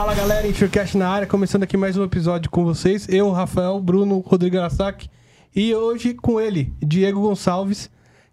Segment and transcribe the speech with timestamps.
[0.00, 3.06] Fala galera, Insurecast na área, começando aqui mais um episódio com vocês.
[3.06, 5.10] Eu, Rafael, Bruno, Rodrigo Arasaki
[5.54, 7.90] e hoje com ele, Diego Gonçalves,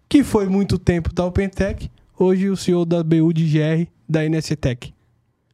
[0.08, 4.94] que foi muito tempo da OpenTech, hoje o CEO da BU de GR da NSTech.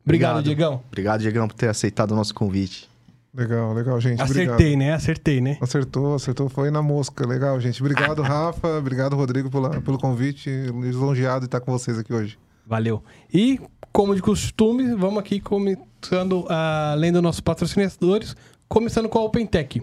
[0.05, 0.83] Obrigado, Obrigado, Diegão.
[0.87, 2.89] Obrigado, Diegão, por ter aceitado o nosso convite.
[3.35, 4.23] Legal, legal, gente.
[4.23, 4.79] Acertei, obrigado.
[4.79, 4.93] né?
[4.95, 5.59] Acertei, né?
[5.61, 6.49] Acertou, acertou.
[6.49, 7.27] Foi na mosca.
[7.27, 7.83] Legal, gente.
[7.83, 8.79] Obrigado, Rafa.
[8.79, 10.49] Obrigado, Rodrigo, pela, pelo convite.
[10.49, 12.39] Lisonjeado de estar com vocês aqui hoje.
[12.65, 13.03] Valeu.
[13.33, 13.61] E,
[13.93, 15.41] como de costume, vamos aqui
[16.05, 18.37] começando, uh, lendo nossos patrocinadores,
[18.69, 19.81] começando com a OpenTech.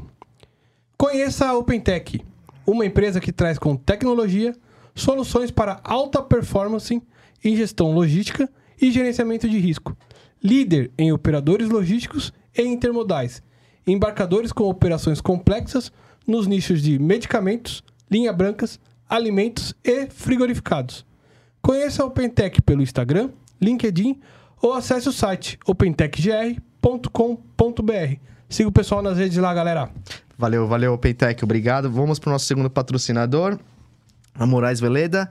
[0.96, 2.24] Conheça a OpenTech,
[2.66, 4.56] uma empresa que traz com tecnologia
[4.94, 7.02] soluções para alta performance
[7.44, 8.48] em gestão logística
[8.80, 9.98] e gerenciamento de risco.
[10.44, 13.42] Líder em operadores logísticos e intermodais,
[13.88, 15.92] embarcadores com operações complexas
[16.28, 21.04] nos nichos de medicamentos, linha brancas, alimentos e frigorificados.
[21.64, 24.20] Conheça a OpenTech pelo Instagram, LinkedIn
[24.62, 28.16] ou acesse o site opentechgr.com.br.
[28.50, 29.90] Siga o pessoal nas redes lá, galera.
[30.38, 31.44] Valeu, valeu, OpenTech.
[31.44, 31.90] Obrigado.
[31.90, 33.58] Vamos para o nosso segundo patrocinador,
[34.36, 35.30] a Moraes Veleda.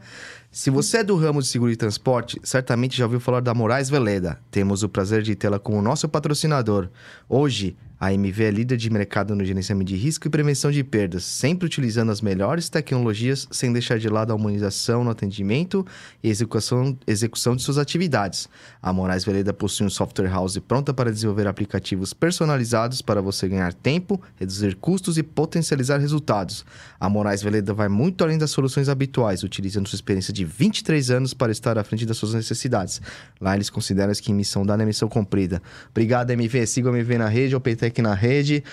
[0.50, 3.90] Se você é do ramo de seguro e transporte, certamente já ouviu falar da Moraes
[3.90, 4.38] Veleda.
[4.50, 6.88] Temos o prazer de tê-la como nosso patrocinador.
[7.28, 11.22] Hoje, a MV é líder de mercado no gerenciamento de risco e prevenção de perdas,
[11.22, 15.86] sempre utilizando as melhores tecnologias sem deixar de lado a humanização no atendimento
[16.22, 18.48] e execução, execução de suas atividades.
[18.80, 23.74] A Moraes Veleda possui um software house pronta para desenvolver aplicativos personalizados para você ganhar
[23.74, 26.64] tempo, reduzir custos e potencializar resultados.
[26.98, 31.34] A Moraes Veleda vai muito além das soluções habituais, utilizando sua experiência de 23 anos
[31.34, 33.02] para estar à frente das suas necessidades.
[33.38, 35.60] Lá eles consideram que missão dada é missão cumprida.
[35.90, 36.66] Obrigado, MV.
[36.66, 38.64] Siga o MV na rede, OPT aqui na rede.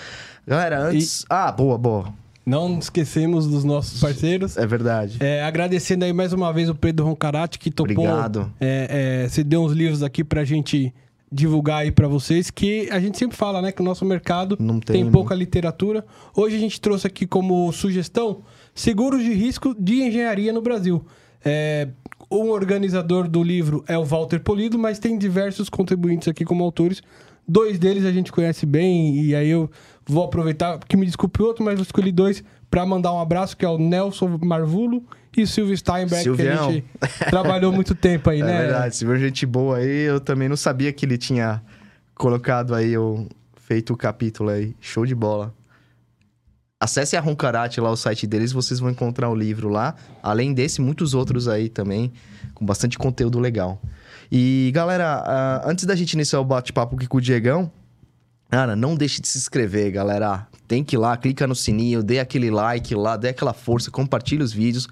[0.46, 1.22] Galera, antes.
[1.22, 1.26] E...
[1.28, 2.12] Ah, boa, boa.
[2.48, 4.56] Não esquecemos dos nossos parceiros.
[4.56, 5.18] É verdade.
[5.20, 7.92] É, agradecendo aí mais uma vez o Pedro Roncarati, que topou.
[7.92, 8.50] Obrigado.
[8.58, 10.94] É, é, deu uns livros aqui pra gente
[11.30, 13.70] divulgar aí para vocês, que a gente sempre fala, né?
[13.70, 16.04] Que o nosso mercado Não tem, tem pouca literatura.
[16.34, 18.40] Hoje a gente trouxe aqui como sugestão
[18.74, 21.04] seguros de risco de engenharia no Brasil.
[21.44, 21.88] É,
[22.30, 27.02] o organizador do livro é o Walter Polido, mas tem diversos contribuintes aqui como autores.
[27.48, 29.70] Dois deles a gente conhece bem, e aí eu
[30.06, 33.64] vou aproveitar, que me desculpe outro, mas eu escolhi dois para mandar um abraço, que
[33.64, 35.02] é o Nelson Marvulo
[35.36, 36.56] e o Silvio Steinberg, Silvião.
[36.72, 38.54] que a gente trabalhou muito tempo aí, é né?
[38.54, 41.62] É verdade, Silvio gente boa aí, eu também não sabia que ele tinha
[42.14, 43.26] colocado aí, o,
[43.56, 45.54] feito o capítulo aí, show de bola.
[46.80, 49.96] Acesse a Roncarate lá, o site deles, vocês vão encontrar o livro lá.
[50.22, 52.12] Além desse, muitos outros aí também,
[52.54, 53.80] com bastante conteúdo legal.
[54.30, 57.70] E galera, antes da gente iniciar o bate-papo aqui com o Diegão,
[58.50, 60.46] cara, não deixe de se inscrever, galera.
[60.66, 64.42] Tem que ir lá, clica no sininho, dê aquele like lá, dê aquela força, compartilhe
[64.42, 64.86] os vídeos.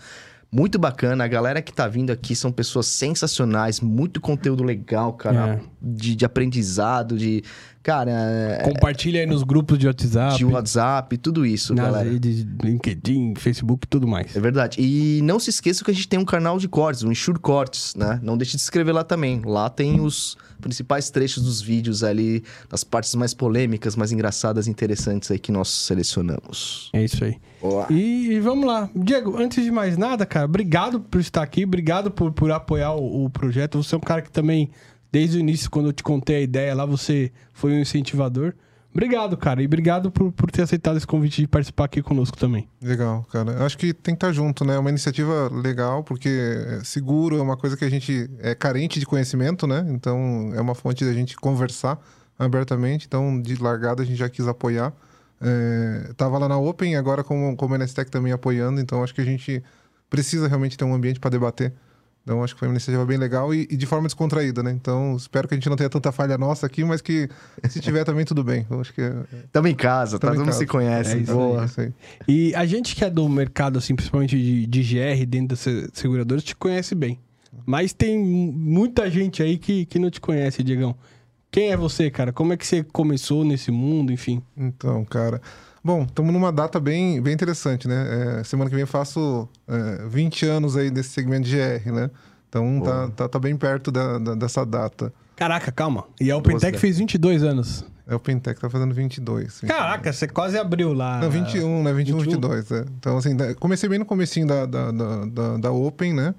[0.51, 1.25] Muito bacana.
[1.25, 5.55] A galera que tá vindo aqui são pessoas sensacionais, muito conteúdo legal, cara.
[5.55, 5.61] É.
[5.83, 7.43] De, de aprendizado, de.
[7.83, 8.11] Cara.
[8.11, 10.37] É, Compartilha aí nos grupos de WhatsApp.
[10.37, 12.11] De WhatsApp, tudo isso, nas galera.
[12.11, 14.35] redes, LinkedIn, Facebook e tudo mais.
[14.35, 14.79] É verdade.
[14.81, 17.95] E não se esqueça que a gente tem um canal de cortes, o Insure Cortes,
[17.95, 18.19] né?
[18.23, 19.43] Não deixe de se inscrever lá também.
[19.45, 24.71] Lá tem os principais trechos dos vídeos ali, das partes mais polêmicas, mais engraçadas e
[24.71, 26.91] interessantes aí que nós selecionamos.
[26.93, 27.37] É isso aí.
[27.61, 27.87] Boa.
[27.91, 28.91] E, e vamos lá.
[28.95, 33.25] Diego, antes de mais nada, cara, obrigado por estar aqui, obrigado por, por apoiar o,
[33.25, 33.83] o projeto.
[33.83, 34.71] Você é um cara que também,
[35.11, 38.55] desde o início, quando eu te contei a ideia lá, você foi um incentivador.
[38.97, 39.63] Obrigado, cara.
[39.63, 42.67] E obrigado por, por ter aceitado esse convite de participar aqui conosco também.
[42.81, 43.63] Legal, cara.
[43.63, 44.77] Acho que tem que estar junto, né?
[44.77, 46.31] É uma iniciativa legal, porque
[46.83, 49.85] seguro é uma coisa que a gente é carente de conhecimento, né?
[49.91, 51.99] Então é uma fonte da gente conversar
[52.39, 53.05] abertamente.
[53.07, 54.95] Então, de largada, a gente já quis apoiar.
[55.43, 58.81] É, tava lá na Open, agora como, como a NSTech também apoiando.
[58.81, 59.63] Então, acho que a gente
[60.09, 61.71] precisa realmente ter um ambiente para debater
[62.27, 64.73] então acho que foi uma iniciativa bem legal e, e, de forma descontraída, né?
[64.73, 67.29] Então espero que a gente não tenha tanta falha nossa aqui, mas que
[67.71, 68.67] se tiver também tudo bem.
[68.69, 69.01] Eu acho que
[69.45, 69.73] Estamos é...
[69.73, 70.27] em casa, tá?
[70.27, 71.13] Todo mundo se conhece.
[71.13, 71.65] É isso Boa.
[71.79, 71.93] Aí.
[72.27, 76.43] E a gente que é do mercado, assim, principalmente de, de GR dentro das seguradoras,
[76.43, 77.21] te conhece bem.
[77.65, 80.97] Mas tem muita gente aí que, que não te conhece, Diegão.
[81.49, 82.33] Quem é você, cara?
[82.33, 84.43] Como é que você começou nesse mundo, enfim?
[84.57, 85.41] Então, cara...
[85.87, 88.41] Bom, estamos numa data bem, bem interessante, né?
[88.41, 92.11] É, semana que vem eu faço é, 20 anos aí desse segmento de GR, né?
[92.49, 95.15] Então tá, tá, tá, bem perto da, da, dessa data.
[95.37, 96.05] Caraca, calma.
[96.21, 97.85] E a OpenTech fez 22 anos.
[98.05, 99.61] É, a OpenTech tá fazendo 22.
[99.61, 99.73] 22.
[99.73, 101.21] Caraca, você quase abriu lá.
[101.21, 101.93] Não, 21, né?
[101.93, 102.33] 21, 21.
[102.33, 102.73] 22.
[102.73, 102.85] É.
[102.99, 106.35] Então, assim, comecei bem no comecinho da, da, da, da Open, né?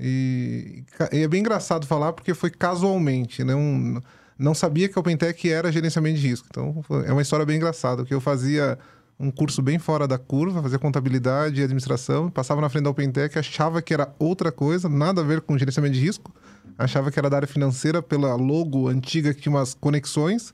[0.00, 3.54] E, e, é bem engraçado falar porque foi casualmente, né?
[3.54, 4.00] Um,
[4.38, 6.46] não sabia que a OpenTech era gerenciamento de risco.
[6.50, 8.78] Então, é uma história bem engraçada, que eu fazia
[9.18, 13.38] um curso bem fora da curva, fazia contabilidade e administração, passava na frente da OpenTech,
[13.38, 16.32] achava que era outra coisa, nada a ver com gerenciamento de risco,
[16.78, 20.52] Achava que era da área financeira pela logo antiga que tinha umas conexões.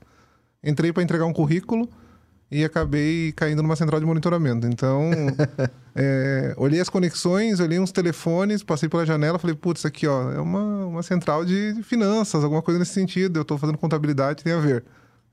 [0.63, 1.89] Entrei para entregar um currículo
[2.53, 4.67] e acabei caindo numa central de monitoramento.
[4.67, 5.09] Então,
[5.95, 10.31] é, olhei as conexões, olhei uns telefones, passei pela janela, falei, putz, isso aqui ó,
[10.31, 13.39] é uma, uma central de finanças, alguma coisa nesse sentido.
[13.39, 14.85] Eu estou fazendo contabilidade, tem a ver.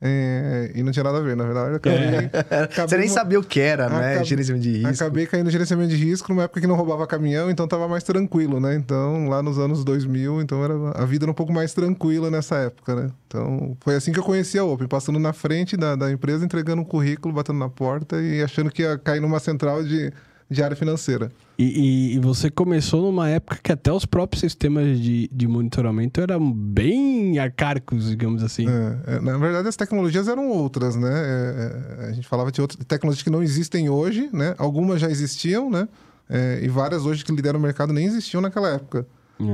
[0.03, 1.77] É, e não tinha nada a ver, na verdade.
[1.77, 2.31] Acabei,
[2.65, 3.97] acabei Você nem sabia o que era, né?
[4.13, 5.05] Acabei- Gerenciamento de risco.
[5.05, 8.03] Acabei caindo no gerenciamento de risco numa época que não roubava caminhão, então tava mais
[8.03, 8.75] tranquilo, né?
[8.75, 12.57] Então, lá nos anos 2000, então era, a vida era um pouco mais tranquila nessa
[12.57, 13.11] época, né?
[13.27, 16.81] Então, foi assim que eu conheci a Open, passando na frente da, da empresa, entregando
[16.81, 20.11] um currículo, batendo na porta e achando que ia cair numa central de,
[20.51, 21.31] de área financeira.
[21.57, 26.21] E, e- e você começou numa época que até os próprios sistemas de, de monitoramento
[26.21, 28.67] eram bem arcaicos, digamos assim.
[28.69, 31.09] É, é, na verdade, as tecnologias eram outras, né?
[31.13, 34.55] É, é, a gente falava de outras tecnologias que não existem hoje, né?
[34.59, 35.89] Algumas já existiam, né?
[36.29, 39.07] É, e várias hoje que lideram o mercado nem existiam naquela época.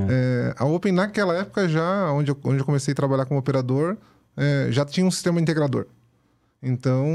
[0.08, 0.54] É.
[0.58, 3.96] A Open, naquela época, já, onde eu, onde eu comecei a trabalhar como operador,
[4.70, 5.86] já tinha um sistema integrador.
[6.62, 7.06] Então,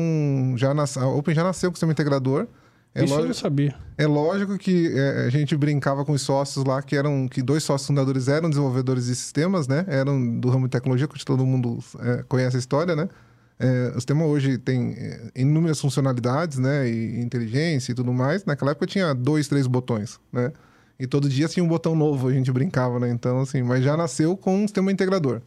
[0.56, 2.48] já nas, a Open já nasceu com o sistema integrador.
[2.94, 3.76] É Isso eu não lógico, sabia.
[3.98, 7.64] é lógico que é, a gente brincava com os sócios lá, que eram que dois
[7.64, 9.86] sócios fundadores eram desenvolvedores de sistemas, né?
[9.88, 13.08] Eram do ramo de tecnologia, que todo mundo é, conhece a história, né?
[13.58, 16.90] É, o sistema hoje tem é, inúmeras funcionalidades, né?
[16.90, 18.44] E inteligência e tudo mais.
[18.44, 20.52] Naquela época tinha dois, três botões, né?
[21.00, 23.10] E todo dia tinha um botão novo, a gente brincava, né?
[23.10, 25.42] Então, assim, mas já nasceu com um sistema integrador.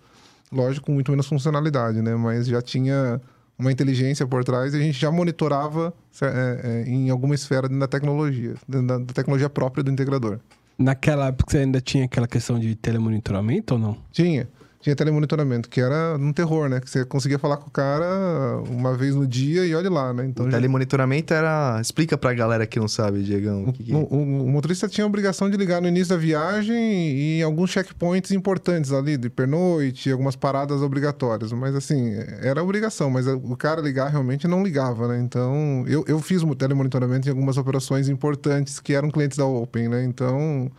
[0.51, 2.15] Lógico, com muito menos funcionalidade, né?
[2.15, 3.21] Mas já tinha
[3.59, 7.87] uma inteligência por trás e a gente já monitorava é, é, em alguma esfera da
[7.87, 10.39] tecnologia, da, da tecnologia própria do integrador.
[10.77, 13.97] Naquela época você ainda tinha aquela questão de telemonitoramento ou não?
[14.11, 14.49] Tinha.
[14.85, 16.79] Tinha telemonitoramento, que era um terror, né?
[16.79, 20.27] Que você conseguia falar com o cara uma vez no dia e olha lá, né?
[20.27, 21.79] Então O já- telemonitoramento era.
[21.81, 23.65] Explica pra galera que não sabe, Diegão.
[23.65, 26.21] o que que- O, o- o motorista tinha a obrigação de ligar no início da
[26.21, 31.51] viagem e em alguns checkpoints importantes ali, de pernoite, algumas paradas obrigatórias.
[31.51, 35.19] Mas assim, era obrigação, mas o cara ligar realmente não ligava, né?
[35.19, 39.89] Então, eu, eu fiz o telemonitoramento em algumas operações importantes que eram clientes da Open,
[39.89, 40.05] né?
[40.05, 40.71] Então,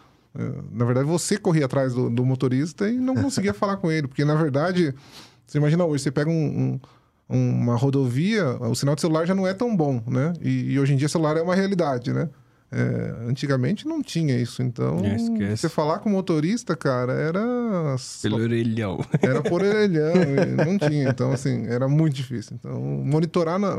[0.71, 4.25] na verdade, você corria atrás do, do motorista e não conseguia falar com ele, porque
[4.25, 4.93] na verdade,
[5.45, 6.79] você imagina hoje, você pega um-
[7.29, 10.33] um, uma rodovia, o sinal de celular já não é tão bom, né?
[10.41, 12.29] E, e hoje em dia celular é uma realidade, né?
[12.71, 15.57] É, antigamente não tinha isso, então É, esquece.
[15.57, 18.99] você falar com o motorista, cara, era só- Pelo orelhão.
[19.21, 20.13] era por orelhão,
[20.65, 22.57] não tinha, então assim, era muito difícil.
[22.59, 23.69] Então, monitorar, na,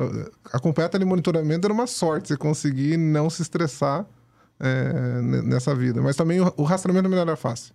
[0.52, 4.06] acompanhar telemonitoramento era uma sorte, você conseguir não se estressar
[4.60, 6.00] é, ne- nessa vida.
[6.00, 7.74] Mas também o, o rastreamento não era fácil,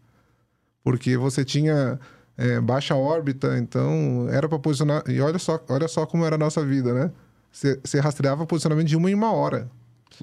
[0.83, 1.99] porque você tinha
[2.37, 5.03] é, baixa órbita, então era para posicionar.
[5.07, 7.11] E olha só, olha só como era a nossa vida, né?
[7.51, 9.69] Você, rastreava posicionamento de uma em uma hora.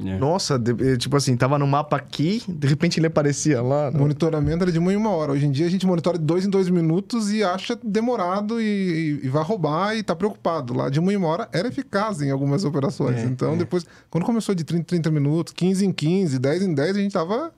[0.04, 0.16] É.
[0.18, 3.90] Nossa, de- tipo assim, tava no mapa aqui, de repente ele aparecia lá.
[3.90, 3.98] né?
[3.98, 5.32] Monitoramento era de uma em uma hora.
[5.32, 8.64] Hoje em dia a gente monitora de dois em dois minutos e acha demorado e,
[8.64, 10.72] e- e vai roubar e tá preocupado.
[10.74, 13.16] Lá de uma em uma hora era eficaz em algumas operações.
[13.18, 13.56] É, então é.
[13.56, 17.00] depois, quando começou de 30 em 30 minutos, 15 em 15, 10 em 10, a
[17.00, 17.52] gente tava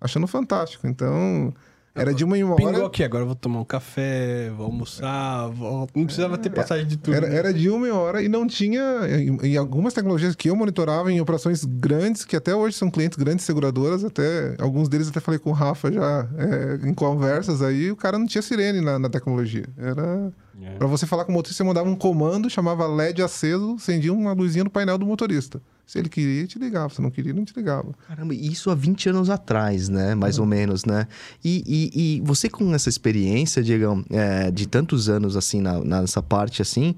[0.00, 0.86] achando fantástico.
[0.88, 1.54] Então
[1.94, 2.86] era de uma em uma Pingou hora.
[2.86, 5.88] aqui, agora eu vou tomar um café, vou almoçar, vou...
[5.94, 7.14] não precisava ter passagem de tudo.
[7.14, 7.36] Era, né?
[7.36, 8.82] era de uma em hora e não tinha.
[9.08, 13.16] Em, em algumas tecnologias que eu monitorava em operações grandes, que até hoje são clientes
[13.16, 17.90] grandes seguradoras, até alguns deles até falei com o Rafa já é, em conversas aí,
[17.90, 19.66] o cara não tinha sirene na, na tecnologia.
[19.78, 20.32] Era.
[20.62, 20.76] É.
[20.76, 24.32] Pra você falar com o motorista, você mandava um comando, chamava LED aceso, acendia uma
[24.32, 25.60] luzinha no painel do motorista.
[25.86, 26.92] Se ele queria, te ligava.
[26.94, 27.92] Se não queria, não te ligava.
[28.08, 30.14] Caramba, isso há 20 anos atrás, né?
[30.14, 31.06] Mais ou menos, né?
[31.44, 36.22] E, e- e você com essa experiência, Diegão, é, de tantos anos, assim, na- nessa
[36.22, 36.94] parte, assim...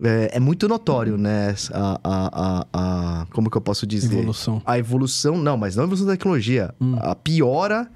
[0.00, 1.56] É, é muito notório, né?
[1.72, 2.28] A, a,
[2.62, 2.66] a,
[3.22, 4.18] a- como que eu posso dizer?
[4.18, 4.62] Evolução.
[4.64, 6.72] A evolução, não, mas não a evolução da tecnologia.
[6.80, 6.94] Hum.
[7.00, 7.90] A piora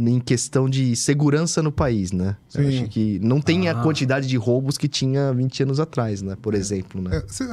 [0.00, 2.36] em questão de segurança no país, né?
[2.54, 2.68] Eu Sim.
[2.82, 3.82] acho que não tem a Ah.
[3.82, 6.36] quantidade de roubos que tinha 20 anos atrás, né?
[6.40, 7.16] Por exemplo, né?
[7.16, 7.44] É, cê-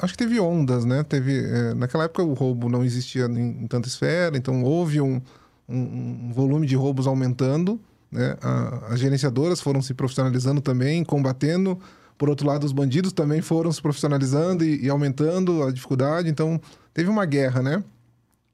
[0.00, 1.02] acho que teve ondas, né?
[1.04, 5.20] Teve, é, naquela época o roubo não existia em, em tanta esfera, então houve um,
[5.68, 7.78] um- um volume de roubos aumentando,
[8.10, 8.36] né?
[8.42, 11.78] A- as gerenciadoras foram se profissionalizando também, combatendo.
[12.18, 16.28] Por outro lado, os bandidos também foram se profissionalizando e, e aumentando a dificuldade.
[16.28, 16.60] Então,
[16.94, 17.84] teve uma guerra, né?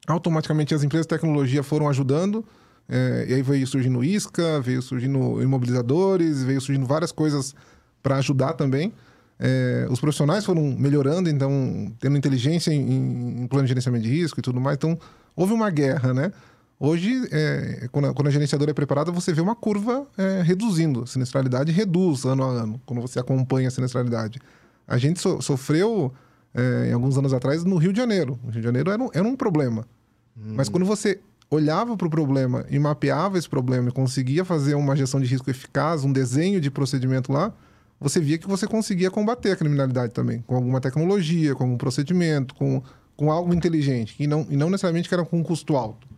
[0.06, 2.44] Automaticamente as empresas de tecnologia foram ajudando.
[2.88, 7.54] É, e aí veio surgindo Isca, veio surgindo imobilizadores, veio surgindo várias coisas
[8.02, 8.92] para ajudar também.
[9.38, 14.38] É, os profissionais foram melhorando, então, tendo inteligência em, em plano de gerenciamento de risco
[14.38, 14.76] e tudo mais.
[14.76, 14.98] Então,
[15.34, 16.32] houve uma guerra, né?
[16.78, 21.02] Hoje, é, quando, a, quando a gerenciadora é preparada, você vê uma curva é, reduzindo.
[21.02, 24.40] A sinistralidade reduz ano a ano, quando você acompanha a sinistralidade.
[24.86, 26.12] A gente so- sofreu,
[26.52, 28.38] é, em alguns anos atrás, no Rio de Janeiro.
[28.42, 29.86] O Rio de Janeiro era um, era um problema.
[30.34, 31.20] Mas quando você
[31.54, 35.50] olhava para o problema e mapeava esse problema e conseguia fazer uma gestão de risco
[35.50, 37.52] eficaz, um desenho de procedimento lá,
[38.00, 42.54] você via que você conseguia combater a criminalidade também, com alguma tecnologia, com algum procedimento,
[42.54, 42.82] com,
[43.16, 46.08] com algo inteligente, e não, e não necessariamente que era com um custo alto.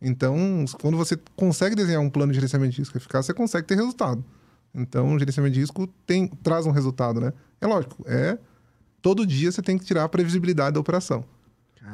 [0.00, 3.74] Então, quando você consegue desenhar um plano de gerenciamento de risco eficaz, você consegue ter
[3.74, 4.24] resultado.
[4.74, 7.32] Então, o gerenciamento de risco tem, traz um resultado, né?
[7.60, 8.38] É lógico, é
[9.02, 11.24] todo dia você tem que tirar a previsibilidade da operação.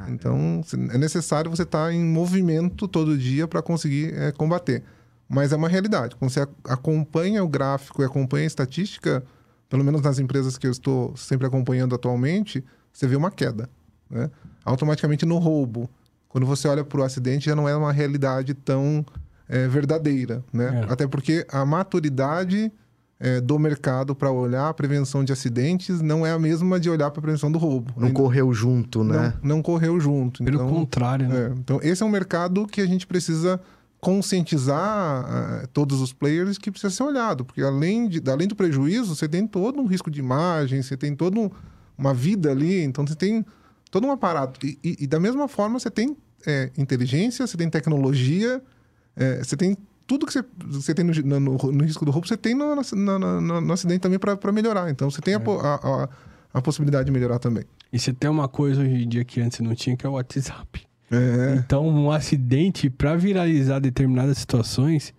[0.09, 4.83] Então, é necessário você estar em movimento todo dia para conseguir é, combater.
[5.29, 6.17] Mas é uma realidade.
[6.17, 9.23] Quando você acompanha o gráfico e acompanha a estatística,
[9.69, 13.71] pelo menos nas empresas que eu estou sempre acompanhando atualmente, você vê uma queda.
[14.11, 14.29] Né?
[14.65, 15.89] Automaticamente no roubo.
[16.29, 19.05] Quando você olha para o acidente, já não é uma realidade tão
[19.49, 20.45] é, verdadeira.
[20.53, 20.85] Né?
[20.89, 20.93] É.
[20.93, 22.73] Até porque a maturidade
[23.21, 27.11] é, do mercado para olhar a prevenção de acidentes não é a mesma de olhar
[27.11, 27.93] para a prevenção do roubo.
[27.95, 28.19] Não Ainda...
[28.19, 29.35] correu junto, né?
[29.43, 30.43] Não, não correu junto.
[30.43, 31.49] Pelo então, contrário, né?
[31.49, 33.61] É, então, esse é um mercado que a gente precisa
[34.00, 39.15] conscientizar uh, todos os players que precisa ser olhado, porque além, de, além do prejuízo,
[39.15, 41.50] você tem todo um risco de imagem, você tem toda
[41.99, 43.45] uma vida ali, então você tem
[43.91, 44.65] todo um aparato.
[44.67, 48.62] E, e, e da mesma forma, você tem é, inteligência, você tem tecnologia,
[49.15, 49.77] é, você tem
[50.11, 53.61] tudo que você, você tem no, no, no, risco do roubo, você tem no, no,
[53.61, 54.90] no acidente também para melhorar.
[54.90, 55.37] Então, você tem é.
[55.37, 56.09] a, a,
[56.52, 57.62] a, possibilidade de melhorar também.
[57.93, 60.14] E você tem uma coisa hoje em dia que antes não tinha, que é o
[60.14, 60.85] WhatsApp.
[61.12, 61.55] É.
[61.64, 65.14] Então, um acidente, para viralizar determinadas situações...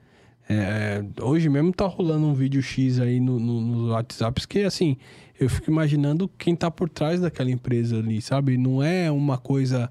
[0.49, 4.97] É, hoje mesmo tá rolando um vídeo X aí no, no, nos WhatsApps que, assim,
[5.39, 8.57] eu fico imaginando quem tá por trás daquela empresa ali, sabe?
[8.57, 9.89] Não é uma coisa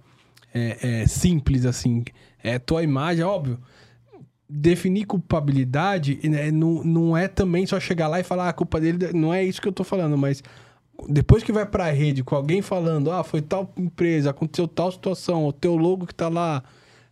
[0.53, 2.05] é, é simples assim.
[2.43, 3.59] É tua imagem, óbvio
[4.51, 8.81] definir culpabilidade né, não, não é também só chegar lá e falar ah, a culpa
[8.81, 9.13] dele.
[9.15, 10.43] Não é isso que eu tô falando, mas
[11.09, 15.47] depois que vai pra rede com alguém falando, ah, foi tal empresa, aconteceu tal situação,
[15.47, 16.63] o teu logo que tá lá,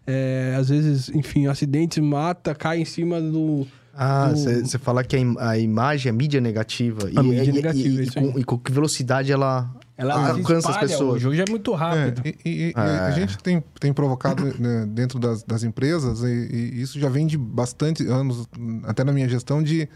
[0.06, 3.66] é, às vezes, enfim, acidentes mata, cai em cima do.
[3.94, 7.08] Ah, você fala que a, im a, imagem, a mídia negativa.
[7.16, 9.68] A e, mídia e, negativa, e, isso e, com, e com que velocidade ela,
[9.98, 11.16] ela alcança as pessoas.
[11.16, 12.22] Hoje, hoje é muito rápido.
[12.24, 12.80] É, e, e, é.
[12.80, 17.26] A gente tem, tem provocado né, dentro das, das empresas, e, e, isso já vem
[17.26, 18.48] de bastante anos,
[18.84, 19.88] até na minha gestão, de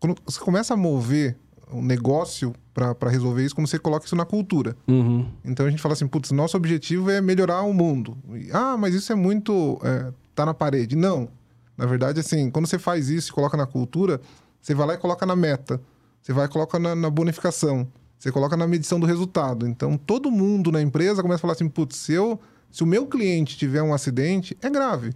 [0.00, 1.36] quando você começa a mover
[1.72, 4.76] um negócio para resolver isso, como você coloca isso na cultura.
[4.88, 5.28] Uhum.
[5.44, 8.18] Então a gente fala assim, putz, nosso objetivo é melhorar o mundo.
[8.52, 9.78] ah, mas isso é muito.
[9.84, 10.96] É, tá na parede.
[10.96, 11.28] Não.
[11.76, 14.20] Na verdade, assim, quando você faz isso e coloca na cultura,
[14.60, 15.80] você vai lá e coloca na meta.
[16.20, 17.86] Você vai e coloca na, na bonificação.
[18.18, 19.66] Você coloca na medição do resultado.
[19.66, 22.38] Então, todo mundo na empresa começa a falar assim: putz, se, eu,
[22.70, 25.12] se o meu cliente tiver um acidente, é grave.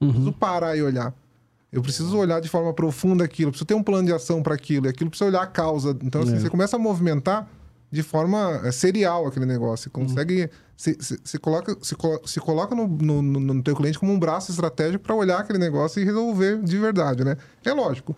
[0.00, 0.10] Uhum.
[0.10, 1.12] Preciso parar e olhar.
[1.72, 4.86] Eu preciso olhar de forma profunda aquilo, preciso ter um plano de ação para aquilo,
[4.86, 5.96] e aquilo precisa olhar a causa.
[6.02, 6.38] Então, assim, é.
[6.38, 7.50] você começa a movimentar
[7.90, 9.84] de forma é, serial aquele negócio.
[9.84, 10.42] Você consegue.
[10.42, 10.48] Uhum.
[10.76, 14.50] Se, se, se, coloca, se, se coloca no, no, no teu cliente como um braço
[14.50, 17.36] estratégico para olhar aquele negócio e resolver de verdade, né?
[17.64, 18.14] É lógico.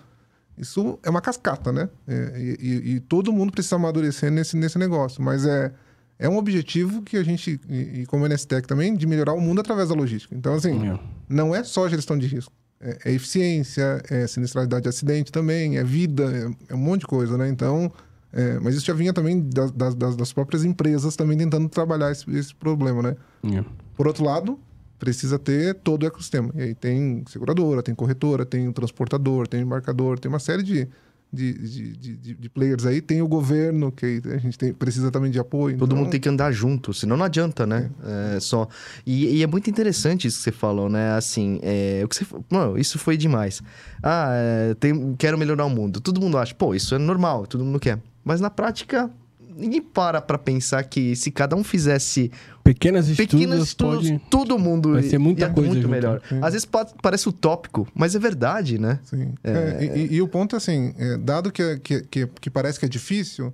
[0.59, 1.89] Isso é uma cascata, né?
[2.07, 5.23] É, e, e, todo mundo precisa amadurecer nesse, nesse negócio.
[5.23, 5.73] Mas é,
[6.19, 9.41] é um objetivo que a gente, e, e como a NSTEC também, de melhorar o
[9.41, 10.35] mundo através da logística.
[10.35, 10.99] Então, assim, é.
[11.29, 12.53] não é só gestão de risco.
[12.81, 16.25] É, é, eficiência, é sinistralidade de acidente também, é vida,
[16.69, 17.49] é, é um monte de coisa, né?
[17.49, 17.93] Então,
[18.33, 22.31] é, mas isso já vinha também das, das, das, próprias empresas também tentando trabalhar esse,
[22.31, 23.17] esse problema, né?
[23.45, 23.65] É.
[23.97, 24.59] Por outro lado,
[24.99, 26.51] precisa ter todo o ecossistema.
[26.55, 30.63] E aí tem seguradora, tem corretora, tem o transportador, tem o embarcador, tem uma série
[30.63, 30.89] de,
[31.33, 33.01] de, de, de, de players aí.
[33.01, 35.79] Tem o governo, que a gente tem, precisa também de apoio.
[35.79, 35.99] Todo então...
[35.99, 37.91] mundo tem que andar junto, senão não adianta, né?
[38.05, 38.37] É.
[38.37, 38.69] É, só...
[39.07, 41.13] E, e, é muito interessante isso que você falou, né?
[41.13, 42.27] Assim, é, o que você...
[42.51, 43.63] Não, isso foi demais.
[44.03, 46.01] Ah, é, tem, quero melhorar o mundo.
[46.01, 48.01] Todo mundo acha, pô, isso é normal, todo mundo quer.
[48.25, 49.11] Mas na prática,
[49.59, 52.31] ninguém para pra pensar que se cada um fizesse
[52.63, 54.23] pequenas estudos, pequenas estudos pode...
[54.31, 56.21] todo mundo vai ser muita coisa muito melhor.
[56.29, 56.39] Sim.
[56.43, 59.01] Às vezes pode, parece utópico, mas é verdade, né?
[59.05, 59.35] Sim.
[59.43, 59.51] É...
[59.51, 62.87] É, e, e, o ponto é assim, é, dado que, que, que, que, parece que
[62.87, 63.53] é difícil,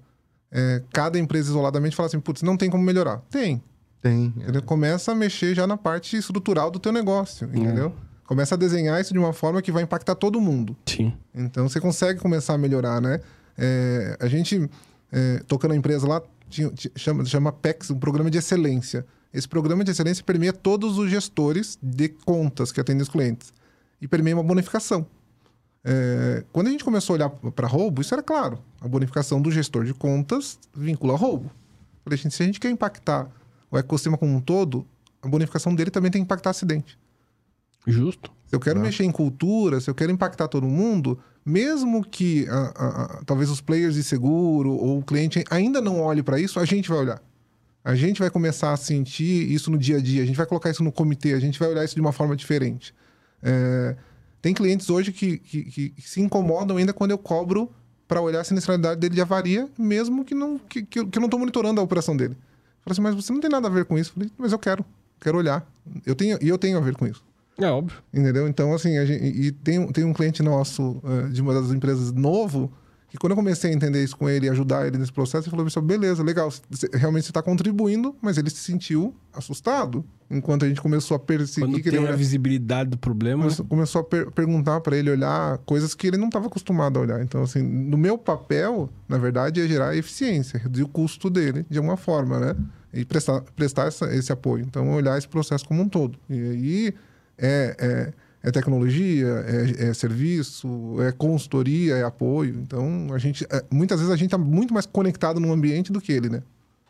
[0.52, 3.23] é, cada empresa isoladamente fala assim, putz, não tem como melhorar.
[3.30, 3.62] Tem.
[4.02, 4.34] Tem.
[4.46, 7.58] Ele começa a mexer já na parte estrutural do teu negócio, é.
[7.58, 7.92] entendeu?
[8.26, 10.76] Começa a desenhar isso de uma forma que vai impactar todo mundo.
[10.87, 11.12] Sim.
[11.34, 13.20] Então você consegue começar a melhorar, né?
[13.56, 14.68] É, a gente
[15.14, 19.06] é, tocando a empresa lá, tinha, chama, chama PEX, um programa de excelência.
[19.33, 23.54] Esse programa de excelência permeia todos os gestores de contas que atendem os clientes.
[24.00, 25.06] E permeia uma bonificação.
[25.85, 28.59] É, quando a gente começou a olhar para roubo, isso era claro.
[28.80, 31.50] A bonificação do gestor de contas vincula roubo.
[32.02, 33.30] Falei, gente, se a gente quer impactar
[33.71, 34.85] o ecossistema como um todo,
[35.23, 36.99] a bonificação dele também tem que impactar acidente.
[37.86, 38.30] Justo.
[38.46, 42.46] Se eu quero mexer em cultura, se eu quero impactar todo mundo, mesmo que
[43.26, 46.88] talvez os players de seguro ou o cliente ainda não olhe para isso, a gente
[46.88, 47.22] vai olhar.
[47.84, 50.70] A gente vai começar a sentir isso no dia a dia, a gente vai colocar
[50.70, 52.94] isso no comitê, a gente vai olhar isso de uma forma diferente.
[53.42, 53.94] É,
[54.40, 57.70] tem clientes hoje que, que, que, se incomodam ainda quando eu cobro
[58.08, 61.38] para olhar a sinistralidade dele de avaria, mesmo que, não, que, que, eu não estou
[61.38, 62.34] monitorando a operação dele.
[62.82, 64.12] Fala assim, mas você não tem nada a ver com isso.
[64.12, 64.84] Falei, mas eu quero,
[65.20, 65.66] quero olhar.
[66.06, 67.22] Eu tenho, e eu tenho a ver com isso.
[67.58, 67.99] É óbvio.
[68.12, 68.49] Entendeu?
[68.49, 72.73] Então, assim, gente, e tem, tem um cliente nosso uh, de uma das empresas novo,
[73.08, 75.50] que quando eu comecei a entender isso com ele e ajudar ele nesse processo, ele
[75.52, 80.04] falou assim, beleza, legal, você, realmente você está contribuindo, mas ele se sentiu assustado.
[80.28, 81.80] Enquanto a gente começou a perseguir...
[81.80, 83.42] Quando tem a visibilidade do problema...
[83.42, 87.02] Começou, começou a per perguntar para ele olhar coisas que ele não estava acostumado a
[87.02, 87.23] olhar.
[87.23, 91.78] Então, assim, no meu papel, na verdade, é gerar eficiência, reduzir o custo dele de
[91.78, 92.56] alguma forma, né?
[92.92, 94.64] E prestar, prestar essa, esse apoio.
[94.64, 96.18] Então, olhar esse processo como um todo.
[96.28, 96.94] E aí
[97.38, 98.12] é, é,
[98.48, 102.58] é tecnologia, é, é, serviço, é consultoria, é apoio.
[102.60, 106.00] Então, a gente, é, muitas vezes a gente está muito mais conectado no ambiente do
[106.00, 106.42] que ele, né?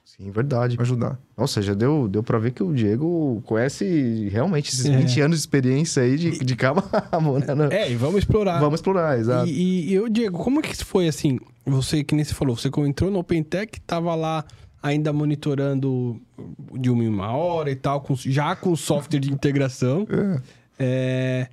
[0.04, 0.76] Sim, verdade.
[0.78, 1.18] Ajudar.
[1.36, 4.96] Nossa, já deu, deu pra ver que o Diego conhece realmente esses é.
[4.96, 7.68] 20 anos de experiência aí de, de cabo a né?
[7.72, 8.60] É, e vamos explorar.
[8.60, 9.48] Vamos explorar, exato.
[9.48, 11.40] E, e eu, Diego, como é que isso foi assim?
[11.66, 14.44] Você, que nem você falou, você entrou no OpenTech, tava lá
[14.84, 16.20] ainda monitorando
[16.74, 20.06] de uma em uma hora e tal, com, já com software de integração.
[20.10, 20.40] É.
[20.78, 21.48] É,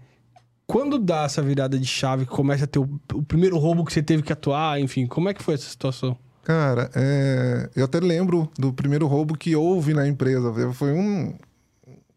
[0.67, 4.03] quando dá essa virada de chave, começa a ter o, o, primeiro roubo que você
[4.03, 6.17] teve que atuar, enfim, como é que foi essa situação?
[6.43, 10.51] Cara, é, eu até lembro do primeiro roubo que houve na empresa.
[10.73, 11.33] Foi um...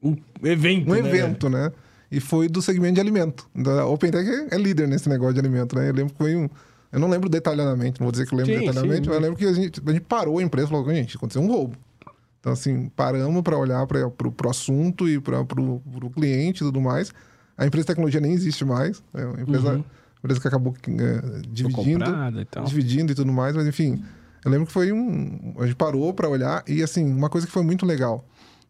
[0.02, 1.72] Um evento, Um né, evento, né?
[2.10, 3.48] E foi do segmento de alimento.
[3.80, 5.88] A OpenTech é líder nesse negócio de alimento, né?
[5.88, 6.48] Eu lembro que foi um
[6.94, 9.20] eu não lembro detalhadamente, não vou dizer que eu lembro sim, detalhadamente, sim, mas eu
[9.20, 11.76] lembro que a gente, a gente parou a empresa e falou, gente, aconteceu um roubo.
[12.38, 17.12] Então, assim, paramos para olhar para o assunto e para o cliente e tudo mais.
[17.58, 19.02] A empresa de tecnologia nem existe mais.
[19.12, 19.84] É uma empresa, uhum.
[20.18, 23.56] empresa que acabou é, dividindo, e dividindo e tudo mais.
[23.56, 24.04] Mas, enfim,
[24.44, 25.54] eu lembro que foi um...
[25.58, 28.24] A gente parou para olhar e, assim, uma coisa que foi muito legal.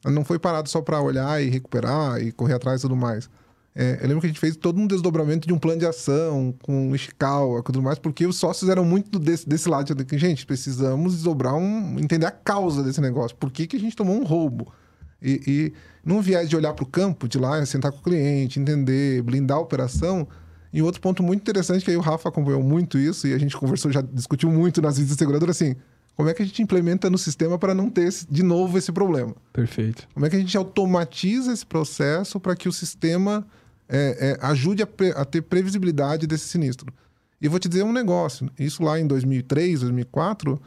[0.04, 3.28] Não foi parado só para olhar e recuperar e correr atrás e tudo mais.
[3.76, 6.54] É, eu lembro que a gente fez todo um desdobramento de um plano de ação
[6.62, 9.92] com o Ishikawa e tudo mais, porque os sócios eram muito desse, desse lado.
[9.92, 11.98] De que, gente, precisamos desdobrar um.
[11.98, 13.36] entender a causa desse negócio.
[13.36, 14.72] Por que, que a gente tomou um roubo?
[15.20, 15.72] E, e
[16.04, 19.56] num viés de olhar para o campo, de lá, sentar com o cliente, entender, blindar
[19.56, 20.28] a operação.
[20.72, 23.56] E outro ponto muito interessante, que aí o Rafa acompanhou muito isso, e a gente
[23.56, 25.76] conversou, já discutiu muito nas visitas seguradoras, assim,
[26.16, 29.34] como é que a gente implementa no sistema para não ter de novo esse problema?
[29.52, 30.06] Perfeito.
[30.12, 33.46] Como é que a gente automatiza esse processo para que o sistema
[33.94, 36.92] é, é, ajude a, a, ter previsibilidade desse sinistro.
[37.40, 40.60] E vou te dizer um negócio: isso lá em 2003, 2004,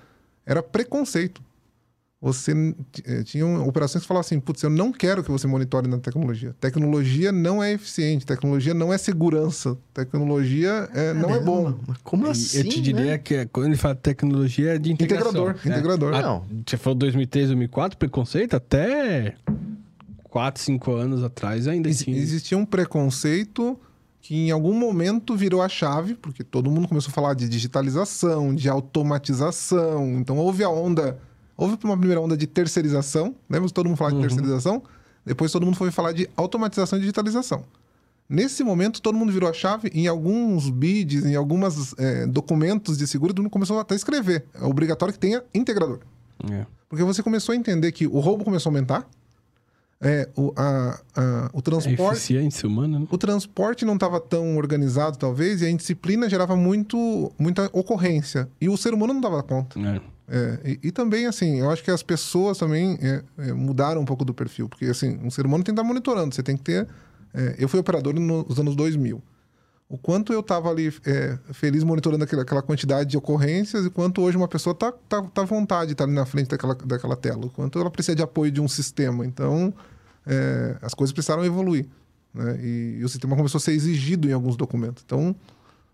[0.45, 1.41] era preconceito.
[2.19, 2.73] Você
[3.05, 6.55] é, tinha operações que falavam assim: putz, eu não quero que você monitore na tecnologia.
[6.59, 11.77] Tecnologia não é eficiente, tecnologia não é segurança, tecnologia é, não é bom.
[12.03, 12.59] Como assim?
[12.59, 13.17] Eu te diria né?
[13.17, 15.49] que é, quando ele fala tecnologia é de integração.
[15.51, 16.11] Integrador, integrador.
[16.21, 16.45] Não.
[16.65, 19.35] Você falou 2003, 2004, preconceito até
[20.37, 22.15] 4, 5 anos atrás ainda Ex tinha.
[22.15, 23.75] Existia um preconceito
[24.21, 28.53] que em algum momento virou a chave, porque todo mundo começou a falar de digitalização,
[28.53, 30.19] de automatização.
[30.19, 31.17] Então houve a onda,
[31.57, 34.21] houve uma primeira onda de terceirização, lembra todo mundo falar uhum.
[34.21, 34.83] de terceirização?
[35.25, 37.63] Depois todo mundo foi falar de automatização e digitalização.
[38.29, 39.89] Nesse momento, todo mundo virou a chave.
[39.91, 44.45] Em alguns bids, em alguns é, documentos de seguro, todo mundo começou até a escrever.
[44.53, 46.01] É obrigatório que tenha integrador.
[46.51, 46.63] É.
[46.87, 49.09] Porque você começou a entender que o roubo começou a aumentar,
[50.01, 52.01] é, o, a, a, o transporte.
[52.01, 53.07] A eficiência humana, né?
[53.09, 58.47] O transporte não estava tão organizado, talvez, e a indisciplina gerava muito, muita ocorrência.
[58.61, 59.79] E o ser humano não dava conta.
[59.79, 60.01] É.
[60.29, 64.05] É, e, e, também, assim, eu acho que as pessoas também é, é mudaram um
[64.05, 64.67] pouco do perfil.
[64.67, 66.35] Porque, assim, um ser humano tem que estar monitorando.
[66.35, 66.87] Você tem que ter.
[67.33, 69.21] É, eu fui operador nos anos 2000
[69.89, 74.21] o quanto eu estava ali é, feliz monitorando aquela, aquela, quantidade de ocorrências e quanto
[74.21, 76.75] hoje uma pessoa está tá, tá à vontade de estar tá ali na frente daquela,
[76.75, 79.25] daquela tela, o quanto ela precisa de apoio de um sistema.
[79.25, 79.73] Então,
[80.25, 81.85] é, as coisas precisaram evoluir.
[82.33, 82.59] Né?
[82.61, 85.03] E, e, o sistema começou a ser exigido em alguns documentos.
[85.05, 85.33] Então,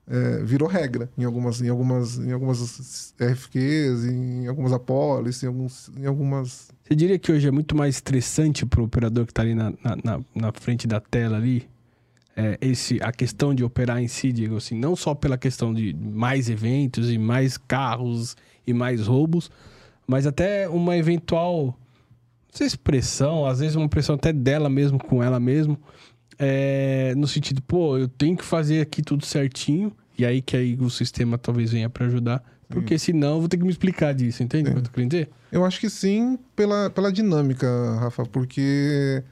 [0.07, 6.05] é, virou regra em algumas, em algumas, em algumas RFQs, em algumas apólices, em, em
[6.07, 6.71] algumas...
[6.83, 9.71] Você diria que hoje é muito mais estressante para o operador que está ali na,
[10.03, 11.71] na, na frente da tela ali?
[12.35, 15.93] É, esse, a questão de operar em si, digo assim, não só pela questão de
[15.93, 19.51] mais eventos e mais carros e mais roubos,
[20.07, 21.75] mas até uma eventual, não
[22.51, 25.77] sei se pressão, às vezes uma pressão até dela mesmo, com ela mesmo,
[26.39, 30.75] é, no sentido, pô, eu tenho que fazer aqui tudo certinho, e aí que aí
[30.79, 33.13] o sistema talvez venha para ajudar, porque sim.
[33.13, 34.81] senão eu vou ter que me explicar disso, entende que eu?
[35.51, 37.67] Eu acho que sim, pela, pela dinâmica,
[37.99, 39.23] Rafa, porque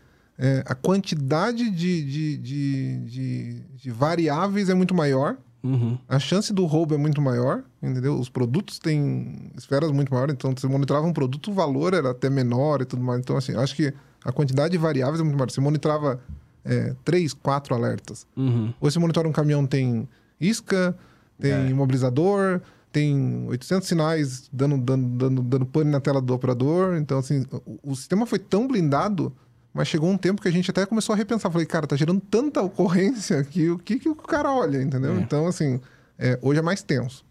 [0.44, 5.98] é, a quantidade de, de, de, de, variáveis é muito maior Uhum.
[6.10, 8.20] A chance do roubo é muito maior, entendeu?
[8.20, 12.30] Os produtos têm esferas muito maiores, então você monitorava um produto, o valor era até
[12.30, 13.20] menor e tudo mais.
[13.20, 15.52] Então, assim, acho que a quantidade de variáveis é muito maior.
[15.52, 16.20] Você monitorava
[16.66, 18.26] é, três, quatro alertas.
[18.36, 18.74] Uhum.
[18.82, 20.08] Hoje você monitora um caminhão, tem
[20.40, 20.96] isca,
[21.40, 21.70] tem É.
[21.70, 26.96] imobilizador, tem 800 sinais dando, dando, dando, dando pane na tela do operador.
[26.98, 29.32] Então, assim, o, o sistema foi tão blindado,
[29.74, 31.50] mas chegou um tempo que a gente até começou a repensar.
[31.50, 35.16] Falei, cara, tá gerando tanta ocorrência que o que, que o cara olha, entendeu?
[35.16, 35.20] É.
[35.20, 35.80] Então, assim,
[36.20, 37.26] é, hoje é mais tenso.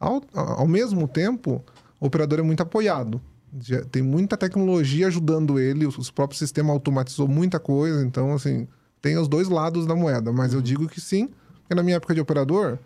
[0.00, 1.62] Ao, ao mesmo tempo,
[2.00, 3.20] o operador é muito apoiado.
[3.60, 8.66] Já tem muita tecnologia ajudando ele, os, os próprios sistemas automatizou muita coisa, então, assim,
[9.00, 10.32] tem os dois lados da moeda.
[10.32, 11.28] Mas eu digo que sim,
[11.60, 12.78] porque na minha época de operador,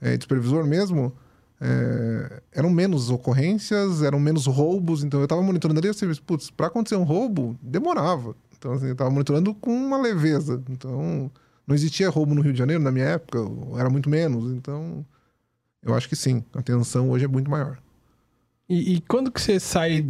[0.00, 1.12] é, de supervisor mesmo,
[1.60, 6.66] é, eram menos ocorrências, eram menos roubos, então eu estava monitorando ali, assim, putz, para
[6.68, 8.34] acontecer um roubo, demorava.
[8.64, 10.62] Então, assim, eu estava monitorando com uma leveza.
[10.70, 11.30] Então,
[11.66, 13.38] não existia roubo no Rio de Janeiro na minha época,
[13.78, 14.54] era muito menos.
[14.54, 15.04] Então,
[15.82, 17.76] eu acho que sim, a tensão hoje é muito maior.
[18.66, 20.02] E, e quando que você sai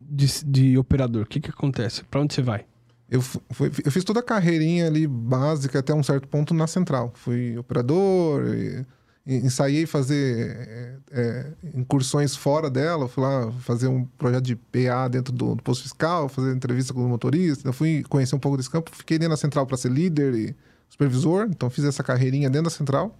[0.00, 1.24] de, de operador?
[1.24, 2.04] O que que acontece?
[2.04, 2.64] Pra onde você vai?
[3.10, 6.68] Eu, fu- fui- eu fiz toda a carreirinha ali básica até um certo ponto na
[6.68, 7.10] central.
[7.16, 8.86] Fui operador, e,
[9.36, 13.08] ensaiei fazer é, é, incursões fora dela.
[13.08, 17.04] Fui lá fazer um projeto de PA dentro do, do posto fiscal, fazer entrevista com
[17.04, 17.72] o motorista.
[17.72, 18.90] Fui conhecer um pouco desse campo.
[18.94, 20.56] Fiquei dentro da central para ser líder e
[20.88, 21.46] supervisor.
[21.50, 23.16] Então fiz essa carreirinha dentro da central.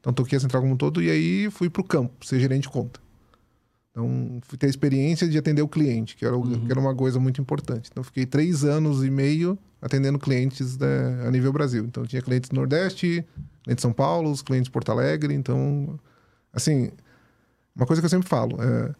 [0.00, 2.62] Então toquei a central como um todo e aí fui para o campo, ser gerente
[2.62, 3.00] de conta.
[3.90, 6.94] Então, fui ter a experiência de atender o cliente, que era, o- que era uma
[6.94, 7.90] coisa muito importante.
[7.92, 11.84] Então, fiquei três anos e meio atendendo clientes né, a nível Brasil.
[11.84, 13.24] Então, tinha clientes do Nordeste,
[13.64, 15.34] clientes de São Paulo, os clientes de Porto Alegre.
[15.34, 15.98] Então,
[16.52, 16.90] assim,
[17.76, 18.94] uma coisa que eu sempre falo, é,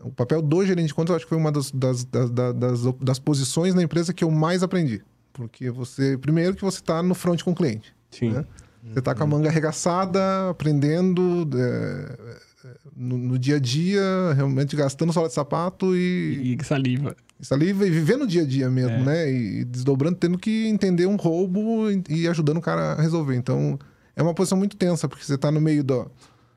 [0.00, 2.80] o papel do gerente de contas, eu acho que foi uma das, das, das, das,
[3.00, 5.02] das- posições na empresa que eu mais aprendi.
[5.32, 7.94] Porque você, primeiro que você está no front com o cliente.
[8.10, 8.30] Sim.
[8.30, 8.44] Né?
[8.92, 12.18] Você tá com a manga arregaçada, aprendendo é,
[12.64, 14.02] é, no, no dia a dia,
[14.34, 17.16] realmente gastando sola de sapato e, E saliva.
[17.44, 19.02] Saliva e vivendo o dia a dia mesmo, É.
[19.04, 19.32] né?
[19.32, 23.34] E desdobrando, tendo que entender um roubo e, ajudando o cara a resolver.
[23.36, 23.78] Então,
[24.16, 26.06] é uma posição muito tensa, porque você tá no meio da.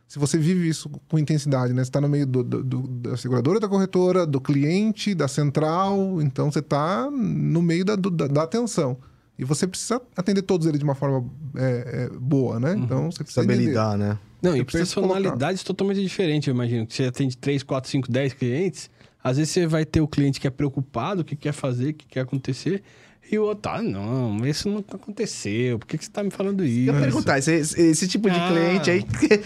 [0.07, 1.83] Se você vive isso com intensidade, né?
[1.83, 6.21] Você tá no meio do, do- do- da seguradora, da corretora, do cliente, da central.
[6.21, 8.97] Então, você tá no meio da, do- da, da atenção.
[9.37, 12.75] E você precisa atender todos eles de uma forma é, é, boa, né?
[12.77, 14.17] Então, você precisa Saber lidar, né?
[14.41, 16.85] Não, Você e precisa personalidades totalmente diferentes, eu imagino.
[16.87, 18.89] Você atende 3, 4, 5, 10 clientes.
[19.25, 22.19] Às vezes você vai ter o cliente que é preocupado, que quer fazer, que quer
[22.19, 22.83] acontecer.
[23.31, 25.79] E o outro, ah, não, isso nunca aconteceu.
[25.79, 26.91] Por que, que você tá me falando isso?
[26.91, 28.47] Eu ia perguntar, esse, esse tipo de Ah.
[28.51, 29.03] cliente aí,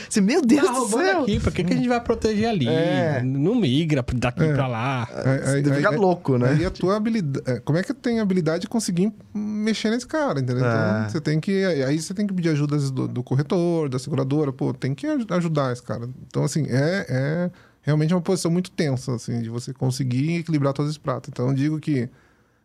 [0.09, 1.21] você, meu Deus Tá do céu!
[1.21, 2.67] aqui, pra que, que a gente vai proteger ali?
[2.67, 3.21] É.
[3.23, 5.07] Não migra daqui pra lá.
[5.23, 6.49] Aí- Você aí- fica aí- louco, né?
[6.49, 7.61] Aí a tua habilidade.
[7.61, 10.65] Como é que tem a habilidade de conseguir mexer nesse cara, entendeu?
[10.65, 10.67] É.
[10.67, 11.63] Então você tem que.
[11.63, 15.25] Aí você tem que pedir ajuda do, do corretor, da seguradora, pô, tem que aj-
[15.29, 16.09] ajudar esse cara.
[16.27, 17.49] Então, assim, é,
[17.89, 21.29] é realmente uma posição muito tensa, assim, de você conseguir equilibrar todos os pratos.
[21.29, 22.07] Então, eu digo que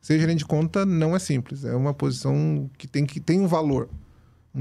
[0.01, 1.65] ser gerente de conta não é simples.
[1.65, 3.89] É uma posição que tem, que tem um valor.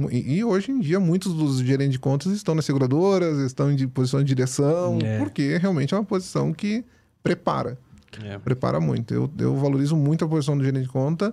[0.10, 3.88] E, e hoje em dia, muitos dos gerentes de contas estão nas seguradoras, estão em
[3.88, 5.20] posição de direção, É.
[5.20, 6.84] porque realmente é uma posição que
[7.22, 7.78] prepara
[8.24, 8.38] É.
[8.40, 9.14] prepara muito.
[9.14, 11.32] Eu, eu valorizo muito a posição do gerente de conta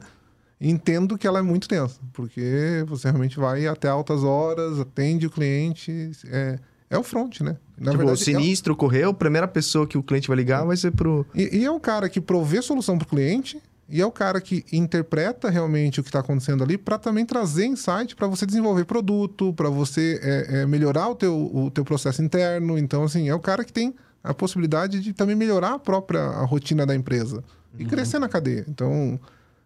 [0.60, 5.30] entendo que ela é muito tensa, porque você realmente vai até altas horas, atende o
[5.30, 6.58] cliente, é,
[6.90, 7.56] é o front, né?
[7.78, 10.36] Na tipo, o verdade, é o- sinistro ocorreu, a primeira pessoa que o cliente vai
[10.36, 11.24] ligar vai ser pro.
[11.34, 14.40] e, e é o cara que provê solução para o cliente e é o cara
[14.40, 18.84] que interpreta realmente o que está acontecendo ali para também trazer insight para você desenvolver
[18.84, 22.76] produto, para você é, é, melhorar o teu, o teu processo interno.
[22.78, 26.44] Então, assim, é o cara que tem a possibilidade de também melhorar a própria a
[26.44, 27.42] rotina da empresa
[27.78, 28.64] e crescer na cadeia.
[28.68, 29.18] Então,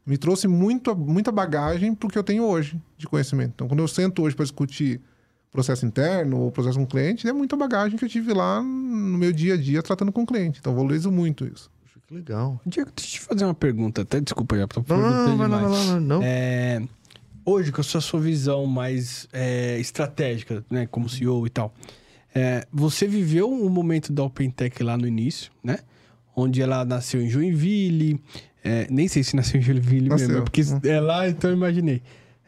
[0.06, 3.52] me trouxe muito, muita bagagem para o que eu tenho hoje de conhecimento.
[3.56, 5.00] Então, quando eu sento hoje para discutir
[5.54, 9.16] processo interno ou processo com o cliente, é muita bagagem que eu tive lá no
[9.16, 10.58] meu dia a dia tratando com o cliente.
[10.60, 11.70] Então, eu valorizo muito isso.
[12.08, 12.60] Que legal.
[12.66, 14.02] Diego, deixa eu te fazer uma pergunta.
[14.02, 16.20] Até desculpa já, tô Não, não, não, não, não, não, não.
[16.22, 16.82] É,
[17.46, 21.72] hoje, com a sua, sua visão mais é, estratégica, né, como CEO e tal,
[22.34, 25.78] é, você viveu um momento da OpenTech lá no início, né?
[26.36, 28.20] Onde ela nasceu em Joinville,
[28.64, 30.28] é, nem sei se nasceu em Joinville Nasceu.
[30.28, 30.80] mesmo, porque Hum.
[30.82, 32.02] é lá, então eu imaginei.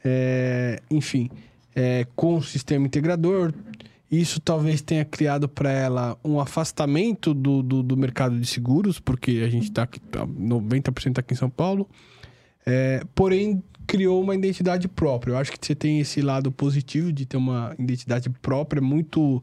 [0.05, 1.31] É, enfim,
[1.77, 3.53] é, com o sistema integrador,
[4.11, 9.43] isso talvez tenha criado para ela um afastamento do, do, do mercado de seguros, porque
[9.45, 11.87] a gente está aqui, tá 90% aqui em São Paulo.
[12.65, 15.33] É, porém, criou uma identidade própria.
[15.33, 19.43] Eu acho que você tem esse lado positivo de ter uma identidade própria, muito.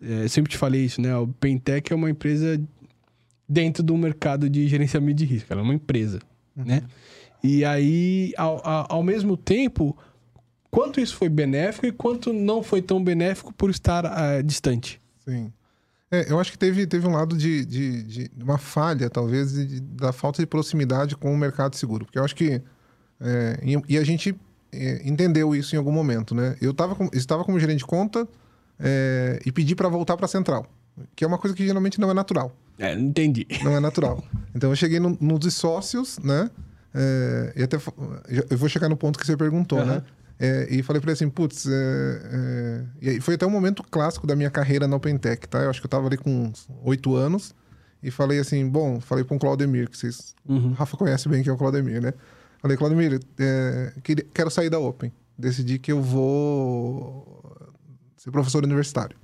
[0.00, 1.14] é, sempre te falei isso, né?
[1.16, 2.60] O Pentec é uma empresa
[3.48, 5.52] dentro do mercado de gerenciamento de risco.
[5.52, 6.20] Ela é uma empresa,
[6.54, 6.82] né?
[7.42, 9.96] E aí, ao, ao, ao mesmo tempo,
[10.70, 15.00] Quanto isso foi benéfico e quanto não foi tão benéfico por estar ah, distante?
[15.24, 15.52] Sim.
[16.10, 19.66] É, eu acho que teve, teve um lado de, de, de uma falha, talvez, de-
[19.66, 22.04] de- da falta de proximidade com o mercado seguro.
[22.04, 22.62] Porque eu acho que.
[23.20, 24.34] é, e, e a gente
[24.72, 26.56] é, entendeu isso em algum momento, né?
[26.60, 28.26] Eu tava com- estava como gerente de conta
[28.78, 30.66] é, e pedi para voltar para a central,
[31.16, 32.54] que é uma coisa que geralmente não é natural.
[32.78, 33.46] É, não entendi.
[33.64, 34.22] Não é natural.
[34.54, 36.50] Então eu cheguei no, no dos sócios, né?
[36.94, 37.76] É, e até
[38.48, 39.94] eu vou chegar no ponto que você perguntou, Aham.
[39.96, 40.02] né?
[40.38, 43.14] É, e falei pra ele assim, putz, é, é...
[43.14, 45.60] e foi até um momento clássico da minha carreira na OpenTech, tá?
[45.60, 46.52] Eu acho que eu tava ali com
[46.84, 47.54] oito anos
[48.02, 50.70] e falei assim, bom, falei para um Claudemir, que vocês, Uhum.
[50.70, 52.12] o Rafa conhece bem quem é o Claudemir, né?
[52.60, 53.92] Falei, Claudemir, é,
[54.34, 55.10] quero sair da Open.
[55.38, 57.54] Decidi que eu vou
[58.16, 59.16] ser professor universitário.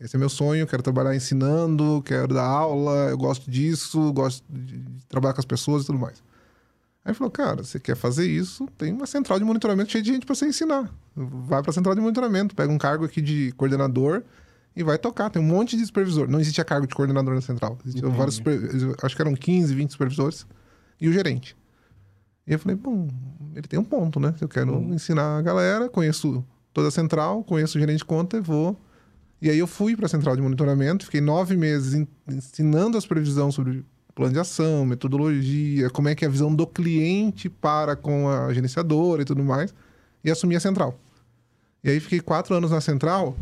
[0.00, 4.82] Esse é meu sonho, quero trabalhar ensinando, quero dar aula, eu gosto disso, gosto de
[5.08, 6.22] trabalhar com as pessoas e tudo mais.
[7.04, 10.24] Aí falou, cara, você quer fazer isso, tem uma central de monitoramento cheia de gente
[10.24, 10.88] para você ensinar.
[11.16, 14.22] Vai para a central de monitoramento, pega um cargo aqui de coordenador
[14.76, 15.28] e vai tocar.
[15.28, 16.28] Tem um monte de supervisor.
[16.28, 17.76] Não existia cargo de coordenador na central.
[18.16, 18.58] Vários super...
[19.02, 20.46] Acho que eram 15, 20 supervisores
[21.00, 21.56] e o gerente.
[22.46, 23.08] E eu falei, bom,
[23.54, 24.34] ele tem um ponto, né?
[24.40, 28.40] Eu quero ensinar a galera, conheço toda a central, conheço o gerente de conta e
[28.40, 28.80] vou.
[29.40, 33.04] E aí eu fui para a central de monitoramento, fiquei nove meses en- ensinando as
[33.04, 33.84] previsões sobre
[34.14, 38.52] plano de ação, metodologia, como é que é a visão do cliente para com a
[38.52, 39.74] gerenciadora e tudo mais,
[40.22, 40.98] e assumi a central.
[41.82, 43.36] E aí fiquei quatro anos na central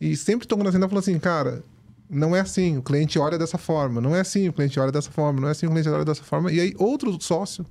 [0.00, 1.62] e sempre estou na central falando assim, cara,
[2.10, 5.10] não é assim, o cliente olha dessa forma, não é assim, o cliente olha dessa
[5.10, 6.50] forma, não é assim, o cliente olha dessa forma.
[6.52, 7.64] E aí outro sócio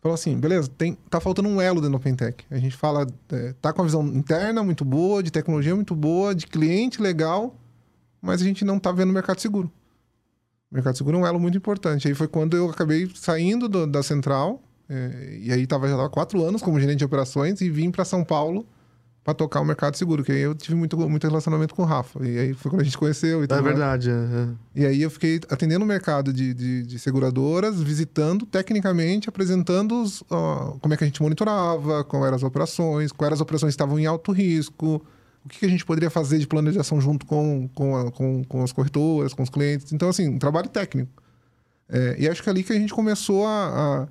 [0.00, 2.44] falou assim, beleza, tem, tá faltando um elo dentro do OpenTech.
[2.50, 6.34] A gente fala, é, tá com a visão interna muito boa, de tecnologia muito boa,
[6.34, 7.56] de cliente legal,
[8.20, 9.70] mas a gente não tá vendo o mercado seguro.
[10.76, 12.06] O mercado seguro é um elo muito importante.
[12.06, 16.10] Aí foi quando eu acabei saindo do- da central, é, e aí tava, já estava
[16.10, 18.66] quatro anos como gerente de operações, e vim para São Paulo
[19.24, 22.24] para tocar o mercado seguro, que aí eu tive muito, muito relacionamento com o Rafa.
[22.28, 23.64] E aí foi quando a gente conheceu e É mais.
[23.64, 24.10] verdade.
[24.10, 24.48] é, é.
[24.82, 30.22] E aí eu fiquei atendendo o mercado de, de, de seguradoras, visitando tecnicamente, apresentando os,
[30.30, 33.70] ó, como é que a gente monitorava, quais eram as operações, quais eram as operações
[33.70, 35.02] que estavam em alto risco,
[35.46, 38.44] o que, a gente poderia fazer de plano de ação junto com, com, a- com,
[38.44, 39.92] com as corretoras, com os clientes.
[39.92, 41.10] Então, assim, um trabalho técnico.
[41.88, 44.08] É, e acho que é ali que a gente começou a, a-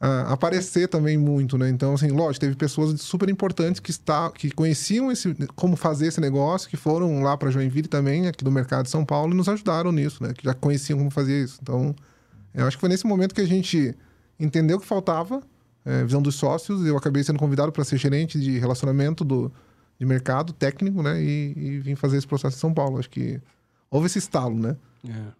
[0.00, 1.68] a aparecer também muito, né?
[1.68, 6.20] Então, assim, lógico, teve pessoas super importantes que, está, que conheciam esse, como fazer esse
[6.20, 9.48] negócio, que foram lá para Joinville também, aqui do mercado de São Paulo, e nos
[9.48, 10.32] ajudaram nisso, né?
[10.34, 11.58] Que já conheciam como fazer isso.
[11.62, 11.94] Então,
[12.54, 13.94] eu acho que foi nesse momento que a gente
[14.40, 15.40] entendeu que faltava,
[15.84, 16.84] é, visão dos sócios.
[16.84, 19.52] Eu acabei sendo convidado para ser gerente de relacionamento do,
[20.02, 21.22] de mercado técnico, né?
[21.22, 22.98] E, e vim fazer esse processo em São Paulo.
[22.98, 23.40] Acho que
[23.88, 24.76] houve esse estalo, né?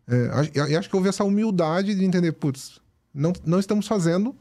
[0.09, 0.15] É.
[0.17, 2.81] É, acho- e acho que houve essa humildade de entender, putz,
[3.13, 4.35] não, não estamos fazendo,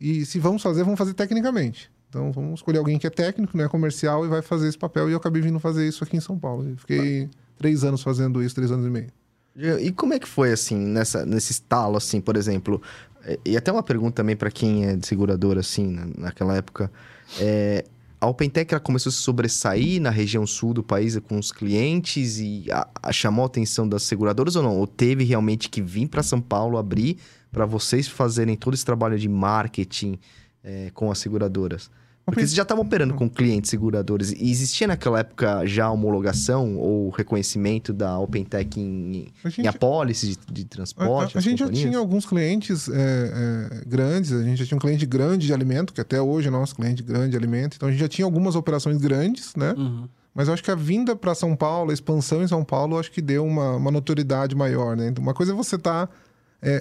[0.00, 1.90] e se vamos fazer, vamos fazer tecnicamente.
[2.08, 5.10] Então vamos escolher alguém que é técnico, não é comercial, e vai fazer esse papel.
[5.10, 6.66] E eu acabei vindo fazer isso aqui em São Paulo.
[6.70, 9.08] Eu fiquei três anos fazendo isso, três anos e meio.
[9.82, 12.80] E como é que foi, assim, nessa, nesse estalo, assim, por exemplo?
[13.44, 16.90] E até uma pergunta também para quem é de seguradora, assim, na- naquela época.
[17.40, 17.84] É,
[18.26, 22.38] a OpenTech ela começou a se sobressair na região sul do país com os clientes
[22.38, 24.76] e a, a- chamou a atenção das seguradoras ou não?
[24.76, 27.18] Ou teve realmente que vir para São Paulo abrir
[27.52, 30.18] para vocês fazerem todo esse trabalho de marketing
[30.62, 31.90] é, com as seguradoras?
[32.26, 34.32] Porque vocês já estavam operando com clientes seguradores.
[34.32, 40.26] E existia naquela época já homologação ou reconhecimento da OpenTech em, A em gente- apólice
[40.26, 41.34] de, de A, transporte?
[41.34, 41.88] a- a as gente já companhias?
[41.88, 42.92] tinha alguns clientes é,
[43.80, 46.50] é, grandes, a gente já tinha um cliente grande de alimento, que até hoje é
[46.50, 49.72] nosso cliente grande de alimento, então a gente já tinha algumas operações grandes, né?
[49.78, 50.08] Uhum.
[50.34, 53.00] Mas eu acho que a vinda para São Paulo, a expansão em São Paulo, eu
[53.00, 55.08] acho que deu uma, uma notoriedade maior, né?
[55.08, 56.10] Então, uma coisa é você estar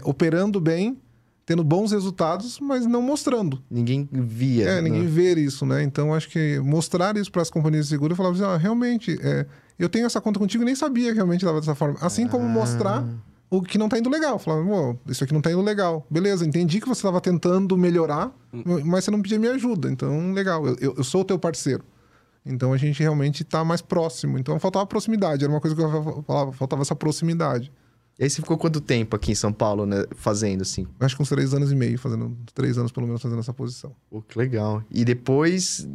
[0.03, 0.97] operando bem,
[1.45, 3.61] tendo bons resultados, mas não mostrando.
[3.69, 4.67] Ninguém via.
[4.67, 5.07] É, ninguém né?
[5.07, 5.83] ver isso, né?
[5.83, 9.17] Então, acho que mostrar isso para as companhias de seguro e falar assim, ah, realmente,
[9.21, 9.45] é,
[9.77, 11.97] eu tenho essa conta contigo e nem sabia que realmente estava dessa forma.
[12.01, 13.05] Assim como mostrar
[13.49, 14.39] o que não tá indo legal.
[14.39, 14.63] Falar,
[15.07, 16.05] isso aqui não tá indo legal.
[16.09, 18.31] Beleza, entendi que você estava tentando melhorar,
[18.83, 19.91] mas você não pedia minha ajuda.
[19.91, 21.83] Então, legal, eu, eu- eu sou o teu parceiro.
[22.43, 24.37] Então, a gente realmente está mais próximo.
[24.39, 25.43] Então, faltava proximidade.
[25.43, 27.71] Era uma coisa que eu falava, faltava essa proximidade.
[28.17, 30.05] E aí você ficou quanto tempo aqui em São Paulo, né?
[30.15, 30.87] Fazendo, assim?
[30.99, 33.93] Acho que uns três anos e meio, fazendo três anos pelo menos fazendo essa posição.
[34.09, 34.81] Pô, que legal.
[34.89, 35.87] E depois...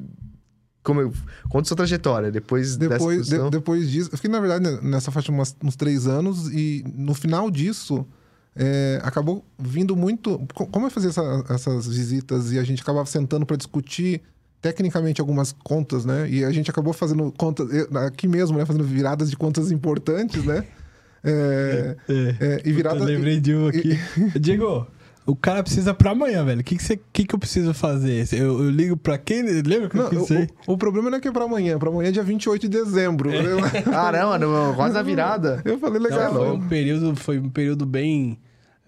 [0.82, 1.12] Como eu...
[1.48, 2.30] Conta sua trajetória.
[2.30, 3.50] Depois, dessa Depois, de- posição.
[3.50, 7.14] depois disso, eu fiquei, na verdade, né, nessa faixa umas- uns três anos, e no
[7.14, 8.06] final disso,
[8.54, 10.38] é, acabou vindo muito.
[10.54, 14.20] co- Como eu fazia essa- essas visitas e a gente acabava sentando para discutir
[14.60, 16.28] tecnicamente algumas contas, né?
[16.30, 17.66] E a gente acabou fazendo contas,
[18.06, 18.66] aqui mesmo, né?
[18.66, 20.66] Fazendo viradas de contas importantes, né?
[21.22, 22.98] É, é, e virada.
[22.98, 23.98] Eu lembrei de um aqui.
[24.40, 24.86] Diego,
[25.26, 26.60] O cara precisa pra amanhã, velho.
[26.60, 28.26] O que, que, você, que, que eu preciso fazer?
[28.32, 29.42] Eu, eu ligo pra quem?
[29.42, 30.48] Lembra que eu Não, pensei?
[30.66, 32.68] o, o problema não é que é pra amanhã, pra amanhã é dia 28 de
[32.68, 33.30] dezembro.
[33.30, 35.60] Eu, Caramba, no- quase a virada.
[35.64, 36.32] eu falei, Não, legal.
[36.34, 38.38] foi um período, foi um período bem,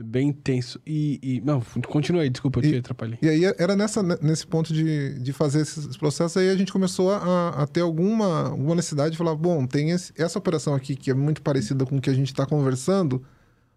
[0.03, 0.81] bem intenso.
[0.87, 3.19] E, e- não, continua aí, desculpa, eu te E- atrapalhei.
[3.23, 7.11] E aí era nessa, nesse ponto de, de fazer esses processos, aí a gente começou
[7.13, 11.11] a, a ter alguma, alguma necessidade de falar, bom, tem esse- essa operação aqui que
[11.11, 13.23] é muito parecida com o que a gente está conversando,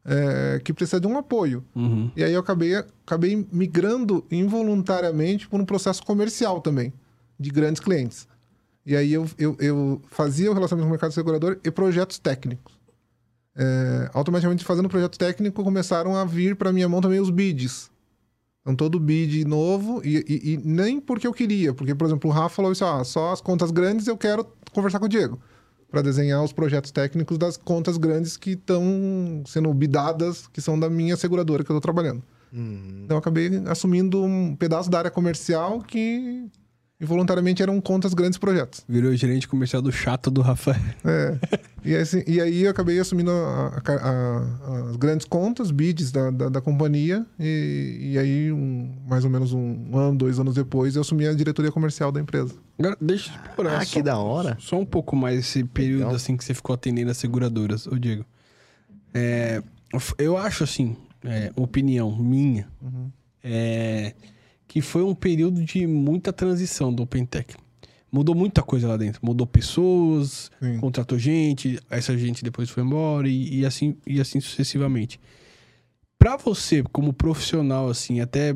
[0.07, 1.63] é, que precisa de um apoio.
[1.75, 2.11] Uhum.
[2.15, 6.93] E aí eu acabei, acabei migrando involuntariamente por um processo comercial também,
[7.39, 8.27] de grandes clientes.
[8.85, 12.74] E aí eu, eu, eu fazia o relacionamento com o mercado segurador e projetos técnicos.
[13.57, 17.89] É, automaticamente fazendo projeto técnico, começaram a vir para minha mão também os bids.
[18.61, 22.33] Então todo bid novo, e, e- e nem porque eu queria, porque, por exemplo, o
[22.33, 25.39] Rafa falou isso, ah, só as contas grandes eu quero conversar com o Diego.
[25.89, 30.89] Para desenhar os projetos técnicos das contas grandes que estão sendo bidadas, que são da
[30.89, 32.23] minha seguradora que eu estou trabalhando.
[32.51, 36.45] Então eu acabei assumindo um pedaço da área comercial que
[36.99, 38.84] involuntariamente eram contas grandes projetos.
[38.88, 40.79] Virou gerente comercial do chato do Rafael.
[41.03, 41.38] É.
[41.84, 46.31] e, assim, e aí eu acabei assumindo a- a- a- as grandes contas, bids da,
[46.31, 50.95] da, da companhia, e, e aí, um- mais ou menos um ano, dois anos depois,
[50.95, 52.53] eu assumi a diretoria comercial da empresa.
[52.79, 54.58] Agora, deixa eu explorar Ah, só, que da hora.
[54.60, 56.15] só um pouco mais esse período Legal.
[56.15, 58.25] assim que você ficou atendendo as seguradoras, ô Diego.
[59.13, 59.62] É,
[60.17, 62.67] eu acho assim, é, opinião minha,
[63.43, 64.13] é,
[64.75, 67.55] que foi um período de muita transição do OpenTech.
[68.11, 69.21] Mudou muita coisa lá dentro.
[69.23, 70.79] Mudou pessoas, Sim.
[70.79, 75.17] contratou gente, essa gente depois foi embora e, e assim e assim sucessivamente.
[76.19, 78.53] Pra você, como profissional, assim, até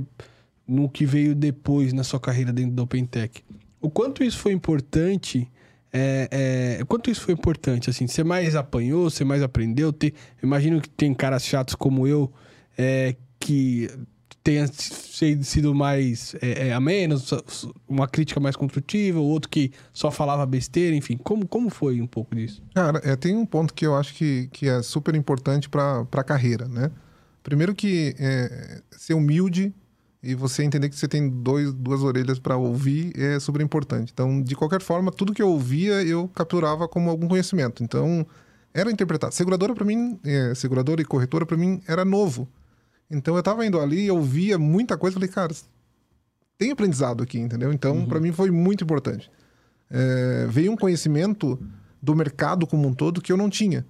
[0.67, 3.41] no que veio depois na sua carreira dentro da OpenTech,
[3.79, 5.49] o quanto isso foi importante?
[5.93, 8.08] É, é, o quanto isso foi importante, assim?
[8.08, 9.93] Você mais apanhou, você mais aprendeu?
[9.93, 12.29] Ter, imagino que tem caras chatos como eu
[12.77, 13.89] é, que
[14.43, 17.32] tenha sido mais é, é, a menos,
[17.88, 21.17] uma crítica mais construtiva, outro que só falava besteira, enfim.
[21.17, 22.62] Como, como foi um pouco disso?
[22.73, 26.23] Cara, é, tem um ponto que eu acho que, que é super importante para a
[26.23, 26.91] carreira, né?
[27.43, 29.73] Primeiro que é, ser humilde
[30.21, 34.12] e você entender que você tem dois, duas orelhas para ouvir é super importante.
[34.13, 37.84] Então, de qualquer forma, tudo que eu ouvia eu capturava como algum conhecimento.
[37.84, 38.25] Então,
[38.73, 39.34] era interpretado.
[39.34, 42.47] Seguradora para mim, é, seguradora e corretora para mim era novo.
[43.12, 45.54] Então, eu tava indo ali, eu via muita coisa, falei, cara,
[46.58, 47.72] tem aprendizado aqui, entendeu?
[47.74, 49.32] Então, para mim foi muito importante.
[49.89, 51.60] É, veio um conhecimento
[52.02, 53.86] do mercado como um todo que eu não tinha.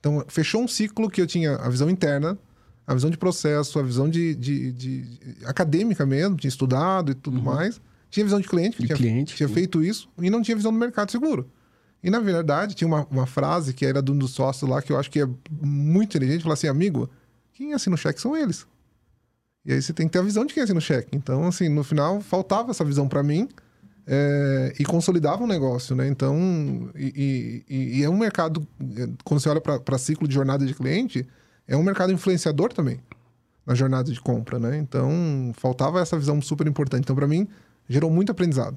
[0.00, 2.36] Então, fechou um ciclo que eu tinha a visão interna,
[2.86, 7.14] a visão de processo, a visão de, de- de- de- acadêmica mesmo, tinha estudado e
[7.14, 7.80] tudo mais.
[8.10, 10.78] Tinha visão de cliente, De tinha, cliente, tinha feito isso, e não tinha visão do
[10.78, 11.48] mercado seguro.
[12.02, 14.92] E, na verdade, tinha uma, uma frase que era de um dos sócios lá, que
[14.92, 15.28] eu acho que é
[15.60, 17.08] muito inteligente, falar assim, amigo,
[17.54, 18.66] quem assina o cheque são eles.
[19.64, 21.16] E aí você tem que ter a visão de quem assina o cheque.
[21.16, 23.48] Então, assim, no final, faltava essa visão para mim
[24.06, 26.06] é, e consolidava o negócio, né?
[26.06, 26.36] Então,
[26.94, 28.66] e, e- e é um mercado,
[29.24, 31.26] quando você olha para ciclo de jornada de cliente,
[31.66, 33.00] é um mercado influenciador também
[33.64, 34.76] na jornada de compra, né?
[34.76, 35.10] Então,
[35.56, 37.04] faltava essa visão super importante.
[37.04, 37.48] Então, para mim,
[37.88, 38.76] gerou muito aprendizado.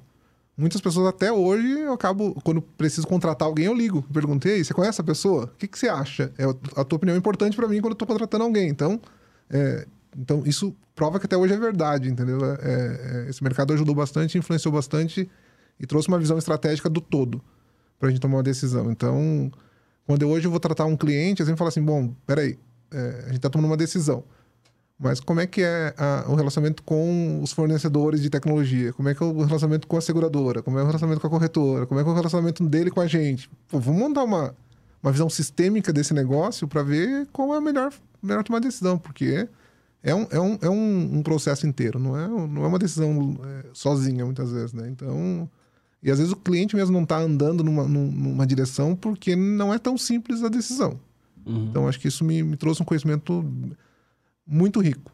[0.58, 4.02] Muitas pessoas até hoje eu acabo, quando preciso contratar alguém, eu ligo.
[4.12, 5.44] Perguntei, você conhece a pessoa?
[5.46, 6.34] O que, que você acha?
[6.36, 8.68] É, a tua opinião é importante para mim quando eu tô contratando alguém.
[8.68, 9.00] Então,
[9.52, 9.86] é,
[10.18, 12.40] então isso prova que até hoje é verdade, entendeu?
[12.44, 15.30] É, é, esse mercado ajudou bastante, influenciou bastante
[15.80, 17.40] e trouxe uma visão estratégica do todo
[18.00, 18.92] para a gente tomar uma decisão.
[18.92, 19.52] Então,
[20.08, 22.58] quando eu, hoje vou tratar um cliente, eu sempre falo assim, bom, peraí,
[22.92, 24.24] é, a gente está tomando uma decisão.
[25.00, 28.92] Mas como é que é a- o relacionamento com os fornecedores de tecnologia?
[28.94, 30.64] Como é que é o relacionamento com a seguradora?
[30.64, 31.86] Como é o relacionamento com a corretora?
[31.86, 33.48] Como é que é o relacionamento dele com a gente?
[33.70, 34.56] Pô, vamos montar uma,
[35.04, 39.48] uma visão sistêmica desse negócio para ver qual é a melhor, melhor tomar decisão, porque
[40.02, 43.38] é um, é um, é um, um processo inteiro, não é, não é uma decisão
[43.44, 44.88] é, sozinha, muitas vezes, né?
[44.90, 45.50] Então...
[46.02, 49.74] E às vezes o cliente mesmo não está andando numa, num- numa direção porque não
[49.74, 51.00] é tão simples a decisão.
[51.46, 53.44] Então, acho que isso me, me trouxe um conhecimento
[54.48, 55.12] muito rico.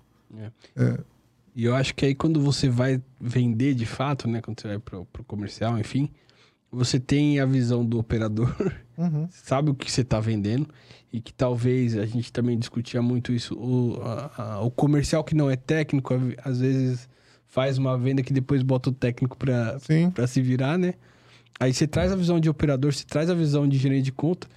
[1.55, 4.41] E eu acho que aí quando você vai vender de fato, né?
[4.41, 6.09] Quando você vai pro, pro comercial, enfim,
[6.71, 8.53] você tem a visão do operador,
[8.97, 9.27] Uhum.
[9.31, 10.67] sabe o que você tá vendendo.
[11.11, 13.53] E que talvez a gente também discutia muito isso.
[13.55, 17.07] O, a- a- o comercial que não é técnico, às vezes
[17.47, 19.77] faz uma venda que depois bota o técnico pra
[20.27, 20.95] se virar, né?
[21.59, 24.47] Aí você traz a visão de operador, você traz a visão de gerente de conta,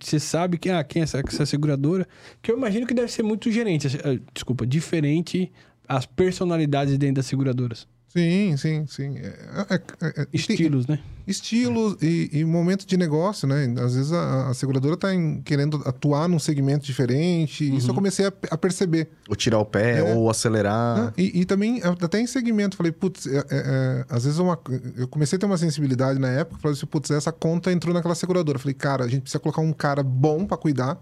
[0.00, 2.06] você sabe que, ah, quem é essa, essa seguradora,
[2.42, 5.50] que eu imagino que deve ser muito gerente, eh, desculpa, diferente
[5.86, 7.88] as personalidades dentro das seguradoras.
[8.08, 9.18] Sim, sim, sim.
[9.18, 9.26] É,
[9.68, 10.98] é, é, é, Estilos, né?
[11.26, 13.66] Estilos e, e momentos de negócio, né?
[13.84, 15.08] Às vezes a, a seguradora está
[15.44, 17.76] querendo atuar num segmento diferente.
[17.76, 19.10] Isso eu comecei a, a perceber.
[19.28, 20.14] Ou tirar o pé, É.
[20.14, 21.08] ou acelerar.
[21.08, 24.58] Ah, e, e também, até em segmento, falei, putz, é, às vezes uma,
[24.96, 28.14] eu comecei a ter uma sensibilidade na época, falei assim, putz, essa conta entrou naquela
[28.14, 28.58] seguradora.
[28.58, 30.98] Falei, cara, a gente precisa colocar um cara bom para cuidar,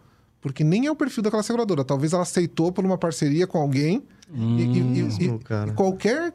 [0.47, 1.85] porque nem é o perfil daquela seguradora.
[1.85, 5.71] Talvez ela aceitou por uma parceria com alguém e- e, e- e- cara.
[5.71, 6.33] e qualquer,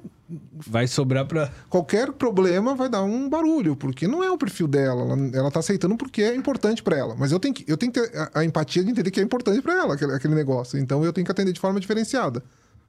[0.68, 1.50] Vai sobrar pra.
[1.70, 5.02] qualquer problema vai dar um barulho, porque não é o perfil dela.
[5.14, 7.16] Ela, ela tá aceitando porque é importante para ela.
[7.18, 9.24] Mas eu tenho que, eu tenho que ter a, a empatia de entender que é
[9.24, 10.78] importante para ela aquele, aquele negócio.
[10.78, 12.44] Então eu tenho que atender de forma diferenciada.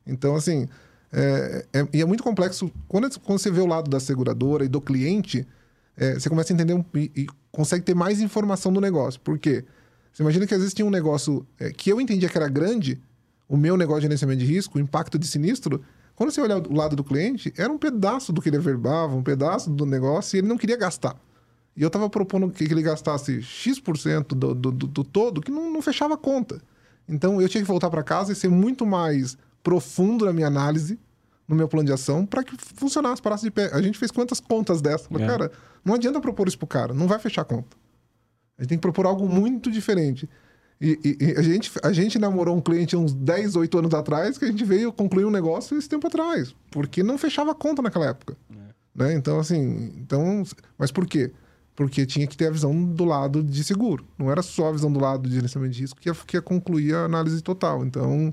[0.07, 0.69] Então, assim,
[1.13, 2.71] é, é- e é muito complexo.
[2.89, 5.47] Quando, quando você vê o lado da seguradora e do cliente,
[5.97, 9.21] é, você começa a entender um- e, e consegue ter mais informação do negócio.
[9.21, 9.65] Por quê?
[10.13, 13.01] Você imagina que às vezes tinha um negócio é, que eu entendia que era grande,
[13.49, 15.83] o meu negócio de gerenciamento de risco, o impacto de sinistro.
[16.15, 19.23] Quando você olhar o lado do cliente, era um pedaço do que ele averbava, um
[19.23, 21.17] pedaço do negócio, e ele não queria gastar.
[21.75, 25.73] E eu estava propondo que ele gastasse X% do, do, do, do todo, que não,
[25.73, 26.61] não fechava a conta.
[27.09, 30.99] Então eu tinha que voltar para casa e ser muito mais profundo na minha análise,
[31.49, 33.71] no meu plano de ação, para que funcionasse, parasse de pé.
[33.73, 35.07] A gente fez quantas contas dessas?
[35.07, 35.29] Falei, É.
[35.29, 35.53] Cara,
[35.85, 37.77] não adianta propor isso pro cara, não vai fechar a conta.
[38.59, 40.29] A gente tem que propor algo muito diferente.
[40.81, 44.37] E, e- e a, gente, a gente namorou um cliente uns 10, 8 anos atrás,
[44.37, 48.07] que a gente veio concluir um negócio esse tempo atrás, porque não fechava conta naquela
[48.07, 48.37] época.
[48.95, 49.15] Né?
[49.15, 50.43] Então, assim, então,
[50.77, 51.33] mas por quê?
[51.75, 54.05] Porque tinha que ter a visão do lado de seguro.
[54.19, 56.43] Não era só a visão do lado de gerenciamento de risco que ia, que ia
[56.43, 57.85] concluir a análise total.
[57.87, 58.33] Então,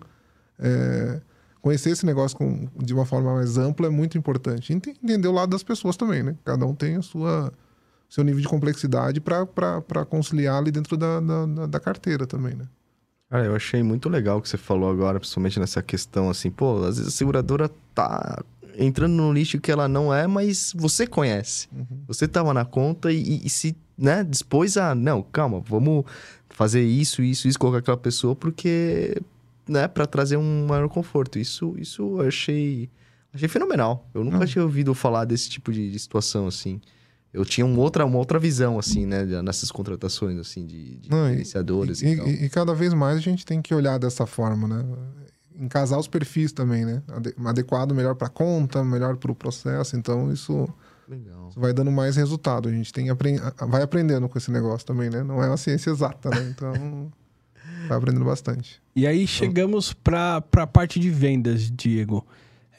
[0.58, 1.22] é,
[1.62, 4.74] conhecer esse negócio com- de uma forma mais ampla é muito importante.
[4.74, 6.36] Ente- Entender o lado das pessoas também, né?
[6.44, 7.54] Cada um tem a sua
[8.10, 12.66] seu nível de complexidade para conciliar ali dentro da, da, da- carteira também, né?
[13.30, 16.84] Cara, eu achei muito legal o que você falou agora, principalmente nessa questão assim, pô,
[16.84, 18.44] às vezes a seguradora tá
[18.76, 21.68] entrando no nicho que ela não é, mas você conhece.
[22.08, 26.06] Você tava na conta e, e se, né, dispôs a, não, calma, vamos
[26.50, 29.22] fazer isso, isso, isso, colocar aquela pessoa, porque,
[29.68, 31.38] né, para trazer um maior conforto.
[31.38, 32.90] Isso, isso eu achei,
[33.32, 34.08] achei fenomenal.
[34.14, 34.46] Eu nunca Hum.
[34.46, 36.82] tinha ouvido falar desse tipo de, de situação, assim.
[37.34, 41.28] Eu tinha um outra, uma outra visão, assim, né, nessas contratações, assim, de, de Não,
[41.28, 42.28] e- gerenciadores E, e, tal.
[42.28, 44.84] e- e cada vez mais a gente tem que olhar dessa forma, né?
[45.56, 47.04] Encasar os perfis também, né?
[47.08, 49.96] Ade- Adequado melhor para conta, melhor para o processo.
[49.98, 50.68] Então, isso,
[51.56, 52.68] vai dando mais resultado.
[52.70, 55.22] A gente tem a- vai aprendendo com esse negócio também, né?
[55.22, 56.48] Não é uma ciência exata, né?
[56.50, 57.12] Então,
[57.90, 58.82] vai aprendendo bastante.
[58.96, 62.26] E aí chegamos pra, pra parte de vendas, Diego.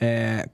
[0.00, 0.48] É,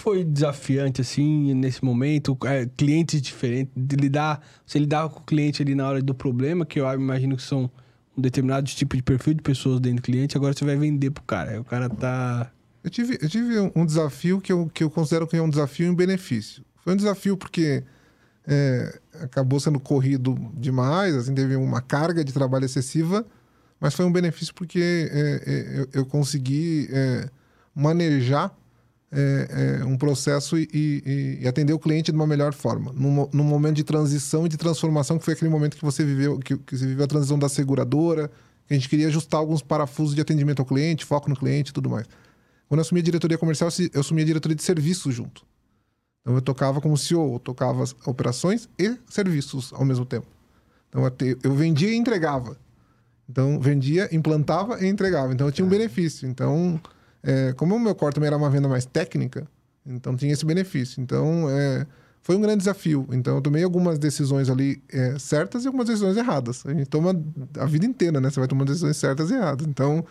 [0.00, 2.36] foi desafiante, assim, nesse momento?
[2.44, 4.40] É, clientes diferentes, de lidar...
[4.66, 7.70] Você lidava com o cliente ali na hora do problema, que eu imagino que são
[8.16, 11.22] um determinado tipo de perfil de pessoas dentro do cliente, agora você vai vender pro
[11.24, 11.52] cara.
[11.52, 12.50] Aí o cara tá...
[12.82, 15.50] Eu tive, eu tive um- um desafio que eu, que eu considero que é um
[15.50, 16.64] desafio em benefício.
[16.82, 17.82] Foi um desafio porque
[18.46, 23.26] é, acabou sendo corrido demais, assim, teve uma carga de trabalho excessiva,
[23.80, 24.78] mas foi um benefício porque
[25.10, 27.28] é, é, eu, eu consegui é,
[27.74, 28.56] manejar
[29.12, 32.92] é, é, um processo e, e- e atender o cliente de uma melhor forma.
[32.92, 36.04] Num, mo- num momento de transição e de transformação, que foi aquele momento que você
[36.04, 38.28] viveu, que, que você viveu a transição da seguradora,
[38.66, 41.72] que a gente queria ajustar alguns parafusos de atendimento ao cliente, foco no cliente e
[41.74, 42.06] tudo mais.
[42.68, 45.46] Quando eu assumi a diretoria comercial, eu assumi a diretoria de serviços junto.
[46.22, 50.26] Então eu tocava como CEO, eu tocava as operações e serviços ao mesmo tempo.
[50.88, 51.02] Então
[51.44, 52.56] eu vendia e entregava.
[53.30, 55.32] Então vendia, implantava e entregava.
[55.32, 56.28] Então eu tinha um benefício.
[56.28, 56.80] Então,
[57.26, 59.48] é, como o meu core também era uma venda mais técnica,
[59.84, 61.02] então tinha esse benefício.
[61.02, 61.84] Então é,
[62.22, 63.06] foi um grande desafio.
[63.10, 66.64] Então eu tomei algumas decisões ali é, certas e algumas decisões erradas.
[66.64, 67.20] A gente toma
[67.58, 68.30] a vida inteira, né?
[68.30, 69.66] Você vai tomando decisões certas e erradas.
[69.66, 70.04] Então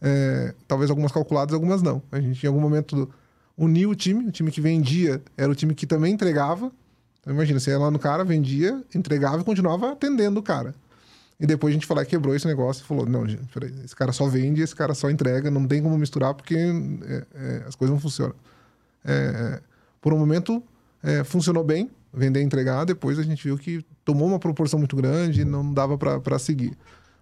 [0.00, 2.02] é, talvez algumas calculadas, algumas não.
[2.10, 3.08] A gente, em algum momento,
[3.56, 4.26] uniu o time.
[4.26, 6.72] O time que vendia era o time que também entregava.
[7.20, 10.74] Então, imagina, você ia lá no cara, vendia, entregava e continuava atendendo o cara.
[11.38, 14.28] E depois a gente falou, quebrou esse negócio e falou: não, peraí, esse cara só
[14.28, 18.00] vende, esse cara só entrega, não tem como misturar porque é, é, as coisas não
[18.00, 18.34] funcionam.
[19.04, 19.60] É, é,
[20.00, 20.62] por um momento,
[21.02, 22.84] é, funcionou bem, vender e entregar.
[22.84, 26.76] Depois a gente viu que tomou uma proporção muito grande e não dava para seguir.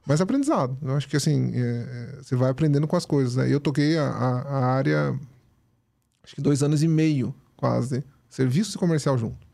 [0.07, 0.77] Mas aprendizado.
[0.83, 3.37] Eu acho que assim, é, é, você vai aprendendo com as coisas.
[3.37, 3.53] Né?
[3.53, 5.19] Eu toquei a, a, a área,
[6.23, 9.50] acho que dois anos e meio, quase, serviço e comercial junto.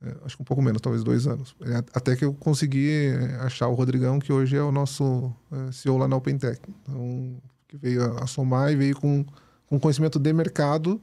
[0.00, 1.56] É, acho que um pouco menos, talvez dois anos.
[1.62, 5.32] É, até que eu consegui é, achar o Rodrigão, que hoje é o nosso
[5.72, 6.60] CEO lá na OpenTech.
[6.82, 7.36] Então,
[7.66, 9.24] que veio a, somar e veio com,
[9.66, 11.00] com conhecimento de mercado,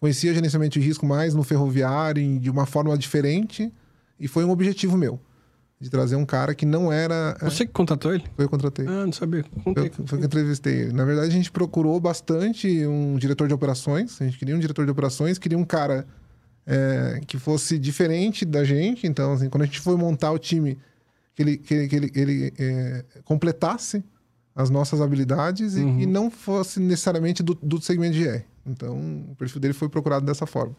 [0.00, 3.72] conhecia gerenciamento de risco mais no ferroviário, de uma forma diferente,
[4.18, 5.20] e foi um objetivo meu.
[5.78, 7.36] de trazer um cara que não era.
[7.42, 8.24] Você que contratou ele?
[8.34, 8.86] Foi eu que contratei.
[8.86, 9.44] Ah, não sabia.
[9.44, 9.90] Foi, Contei.
[9.90, 10.92] foi que eu entrevistei ele.
[10.92, 14.20] Na verdade, a gente procurou bastante um diretor de operações.
[14.22, 16.06] A gente queria um diretor de operações, queria um cara
[16.66, 19.06] é, que fosse diferente da gente.
[19.06, 20.78] Então, assim, quando a gente foi montar o time,
[21.34, 24.04] que ele, que ele, que ele, que ele, é, completasse
[24.54, 25.98] as nossas habilidades e Uhum.
[26.00, 28.44] que não fosse necessariamente do, do segmento de R.
[28.66, 28.96] Então,
[29.30, 30.76] o perfil dele foi procurado dessa forma.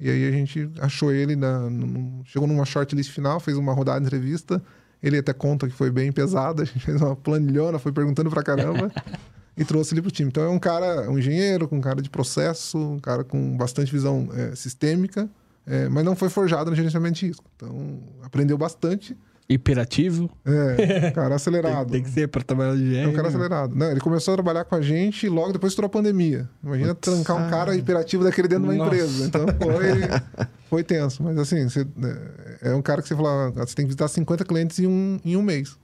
[0.00, 4.00] E aí a gente achou ele, na, num- chegou numa shortlist final, fez uma rodada
[4.00, 4.60] de entrevista.
[5.00, 8.42] Ele até conta que foi bem pesada, a gente fez uma planilhona, foi perguntando pra
[8.42, 8.90] caramba
[9.56, 10.28] e trouxe ele pro time.
[10.28, 14.28] Então é um cara, um engenheiro, com cara de processo, um cara com bastante visão
[14.34, 15.28] é, sistêmica,
[15.66, 17.44] é, mas não foi forjado no gerenciamento de risco.
[17.56, 19.16] Então aprendeu bastante.
[19.46, 20.30] Hiperativo.
[20.42, 21.90] É, cara Tem, acelerado.
[21.92, 22.96] tem que ser pra trabalhar de GR.
[22.96, 23.28] É um cara né?
[23.28, 23.76] acelerado.
[23.76, 26.48] Não, ele começou a trabalhar com a gente e logo depois estourou a pandemia.
[26.62, 29.26] Imagina trancar um cara hiperativo daquele dentro de uma empresa.
[29.26, 30.40] Então foi,
[30.70, 31.22] foi tenso.
[31.22, 31.86] Mas assim, você-
[32.62, 34.86] é é um cara que você fala, "Ah, você tem que visitar 50 clientes em
[34.86, 35.76] um, em um mês.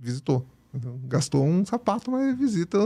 [0.00, 0.46] Visitou.
[0.74, 2.78] Então, gastou um sapato, mas visita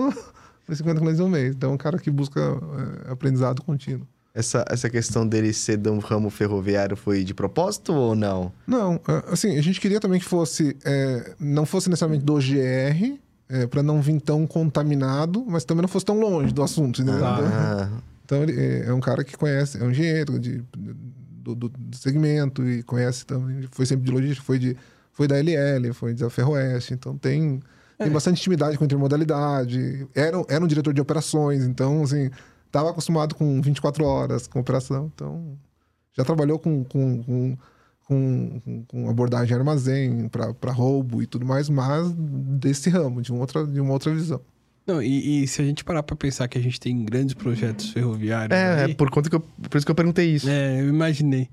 [0.68, 1.54] os 50 clientes um mês.
[1.54, 4.06] Então é um cara que busca é, aprendizado contínuo.
[4.34, 8.50] Essa, essa questão dele ser de um ramo ferroviário foi de propósito ou não?
[8.66, 13.18] Não, é, assim, a gente queria também que fosse, é, não fosse necessariamente do GR,
[13.50, 17.02] é, para não vir tão contaminado, mas também não fosse tão longe do assunto.
[17.02, 17.90] Então- Ah,
[18.24, 21.96] Então ele é, é um cara que conhece, é um engenheiro de, do, do- do
[21.96, 24.74] segmento e conhece também, foi sempre de logística, foi, de,
[25.12, 27.60] foi da LL, foi da Ferroeste, então tem,
[28.04, 32.30] tem bastante intimidade com intermodalidade, era, era um diretor de operações, então assim,
[32.66, 35.58] estava acostumado com 24 horas com operação, então
[36.16, 37.56] já trabalhou com, com, com,
[38.06, 43.40] com, com- abordagem em armazém, para roubo e tudo mais, mas desse ramo, de, um
[43.40, 44.40] outra, de uma outra visão.
[44.86, 47.90] Não, e, e se a gente parar pra pensar que a gente tem grandes projetos
[47.90, 48.58] ferroviários.
[48.58, 50.48] é, aí, é por conta que eu, por isso que eu perguntei isso.
[50.48, 51.48] É, eu imaginei.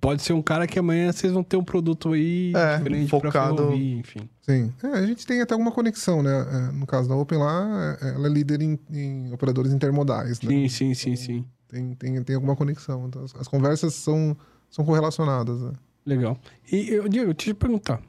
[0.00, 3.56] Pode ser um cara que amanhã vocês vão ter um produto aí É, diferente focado-
[3.56, 4.28] ferrovia, enfim.
[4.42, 4.72] Sim.
[4.82, 6.30] É, a gente tem até alguma conexão, né?
[6.30, 10.50] É, no caso da Open lá, é, ela é líder em, em operadores intermodais, né?
[10.50, 11.44] Sim, sim, sim, sim.
[11.68, 13.06] Tem, tem, tem alguma conexão.
[13.06, 14.36] Então, as, as conversas são,
[14.68, 15.72] são correlacionadas, né?
[16.04, 16.36] Legal.
[16.70, 18.00] E, eu, Diego, deixa eu te perguntar.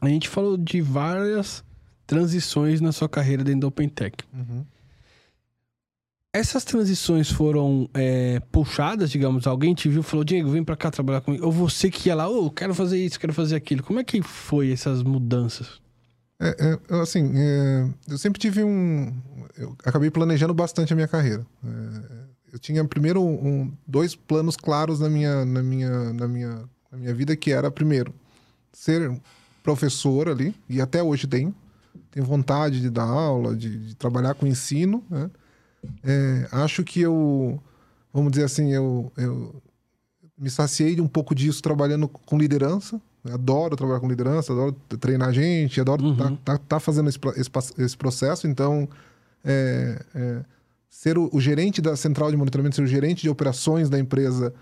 [0.00, 1.62] A gente falou de várias
[2.06, 4.16] transições na sua carreira dentro da OpenTech.
[4.32, 4.64] Uhum.
[6.38, 10.88] Essas transições foram é, puxadas, digamos, alguém te viu e falou, Diego, vem pra cá
[10.88, 11.44] trabalhar comigo.
[11.44, 13.82] Ou você que ia lá, ô, quero fazer isso, quero fazer aquilo.
[13.82, 15.80] Como é que foi essas mudanças?
[16.40, 19.12] É, é, assim, é, eu sempre tive um...
[19.56, 21.44] Eu acabei planejando bastante a minha carreira.
[21.64, 21.68] É,
[22.52, 27.14] eu tinha primeiro um, dois planos claros na minha, na, minha, na, minha, na minha
[27.14, 28.14] vida, que era, primeiro,
[28.72, 29.12] ser
[29.60, 31.52] professor ali, e até hoje tenho.
[32.12, 35.28] Tenho vontade de dar aula, de, de trabalhar com ensino, né?
[36.04, 37.60] É, acho que eu,
[38.12, 39.54] vamos dizer assim, eu, eu
[40.38, 43.00] me saciei de um pouco disso trabalhando com liderança.
[43.30, 46.80] Adoro trabalhar com liderança, adoro treinar gente, adoro estar Uhum.
[46.80, 48.46] fazendo esse, pro- esse, pas- esse processo.
[48.46, 48.88] Então,
[49.44, 50.44] é, é,
[50.88, 54.54] ser o, o gerente da central de monitoramento, ser o gerente de operações da empresa,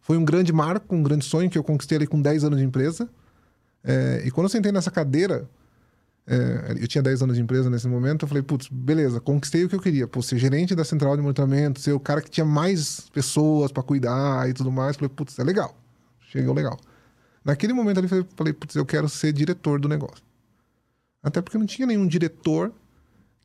[0.00, 2.64] foi um grande marco, um grande sonho que eu conquistei ali com 10 anos de
[2.64, 3.08] empresa.
[3.82, 5.48] É, e quando eu sentei nessa cadeira,
[6.26, 9.68] é, eu tinha 10 anos de empresa nesse momento, eu falei, putz, beleza, conquistei o
[9.68, 10.06] que eu queria.
[10.06, 13.82] Pô, ser gerente da central de monitoramento, ser o cara que tinha mais pessoas para
[13.82, 14.96] cuidar e tudo mais.
[14.96, 15.76] Falei, putz, é legal.
[16.20, 16.78] Chegou legal.
[17.44, 20.24] Naquele momento ali, eu falei, putz, eu quero ser diretor do negócio.
[21.22, 22.72] Até porque não tinha nenhum diretor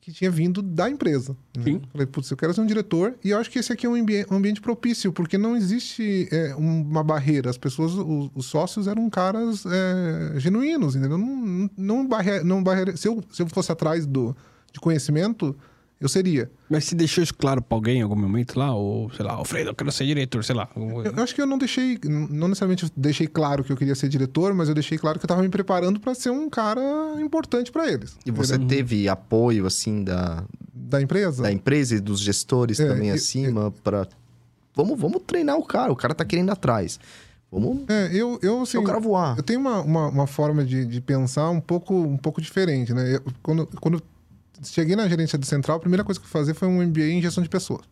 [0.00, 1.36] que tinha vindo da empresa.
[1.56, 1.64] né?
[1.64, 1.82] Sim.
[1.92, 3.94] Falei, putz, eu quero ser um diretor e eu acho que esse aqui é um,
[3.94, 7.50] ambi- um ambiente propício, porque não existe é, uma barreira.
[7.50, 11.18] As pessoas, os, os sócios eram caras é, genuínos, entendeu?
[11.18, 12.96] Não, não, barre, não barreira.
[12.96, 14.34] Se eu, se eu fosse atrás do,
[14.72, 15.54] de conhecimento,
[16.00, 16.50] eu seria.
[16.70, 18.72] Mas você deixou isso claro pra alguém em algum momento lá?
[18.74, 20.68] Ou, sei lá, Alfredo, eu quero ser diretor, sei lá.
[20.76, 23.94] Eu, eu acho que eu não deixei, não necessariamente eu deixei claro que eu queria
[23.94, 26.80] ser diretor, mas eu deixei claro que eu estava me preparando para ser um cara
[27.20, 28.16] importante para eles.
[28.24, 31.42] E você teve apoio, assim, da, da empresa?
[31.42, 34.06] da empresa e dos gestores É, também eu- acima pra...
[34.74, 37.00] Vamos, vamos treinar o cara, o cara tá querendo ir atrás.
[37.50, 39.36] Vamos É, eu, eu assim, deixar o cara voar.
[39.38, 43.16] Eu tenho uma, uma, uma forma de, de pensar um pouco, um pouco diferente, né?
[43.16, 44.02] Eu- quando, quando eu
[44.62, 47.04] cheguei na gerência do Central, a primeira coisa que eu fui fazer foi um MBA
[47.04, 47.82] em gestão de pessoas.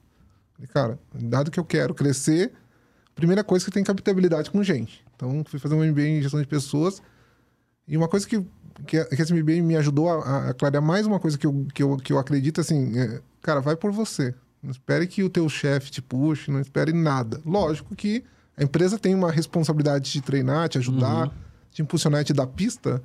[0.54, 2.52] Falei, cara, dado que eu quero crescer,
[3.08, 5.04] a primeira coisa que tem captabilidade com gente.
[5.14, 7.02] Então, fui fazer um MBA em gestão de pessoas.
[7.88, 8.44] E uma coisa que,
[8.86, 11.82] que, que esse MBA me ajudou a, a clarear mais uma coisa que eu, que
[11.82, 14.34] eu, que eu acredito, assim, é, cara, vai por você.
[14.62, 17.40] Não espere que o teu chefe te puxe, não espere nada.
[17.44, 18.24] Lógico que
[18.56, 21.30] a empresa tem uma responsabilidade de te treinar, te ajudar,
[21.70, 23.02] te impulsionar e te dar pista,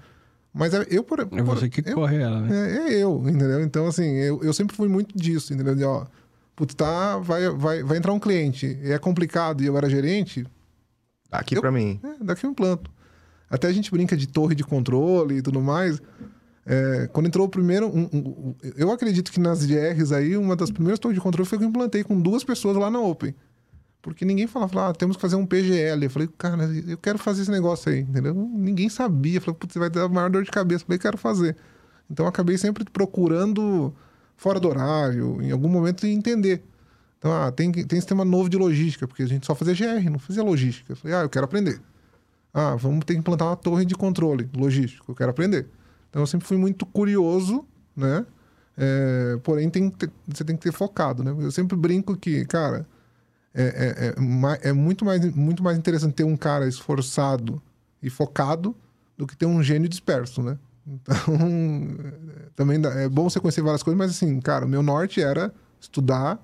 [0.53, 2.49] mas é eu por, É você que eu, corre ela, né?
[2.89, 3.61] é, é eu, entendeu?
[3.61, 5.75] Então, assim, eu, eu sempre fui muito disso, entendeu?
[5.75, 6.05] De, ó,
[6.55, 10.45] putz, tá, vai, vai, vai entrar um cliente, e é complicado e eu era gerente,
[11.31, 11.99] aqui Eu- pra mim.
[12.03, 12.89] é, daqui eu implanto.
[13.49, 16.01] Até a gente brinca de torre de controle e tudo mais.
[16.65, 17.87] É, quando entrou o primeiro.
[17.87, 21.47] um- um- um- eu acredito que nas GRs aí, uma das primeiras torres de controle
[21.49, 23.33] foi que eu implantei com duas pessoas lá na Open.
[24.01, 26.05] Porque ninguém falava, ah, temos que fazer um PGL.
[26.05, 28.33] Eu falei, cara, eu quero fazer esse negócio aí, entendeu?
[28.33, 29.37] Ninguém sabia.
[29.37, 30.83] Eu falei, putz, vai dar maior dor de cabeça.
[30.83, 31.55] Eu falei, quero fazer.
[32.09, 33.93] Então eu acabei sempre procurando
[34.35, 36.63] fora do horário, em algum momento, entender.
[37.19, 40.17] Então, ah, tem, tem sistema novo de logística, porque a gente só fazia GR, não
[40.17, 40.93] fazia logística.
[40.93, 41.79] Eu falei, ah, eu quero aprender.
[42.51, 45.67] Ah, vamos ter que implantar uma torre de controle logístico, eu quero aprender.
[46.09, 47.63] Então eu sempre fui muito curioso,
[47.95, 48.25] né?
[48.75, 51.33] É, porém, tem ter- você tem que ter focado, né?
[51.39, 52.85] Eu sempre brinco que, cara,
[53.53, 57.61] é, é, é, é muito, mais, muito mais interessante ter um cara esforçado
[58.01, 58.75] e focado
[59.17, 60.57] do que ter um gênio disperso, né?
[60.87, 61.15] Então,
[62.55, 65.53] também dá- é bom você conhecer várias coisas, mas assim, cara, o meu norte era
[65.79, 66.39] estudar,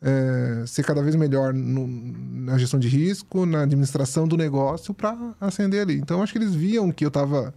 [0.00, 5.16] é, ser cada vez melhor no- na gestão de risco, na administração do negócio para
[5.40, 5.94] ascender ali.
[5.98, 7.54] Então, acho que eles viam que eu estava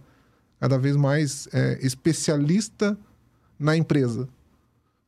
[0.60, 2.96] cada vez mais é, especialista
[3.58, 4.28] na empresa.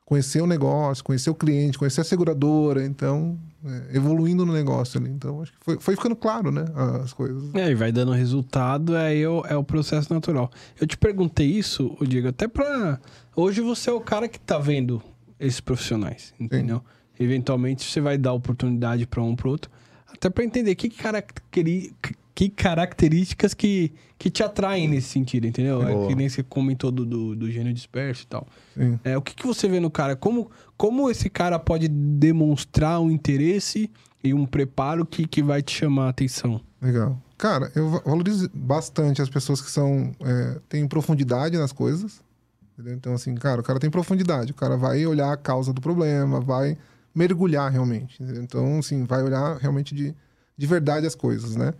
[0.08, 5.10] Conhecer o negócio, conhecer o cliente, conhecer a seguradora, então, é, evoluindo no negócio ali.
[5.10, 6.64] Então, acho que foi, foi ficando claro, né,
[7.04, 7.54] as coisas.
[7.54, 10.50] É, e vai dando resultado, aí é o, é o processo natural.
[10.80, 12.98] Eu te perguntei isso, ô Diego, até pra.
[13.36, 15.02] Hoje você é o cara que tá vendo
[15.38, 16.82] esses profissionais, entendeu?
[17.20, 19.70] Eventualmente você vai dar oportunidade pra um pro outro,
[20.10, 21.92] até pra entender que, caracteri...
[22.38, 25.82] que características que, que te atraem nesse sentido, entendeu?
[25.82, 28.46] É que nem você comentou do, do, do gênio disperso e tal.
[28.74, 28.96] Sim.
[29.02, 30.14] É, o que, que você vê no cara?
[30.14, 33.90] Como, como esse cara pode demonstrar um interesse
[34.22, 36.60] e um preparo que, que vai te chamar a atenção?
[36.80, 37.20] Legal.
[37.36, 42.20] Cara, eu va- valorizo bastante as pessoas que são é, têm profundidade nas coisas.
[42.74, 42.94] entendeu?
[42.94, 44.52] Então, assim, cara, o cara tem profundidade.
[44.52, 46.78] O cara vai olhar a causa do problema, vai
[47.12, 48.22] mergulhar realmente.
[48.22, 48.44] entendeu?
[48.44, 50.14] Então, assim, vai olhar realmente de,
[50.56, 51.74] de verdade as coisas, né?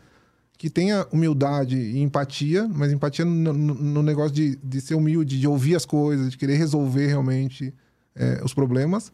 [0.59, 5.47] Que tenha humildade e empatia, mas empatia no, no- negócio de, de ser humilde, de
[5.47, 7.73] ouvir as coisas, de querer resolver realmente
[8.15, 9.13] é, os problemas.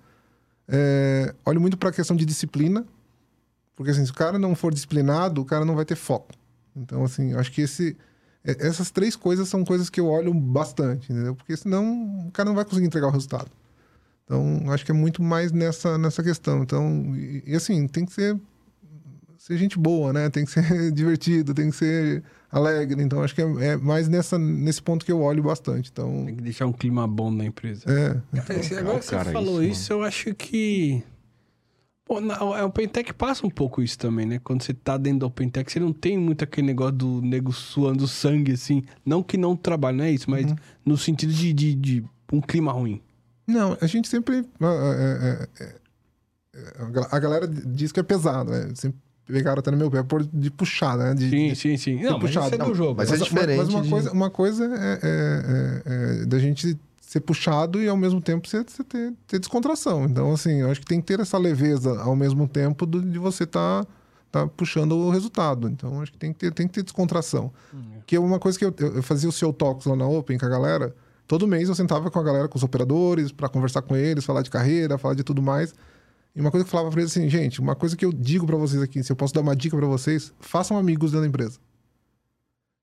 [0.66, 2.86] É, olho muito para a questão de disciplina,
[3.76, 6.32] porque assim, se o cara não for disciplinado, o cara não vai ter foco.
[6.74, 7.94] Então, assim, acho que esse,
[8.42, 11.34] é- essas três coisas são coisas que eu olho bastante, entendeu?
[11.36, 13.50] Porque senão o cara não vai conseguir entregar o resultado.
[14.24, 16.62] Então, acho que é muito mais nessa, nessa questão.
[16.62, 18.40] Então, e, e, assim, tem que ser,
[19.44, 20.30] ser gente boa, né?
[20.30, 23.02] Tem que ser divertido, tem que ser alegre.
[23.02, 25.90] Então, acho que é, é mais nessa, nesse ponto que eu olho bastante.
[25.92, 27.84] Então, Tem que deixar um clima bom na empresa.
[27.86, 28.38] é.
[28.78, 31.02] Agora que você cara, falou isso, isso, eu acho que.
[32.06, 34.40] Pô, na, a OpenTech passa um pouco isso também, né?
[34.42, 38.08] Quando você tá dentro da OpenTech, você não tem muito aquele negócio do nego suando
[38.08, 38.82] sangue, assim.
[39.04, 40.46] Não que não trabalhe, não é isso, mas
[40.84, 43.02] no sentido de, de, de um clima ruim.
[43.46, 44.42] Não, a gente sempre.
[44.60, 45.74] ah, é, é, é,
[47.10, 48.70] a galera diz que é pesado, né?
[48.74, 51.14] Sempre pegaram até no meu pé por de puxar, né?
[51.14, 52.02] De, Sim, de- sim, sim.
[52.02, 52.46] Não, mas puxado.
[52.46, 52.94] isso é do Não, jogo.
[52.96, 55.82] mas é Mas, diferente mas uma de- coisa, uma coisa é, é-
[56.22, 60.04] é- é da gente ser puxado e ao mesmo tempo você, você ter, ter descontração.
[60.04, 63.18] Então, assim, eu acho que tem que ter essa leveza ao mesmo tempo do- de
[63.18, 63.86] você estar
[64.32, 65.68] tá, puxando o resultado.
[65.68, 67.52] Então, acho que tem que ter, tem que ter descontração.
[68.06, 70.36] Que é uma coisa que eu, eu eu fazia o seu talks lá na Open
[70.36, 70.92] com a galera.
[71.28, 74.42] Todo mês eu sentava com a galera, com os operadores, para conversar com eles, falar
[74.42, 75.72] de carreira, falar de tudo mais.
[76.34, 78.46] E uma coisa que eu falava pra eles assim, gente, uma coisa que eu digo
[78.46, 81.28] pra vocês aqui, se eu posso dar uma dica pra vocês, façam amigos dentro da
[81.28, 81.58] empresa.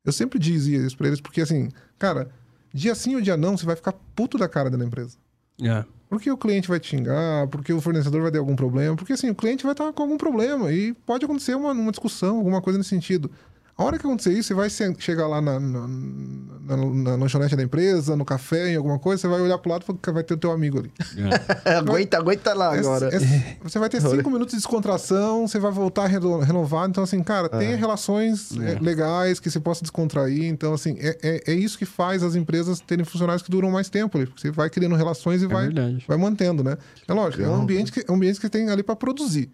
[0.05, 2.31] Eu sempre dizia isso pra eles, porque assim, cara,
[2.73, 5.17] dia sim ou dia não, você vai ficar puto da cara dentro da empresa.
[5.61, 5.85] É.
[6.09, 9.29] Porque o cliente vai te xingar, porque o fornecedor vai ter algum problema, porque assim,
[9.29, 12.77] o cliente vai estar com algum problema e pode acontecer uma, uma discussão, alguma coisa
[12.77, 13.29] nesse sentido.
[13.77, 14.69] A hora que acontecer isso, você vai
[14.99, 19.27] chegar lá na, na, na, na lanchonete da empresa, no café, em alguma coisa, você
[19.27, 20.91] vai olhar pro lado e que vai ter o teu amigo ali.
[21.77, 23.09] aguenta, aguenta lá agora.
[23.11, 26.91] É- é- você vai ter cinco minutos de descontração, você vai voltar reno- renovado.
[26.91, 30.43] Então, assim, cara, tenha relações é, legais que você possa descontrair.
[30.45, 33.89] Então, assim, é, é, é isso que faz as empresas terem funcionários que duram mais
[33.89, 34.27] tempo ali.
[34.27, 36.05] Porque você vai criando relações e vai, verdade.
[36.07, 36.77] vai mantendo, né?
[37.07, 39.49] É lógico, é um ambiente que, é um ambiente que tem ali para produzir,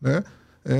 [0.00, 0.22] né?
[0.62, 0.74] É,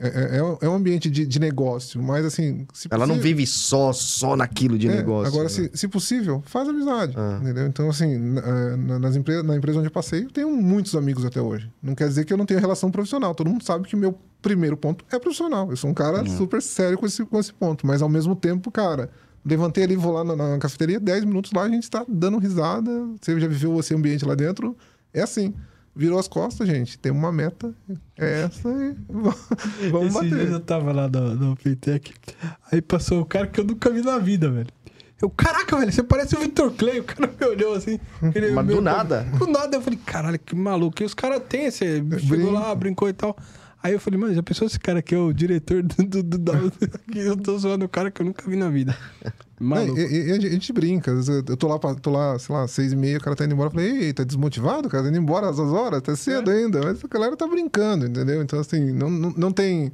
[0.00, 2.66] é, é, é um- é um ambiente de, de negócio, mas assim...
[2.74, 5.28] se Ela não possível- vive só, só naquilo de é, negócio.
[5.28, 5.48] Agora, né?
[5.48, 7.14] se, se possível, faz amizade.
[7.16, 7.38] Ah.
[7.42, 7.66] Entendeu?
[7.66, 11.24] Então, assim, na, na- nas empresas, na empresa onde eu passei, eu tenho muitos amigos
[11.24, 11.70] até hoje.
[11.82, 13.34] Não quer dizer que eu não tenho relação profissional.
[13.34, 15.70] Todo mundo sabe que meu primeiro ponto é profissional.
[15.70, 17.86] Eu sou um cara super sério com esse, com esse ponto.
[17.86, 19.08] Mas, ao mesmo tempo, cara,
[19.44, 22.90] levantei ali, vou lá na, na cafeteria, 10 minutos lá, a gente tá dando risada.
[23.20, 24.76] Você já viveu esse ambiente lá dentro?
[25.14, 25.54] É assim.
[25.96, 26.98] Virou as costas, gente.
[26.98, 27.74] Tem uma meta.
[28.16, 28.94] É essa e
[29.90, 30.52] vamos Esse dia bater.
[30.52, 32.14] eu tava lá na, na OpenTech,
[32.70, 34.68] aí passou o cara que eu nunca vi na vida, velho.
[35.20, 37.00] Eu, caraca, velho, você parece o Victor Clay.
[37.00, 37.98] O cara me olhou assim.
[38.34, 39.24] ele Mas me- do nada.
[39.36, 41.02] Do nada, eu falei, caralho, que maluco.
[41.02, 41.84] E os caras têm esse.
[41.96, 42.50] Chegou Brinco.
[42.52, 43.36] lá, brincou e tal.
[43.82, 46.70] Aí eu falei, mano, já pensou esse cara aqui é o diretor do, do, do
[47.12, 48.96] que eu tô zoando o cara que eu nunca vi na vida.
[49.60, 49.98] Maluco.
[49.98, 51.10] É, e- e a gente brinca.
[51.46, 53.68] Eu tô lá, tô lá, sei lá, seis e meia, o cara tá indo embora.
[53.68, 55.02] Eu falei, ei, tá desmotivado, cara?
[55.04, 56.00] Tá indo embora às horas?
[56.02, 56.80] Tá cedo ainda.
[56.82, 58.42] Mas a galera tá brincando, entendeu?
[58.42, 59.92] Então, assim, não, não, não tem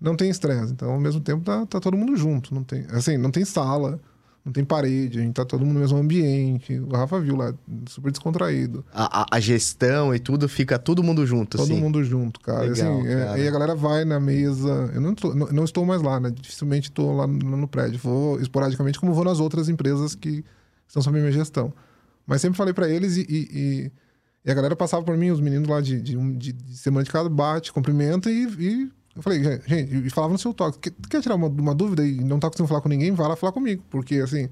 [0.00, 0.72] não tem estresse.
[0.72, 2.52] Então, ao mesmo tempo, tá, tá todo mundo junto.
[2.54, 4.00] Não tem, assim, não tem sala,
[4.44, 6.76] não tem parede, a gente tá todo mundo no mesmo ambiente.
[6.78, 7.54] O Rafa viu lá,
[7.88, 8.84] super descontraído.
[8.92, 11.80] A, a- a gestão e tudo, fica todo mundo junto, Todo assim.
[11.80, 12.62] mundo junto, cara.
[12.62, 13.32] Legal, assim, é, cara.
[13.34, 14.90] aí a galera vai na mesa.
[14.94, 16.30] Eu não, tô- não, não estou mais lá, né?
[16.30, 17.98] Dificilmente estou lá no, no prédio.
[18.02, 20.44] Vou esporadicamente, como vou nas outras empresas que
[20.88, 21.72] estão sob minha gestão.
[22.26, 23.90] Mas sempre falei pra eles e, e,
[24.44, 27.28] e- a galera passava por mim, os meninos lá de, de, de- semana de casa,
[27.28, 31.34] bate, cumprimenta e, e eu falei, gente, e falava no seu toque, quer, quer tirar
[31.34, 33.82] uma, uma dúvida e não tá conseguindo falar com ninguém, vai lá falar comigo.
[33.90, 34.48] Porque, assim,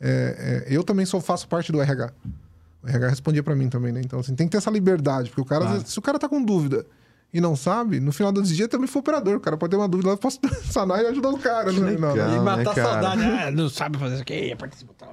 [0.00, 2.12] é, é, eu também sou, faço parte do RH.
[2.82, 4.00] O RH respondia pra mim também, né?
[4.04, 5.76] Então, assim, tem que ter essa liberdade, porque o cara, Claro.
[5.78, 6.84] vezes, se o cara tá com dúvida
[7.32, 9.36] e não sabe, no final do dia também foi operador.
[9.36, 10.38] O cara pode ter uma dúvida lá, eu posso
[10.70, 11.72] sanar e ajudar o cara.
[11.72, 11.78] né?
[11.78, 12.16] Não, legal.
[12.16, 12.90] E Não, matar né, a cara?
[12.92, 13.22] saudade.
[13.22, 15.12] Ah, não sabe fazer isso aqui, participa tal.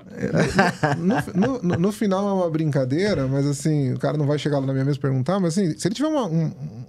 [0.98, 4.60] no, no- no- no final é uma brincadeira, mas assim, o cara não vai chegar
[4.60, 6.84] lá na minha mesa e perguntar, mas assim, se ele tiver uma- um, um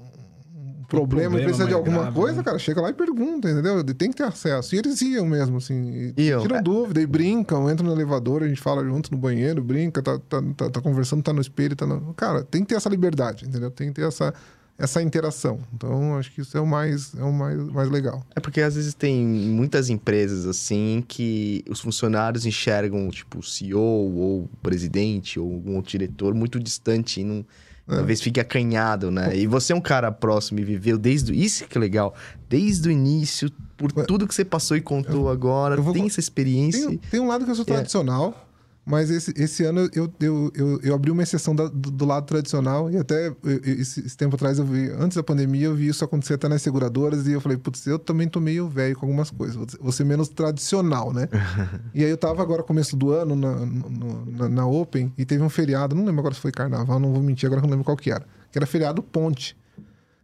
[0.90, 2.42] problema, problema precisa de alguma grave, coisa, né?
[2.42, 3.80] cara, chega lá e pergunta, entendeu?
[3.80, 4.74] Ele Tem que ter acesso.
[4.74, 6.42] E eles iam mesmo, assim, e Iam.
[6.42, 10.18] tiram dúvida e brincam, entram no elevador, a gente fala junto no banheiro, brinca, tá,
[10.18, 12.12] tá, tá, tá conversando, tá no espelho, tá no...
[12.14, 13.70] Cara, tem que ter essa liberdade, entendeu?
[13.70, 14.34] Tem que ter essa,
[14.80, 15.60] essa interação.
[15.74, 18.24] Então, acho que isso é o mais, é o mais, mais legal.
[18.34, 23.78] É porque às vezes tem muitas empresas assim que os funcionários enxergam, tipo, o CEO
[23.80, 27.44] ou o presidente ou algum outro diretor muito distante e não.
[27.90, 27.96] É.
[27.96, 29.36] Talvez fique acanhado, né?
[29.36, 31.32] E você é um cara próximo e viveu desde.
[31.34, 32.14] Isso que é legal.
[32.48, 36.06] Desde o início, por Ué, tudo que você passou e contou agora, eu vou tem
[36.06, 36.86] essa experiência.
[36.88, 37.72] Tem, tem um lado que eu sou É.
[37.72, 38.48] tradicional,
[38.84, 42.24] mas esse, esse ano eu, eu, eu, eu abri uma exceção da- do, do lado
[42.26, 45.86] tradicional e até eu- esse, esse tempo atrás eu vi, antes da pandemia, eu vi
[45.88, 49.06] isso acontecer até nas seguradoras e eu falei, putz, eu também tô meio velho com
[49.06, 51.28] algumas coisas, vou ser- vou ser menos tradicional, né?
[51.94, 55.42] e aí eu tava agora, começo do ano, na, no- na, na Open e teve
[55.42, 57.84] um feriado, não lembro agora se foi carnaval, não vou mentir, agora eu não lembro
[57.84, 59.56] qual que era, que era feriado Ponte.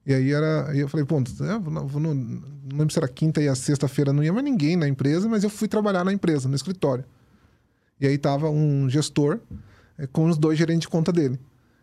[0.09, 0.71] E aí era.
[0.71, 2.41] Aí eu falei, pô, é, vou vou no- não
[2.79, 5.51] lembro se era quinta e a sexta-feira, não ia mais ninguém na empresa, mas eu
[5.51, 7.05] fui trabalhar na empresa, no escritório.
[8.01, 9.39] E aí tava um gestor
[9.99, 11.39] é, com os dois gerentes de conta dele.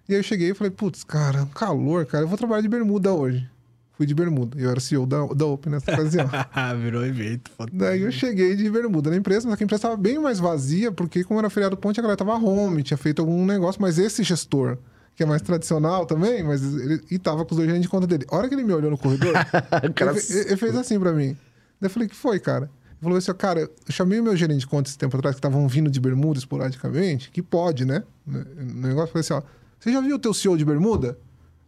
[0.07, 3.14] E aí eu cheguei e falei, putz, cara, calor, cara, eu vou trabalhar de bermuda
[3.14, 3.49] hoje.
[3.93, 4.59] Fui de bermuda.
[4.59, 6.28] Eu era CEO da, da Open nessa ocasião.
[6.82, 7.51] Virou evento.
[7.72, 11.24] Daí eu cheguei de bermuda na empresa, mas a empresa estava bem mais vazia, porque
[11.24, 14.78] como era feriado ponte, a galera tava home, tinha feito algum negócio, mas esse gestor,
[15.16, 18.07] que é mais tradicional também, mas ele e tava com os dois gerentes de conta
[18.07, 18.26] dele.
[18.30, 19.34] A hora que ele me olhou no corredor,
[19.84, 21.38] ele, ele fez assim pra mim.
[21.80, 22.70] Daí eu falei, que foi, cara?
[23.04, 25.39] Ele falou assim, cara, eu chamei o meu gerente de conta esse tempo atrás, que
[25.39, 28.04] estavam vindo de bermuda esporadicamente, que pode, né?
[28.26, 29.41] No negócio, eu falei assim, ó,
[29.78, 31.18] você já viu o teu CEO de bermuda?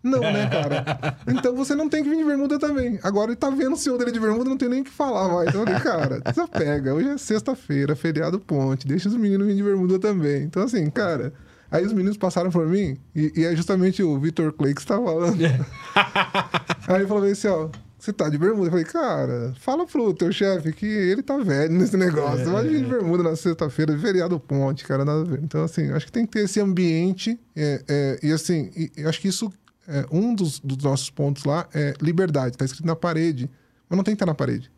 [0.02, 1.18] Não, né, cara?
[1.28, 3.00] Então você não tem que vir de bermuda também.
[3.04, 5.28] Agora ele tá vendo o CEO dele de bermuda, não tem nem o que falar
[5.28, 5.50] mais.
[5.50, 9.56] Então eu falei, cara, você pega, hoje é sexta-feira, feriado ponte, deixa os meninos vir
[9.56, 10.44] de bermuda também.
[10.44, 11.34] Então assim, cara...
[11.72, 14.96] Aí os meninos passaram por mim, e, e é justamente o Vitor Clay que está
[14.96, 15.36] falando.
[16.88, 17.70] Aí ele falou assim, ó,
[18.06, 18.68] você tá de bermuda?
[18.68, 22.52] Eu falei, cara, fala pro teu chefe que ele tá velho nesse negócio.
[22.52, 25.40] Vai vir de bermuda na sexta-feira, feriado ponte, cara, nada a ver.
[25.44, 27.40] Então, assim, acho que tem que ter esse ambiente.
[27.56, 29.52] é, é, e assim, e, acho que isso,
[29.88, 32.58] é, um dos, dos nossos pontos lá é liberdade.
[32.58, 33.50] Tá escrito na parede,
[33.90, 34.72] mas não tem que estar na parede.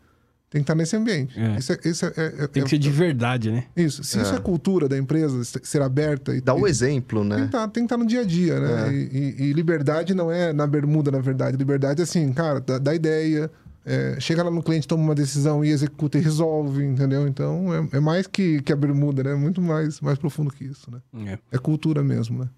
[0.50, 1.38] Tem que estar nesse ambiente.
[1.38, 1.58] É.
[1.58, 3.66] Isso é, isso é- é- é- Tem que ser de verdade, né?
[3.76, 4.02] isso.
[4.04, 4.38] Se isso É.
[4.38, 7.45] é cultura da empresa, se- ser aberta e Dá o e- exemplo, tem que né?
[7.45, 8.88] estar tem que tá no dia a dia, né?
[8.88, 8.93] É.
[8.93, 11.58] E, e- e liberdade não é na bermuda, na verdade.
[11.58, 13.52] Liberdade é assim, cara, dá, dá ideia,
[13.86, 17.28] é, chega lá no cliente, toma uma decisão e executa e resolve, entendeu?
[17.28, 19.32] Então é, é mais que, que a bermuda, né?
[19.34, 21.00] É muito mais, mais profundo que isso, né?
[21.30, 21.39] É.
[21.52, 22.50] É cultura mesmo, né?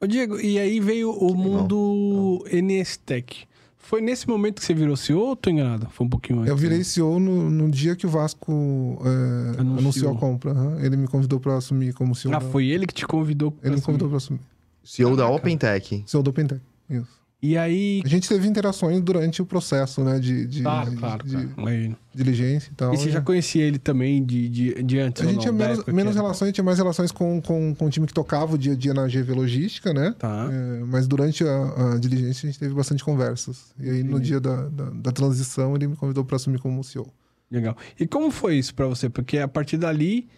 [0.00, 3.48] Ô, Diego, e aí veio o mundo NSTech.
[3.78, 5.88] Foi nesse momento que você virou CEO ou tô enganado?
[5.90, 6.50] Foi um pouquinho antes.
[6.50, 6.84] Eu virei né?
[6.84, 9.78] CEO no, no dia que o Vasco é, Anunciou.
[9.78, 10.12] anunciou.
[10.12, 10.50] a compra.
[10.52, 10.80] aham.
[10.80, 12.34] Ele me convidou para assumir como CEO.
[12.34, 13.50] Ah, da- foi ele que te convidou.
[13.52, 13.86] pra Ele me assumir.
[13.86, 14.40] convidou para assumir.
[14.84, 15.36] CEO da Caraca.
[15.36, 16.04] OpenTech.
[16.06, 16.60] CEO do Pentec.
[16.90, 17.18] Isso.
[17.40, 18.02] E aí...
[18.04, 20.18] A gente teve interações durante o processo, né?
[20.18, 21.96] De, de, Claro, de- claro, de claro.
[22.12, 22.92] Diligência e tal.
[22.92, 25.22] E você já conhecia ele também de, de, de antes?
[25.22, 28.12] A gente tinha menos, menos relações, tinha mais relações com, com, com o time que
[28.12, 30.16] tocava o dia a dia na GV Logística, né?
[30.18, 30.48] Tá.
[30.50, 33.66] É, mas durante a, a diligência a gente teve bastante conversas.
[33.78, 37.06] E aí, no dia da, da, da transição, ele me convidou para assumir como CEO.
[37.48, 37.76] Legal.
[38.00, 39.08] E como foi isso pra você?
[39.08, 40.28] Porque a partir dali,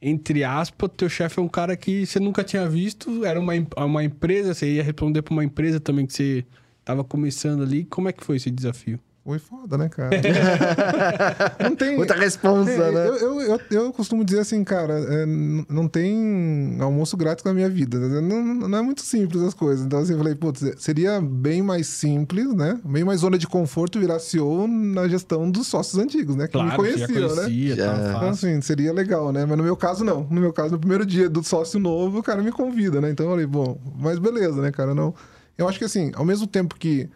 [0.00, 4.04] entre aspas, teu chefe é um cara que você nunca tinha visto, era uma, uma
[4.04, 6.44] empresa, você ia responder pra uma empresa também que você
[6.84, 7.84] tava começando ali.
[7.84, 9.00] Como é que foi esse desafio?
[9.26, 10.10] Foi foda, né, cara?
[11.60, 11.96] não tem.
[11.96, 13.08] Muita responsa, É, né?
[13.08, 17.68] eu, eu, eu, eu costumo dizer assim, cara, é, não tem almoço grátis na minha
[17.68, 17.98] vida.
[17.98, 18.20] né?
[18.20, 19.84] Não, não é muito simples as coisas.
[19.84, 22.78] Então, assim, eu falei, putz, seria bem mais simples, né?
[22.84, 26.46] Bem mais zona de conforto virar CEO na gestão dos sócios antigos, né?
[26.46, 27.42] Que me Claro, que já conheciam, né?
[27.42, 27.92] conhecia, Já.
[27.94, 29.44] tá Então, assim, seria legal, né?
[29.44, 30.22] Mas no meu caso, não.
[30.30, 33.10] No meu caso, no primeiro dia do sócio novo, o cara me convida, né?
[33.10, 34.94] Então eu falei, bom, mas beleza, né, cara?
[34.94, 35.12] Não...
[35.58, 37.08] Eu acho que, assim, ao mesmo tempo que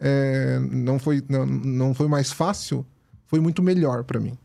[0.00, 2.84] é, não, foi, não, não foi mais fácil,
[3.26, 4.36] foi muito melhor pra mim.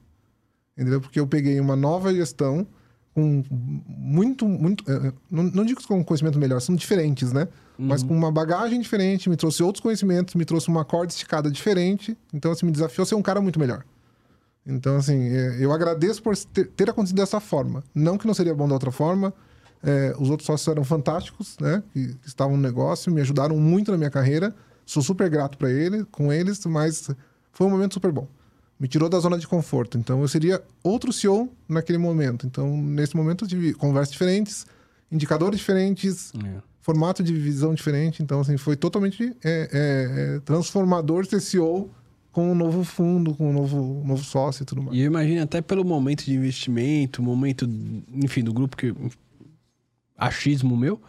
[0.77, 1.01] Entendeu?
[1.01, 2.65] Porque eu peguei uma nova gestão
[3.13, 3.43] com
[3.87, 4.89] muito, muito...
[4.89, 7.47] é, Não, não digo com conhecimento melhor, são diferentes, né?
[7.77, 12.15] Mas com uma bagagem diferente, me trouxe outros conhecimentos, me trouxe uma corda esticada diferente.
[12.31, 13.83] Então, assim, me desafiou a ser um cara muito melhor.
[14.65, 17.83] Então, assim, é, eu agradeço por ter, ter acontecido dessa forma.
[17.95, 19.33] Não que não seria bom da outra forma.
[19.81, 21.81] É, os outros sócios eram fantásticos, né?
[21.91, 24.53] Que, que estavam no negócio, me ajudaram muito na minha carreira.
[24.91, 27.09] Sou super grato para ele, com eles, mas
[27.53, 28.27] foi um momento super bom.
[28.77, 29.97] Me tirou da zona de conforto.
[29.97, 32.45] Então, eu seria outro CEO naquele momento.
[32.45, 34.65] Então, nesse momento, eu tive conversas diferentes,
[35.09, 36.61] indicadores diferentes, É.
[36.81, 38.21] formato de visão diferente.
[38.21, 41.89] Então, assim, foi totalmente é, é, é, transformador ser CEO
[42.29, 44.97] com um novo fundo, com um novo, um novo sócio e tudo mais.
[44.97, 47.65] E eu imagino até pelo momento de investimento, momento,
[48.13, 48.93] enfim, do grupo que.
[50.17, 50.99] Achismo meu.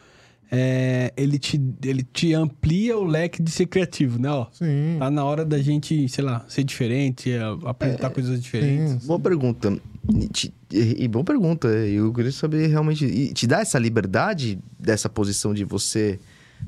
[0.55, 4.31] É, ele, te, ele te amplia o leque de ser criativo, né?
[4.31, 4.97] Ó, Sim.
[4.99, 9.01] tá na hora da gente, sei lá, ser diferente, é, apresentar coisas diferentes.
[9.01, 9.07] sim.
[9.09, 9.79] Boa pergunta.
[10.15, 11.69] E, te- e- e boa pergunta.
[11.69, 13.07] Eu queria saber realmente.
[13.07, 16.21] E te dá essa liberdade dessa posição de você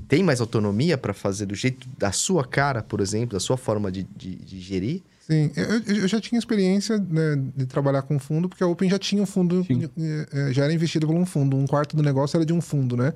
[0.09, 3.93] tem mais autonomia para fazer do jeito da sua cara, por exemplo, da sua forma
[3.93, 5.03] de, de, de gerir?
[5.21, 8.99] Sim, eu, eu- já tinha experiência né, de trabalhar com fundo, porque a Open já
[8.99, 9.89] tinha um fundo, Sim.
[9.99, 11.55] eh, eh, já era investido por um fundo.
[11.57, 13.13] Um quarto do negócio era de um fundo, né?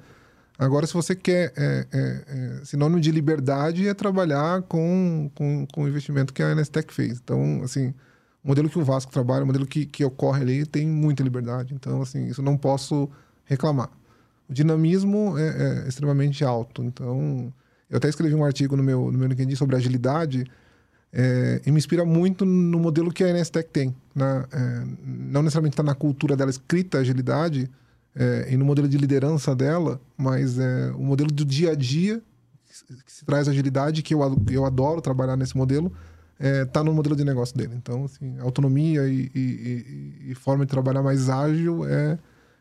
[0.59, 5.85] Agora, se você quer é, é, é, sinônimo de liberdade, é trabalhar com, com, com
[5.85, 7.21] o investimento que a Nestec fez.
[7.23, 7.95] Então, assim,
[8.43, 11.75] o modelo que o Vasco trabalha, o modelo que, que ocorre ali, tem muita liberdade.
[11.75, 13.09] Então, assim, isso não posso
[13.45, 13.89] reclamar.
[14.49, 16.83] O dinamismo é, é extremamente alto.
[16.83, 17.53] Então,
[17.89, 20.45] eu até escrevi um artigo no meu, no meu LinkedIn sobre agilidade,
[21.13, 23.95] é, e me inspira muito no modelo que a NSTEC tem.
[24.13, 27.71] Na, é, não necessariamente está na cultura dela escrita agilidade
[28.15, 32.23] é, e no modelo de liderança dela, mas é, o modelo do dia a dia
[33.05, 35.93] que se- traz agilidade, que eu, eu adoro trabalhar nesse modelo,
[36.39, 37.75] está no modelo de negócio dele.
[37.77, 42.19] Então, assim, autonomia e, e- e- e forma de trabalhar mais ágil é,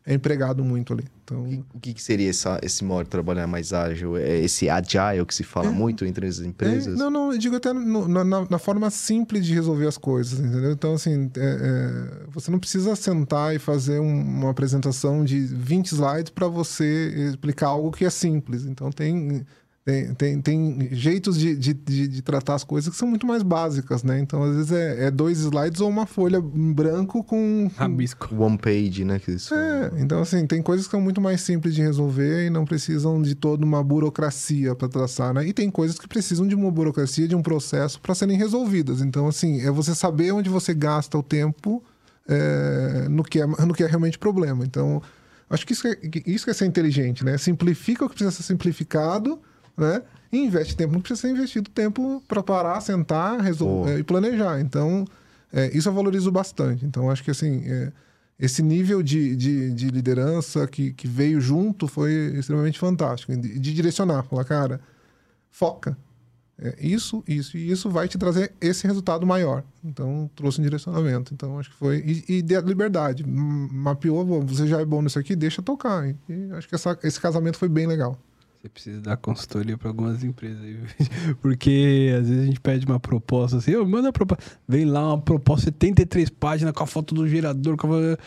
[0.09, 1.03] é empregado muito ali.
[1.23, 1.43] Então,
[1.75, 4.15] O que, que seria essa, esse modo de trabalhar mais ágil?
[4.15, 6.95] É esse agile que se fala muito entre as empresas?
[6.95, 9.97] É, não, não, eu digo até no- na, na- na forma simples de resolver as
[9.97, 10.71] coisas, entendeu?
[10.71, 15.87] Então, assim, é, é, você não precisa sentar e fazer um- uma apresentação de 20
[15.87, 18.63] slides para você explicar algo que é simples.
[18.65, 19.45] Então, tem,
[19.87, 23.41] tem, tem, tem jeitos de, de, de, de tratar as coisas que são muito mais
[23.41, 24.19] básicas, né?
[24.19, 27.71] Então, às vezes, é, é dois slides ou uma folha em branco com...
[27.73, 28.35] Rabisco.
[28.35, 29.17] One page, né?
[29.17, 29.53] Que isso...
[29.55, 33.21] é, então assim, tem coisas que são muito mais simples de resolver e não precisam
[33.21, 35.47] de toda uma burocracia para traçar, né?
[35.47, 38.99] E tem coisas que precisam de uma burocracia, de um processo para serem resolvidas.
[38.99, 41.81] Então, assim, é você saber onde você gasta o tempo
[42.27, 44.65] é, no, que é, no que é realmente problema.
[44.65, 45.01] Então,
[45.49, 47.37] acho que isso, que é, que isso é ser inteligente, né?
[47.37, 49.39] Simplifica o que precisa ser simplificado,
[49.77, 50.01] né?
[50.31, 50.93] E investe tempo.
[50.93, 53.89] Não precisa ser investido tempo para parar, sentar resol- Pô.
[53.89, 54.59] é, e planejar.
[54.59, 55.05] Então,
[55.53, 56.85] é, isso eu valorizo bastante.
[56.85, 57.91] Então, acho que assim, é,
[58.39, 63.35] esse nível de, de, de liderança que, que veio junto foi extremamente fantástico.
[63.37, 64.81] De, de direcionar, falar, cara,
[65.49, 65.97] foca.
[66.59, 69.63] É, isso, isso e isso vai te trazer esse resultado maior.
[69.83, 71.33] Então, trouxe um direcionamento.
[71.33, 71.99] Então, acho que foi.
[72.27, 73.23] E, e deu liberdade.
[73.25, 76.07] Mapeou, você já é bom nisso aqui, deixa tocar.
[76.09, 78.19] E, e acho que essa- esse casamento foi bem legal.
[78.67, 80.77] Você precisa dar consultoria para algumas empresas aí.
[81.41, 84.43] Porque às vezes a gente pede uma proposta assim, eu manda proposta.
[84.67, 87.77] Vem lá uma proposta 73 páginas com a foto do gerador.
[87.77, 88.17] Com a...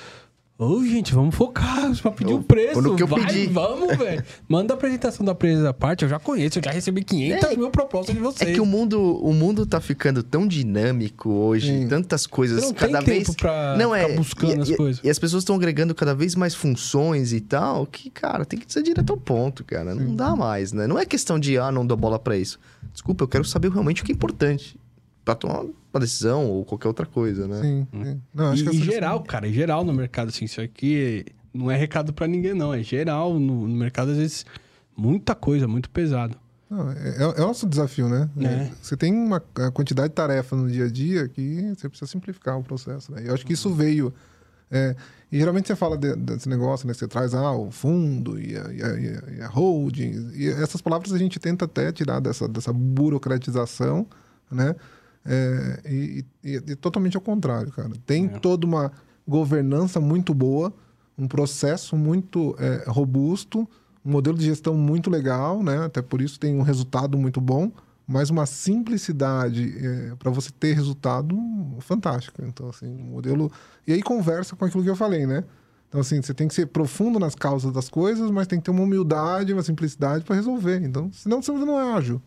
[0.62, 2.82] Ô, gente, vamos focar pra pedir o preço.
[2.82, 3.46] no que eu Vai, pedi.
[3.46, 4.22] vamos, velho.
[4.46, 7.56] Manda a apresentação da empresa à parte, eu já conheço, eu já recebi 500 É,
[7.56, 8.50] mil propostas de vocês.
[8.50, 11.88] É que o mundo, o mundo tá ficando tão dinâmico hoje, Sim.
[11.88, 13.36] tantas coisas, não tem cada tempo vez.
[13.36, 15.00] pra não ficar é buscando e, as e- coisas.
[15.02, 18.70] E as pessoas estão agregando cada vez mais funções e tal, que, cara, tem que
[18.70, 19.94] ser direto ao ponto, cara.
[19.94, 20.86] Não dá mais, né?
[20.86, 22.60] Não é questão de, ah, não dou bola pra isso.
[22.92, 24.78] Desculpa, eu quero saber realmente o que é importante
[25.24, 27.60] pra tomar uma decisão ou qualquer outra coisa, né?
[27.60, 28.20] Sim, sim.
[28.34, 31.70] Não, acho E, que em geral, cara, em geral no mercado, assim, isso aqui não
[31.70, 32.72] é recado pra ninguém, não.
[32.72, 34.46] É geral no, no mercado, às vezes,
[34.96, 36.36] muita coisa, muito pesado.
[36.70, 38.30] Não, é, é o nosso desafio, né?
[38.40, 38.70] É.
[38.80, 39.40] Você tem uma
[39.72, 43.10] quantidade de tarefa no dia a dia que você precisa simplificar o processo.
[43.10, 43.22] Né?
[43.26, 44.14] Eu acho que isso veio.
[44.70, 44.94] é,
[45.32, 46.94] e geralmente você fala de- desse negócio, né?
[46.94, 50.30] Você traz ah, o fundo e a, e a- e a- e a holding.
[50.32, 54.06] E essas palavras a gente tenta até tirar dessa, dessa burocratização,
[54.50, 54.74] né?
[55.24, 57.90] É, e, e- e totalmente ao contrário, cara.
[58.06, 58.38] Tem É.
[58.38, 58.90] toda uma
[59.28, 60.72] governança muito boa,
[61.16, 63.68] um processo muito é, robusto,
[64.04, 65.84] um modelo de gestão muito legal, né?
[65.84, 67.70] Até por isso tem um resultado muito bom,
[68.06, 69.72] mas uma simplicidade
[70.18, 71.36] para você ter resultado
[71.80, 72.44] fantástica.
[72.46, 73.52] Então, assim, um modelo.
[73.86, 75.44] E aí conversa com aquilo que eu falei, né?
[75.88, 78.70] Então, assim, você tem que ser profundo nas causas das coisas, mas tem que ter
[78.70, 80.80] uma humildade, uma simplicidade para resolver.
[80.82, 82.22] Então, senão você não é ágil.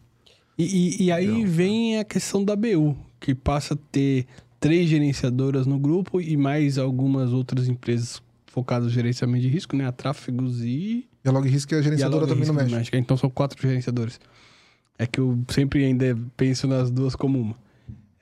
[0.58, 4.26] E, e- e aí vem a questão da BU, que passa a ter
[4.60, 9.86] três gerenciadoras no grupo e mais algumas outras empresas focadas no gerenciamento de risco, né?
[9.88, 11.08] A Tráfegos e...
[11.26, 12.76] E a Log Risk é a e a gerenciadora Log também no México.
[12.76, 12.98] México.
[12.98, 14.20] Então são quatro gerenciadores.
[14.98, 17.56] É que eu sempre ainda penso nas duas como uma.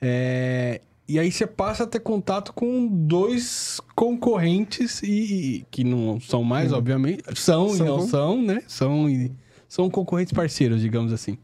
[0.02, 5.08] É, E aí você passa a ter contato com dois concorrentes e,
[5.58, 7.24] e- que não são mais, obviamente.
[7.36, 8.64] São, e São não com- são, né?
[8.68, 9.32] São, e-
[9.68, 11.38] são concorrentes parceiros, digamos assim.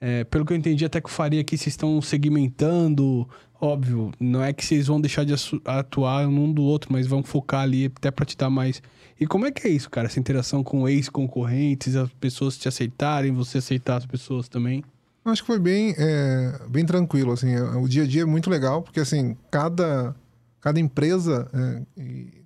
[0.00, 3.28] É, pelo que eu entendi, até que o Faria aqui, vocês estão segmentando.
[3.60, 5.34] Óbvio, não é que vocês vão deixar de
[5.64, 8.80] atuar um do outro, mas vão focar ali até pra te dar mais.
[9.20, 10.06] E como é que é isso, cara?
[10.06, 14.84] Essa interação com ex-concorrentes, as pessoas te aceitarem, você aceitar as pessoas também?
[15.24, 18.48] Acho que foi bem, é, bem tranquilo, assim, é, o dia a dia é muito
[18.48, 20.14] legal, porque, assim, cada,
[20.60, 21.82] cada empresa é,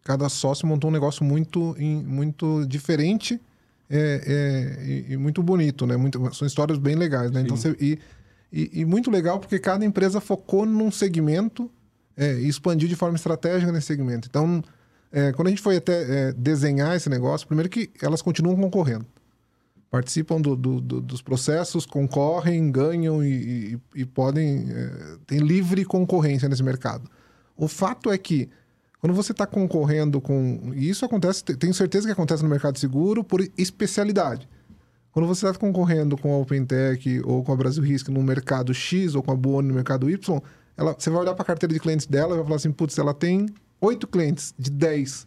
[0.02, 3.38] cada sócio montou um negócio muito, muito diferente
[3.92, 5.96] é, é, e, e muito bonito, né?
[5.96, 7.42] Muito, são histórias bem legais, né?
[7.42, 7.98] Então, você, e,
[8.52, 11.70] e, e muito legal porque cada empresa focou num segmento
[12.16, 14.26] é, e expandiu de forma estratégica nesse segmento.
[14.28, 14.62] Então,
[15.12, 19.04] é, quando a gente foi até é, desenhar esse negócio, primeiro que elas continuam concorrendo
[19.90, 24.66] participam do- do- do- dos processos, concorrem, ganham e, e- e podem.
[24.70, 27.10] É, tem livre concorrência nesse mercado.
[27.54, 28.48] O fato é que,
[29.02, 30.70] quando você está concorrendo com.
[30.76, 34.48] E isso acontece, te- tenho certeza que acontece no mercado seguro por especialidade.
[35.10, 39.16] Quando você está concorrendo com a OpenTech ou com a Brasil Risk no mercado X
[39.16, 40.40] ou com a Boni no mercado Y,
[40.76, 42.96] ela, você vai olhar para a carteira de clientes dela e vai falar assim: putz,
[42.96, 43.46] ela tem
[43.80, 45.26] oito clientes de 10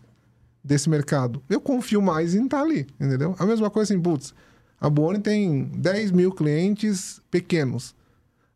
[0.64, 1.44] desse mercado.
[1.50, 3.36] Eu confio mais em estar ali, entendeu?
[3.38, 4.34] A mesma coisa assim, putz,
[4.80, 7.94] a Boni tem 10 mil clientes pequenos.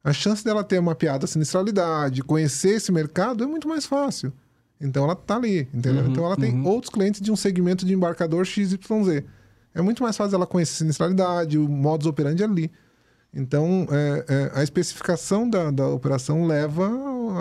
[0.02, 4.32] A chance dela ter mapeado a sinistralidade, conhecer esse mercado é muito mais fácil.
[4.80, 6.04] Então ela tá ali, entendeu?
[6.04, 6.66] Uhum, então ela tem uhum.
[6.66, 8.78] outros clientes de um segmento de embarcador XYZ.
[9.74, 12.72] É muito mais fácil ela conhecer a sinistralidade, o modus operandi ali.
[13.34, 16.90] Então, é, é, a especificação da, da operação leva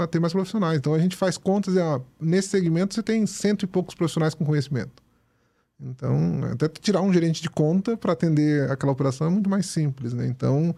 [0.02, 0.76] a ter mais profissionais.
[0.76, 4.34] Então, a gente faz contas e, ah, nesse segmento você tem cento e poucos profissionais
[4.34, 5.02] com conhecimento.
[5.80, 10.12] Então, até tirar um gerente de conta para atender aquela operação é muito mais simples,
[10.12, 10.26] né?
[10.26, 10.74] Então,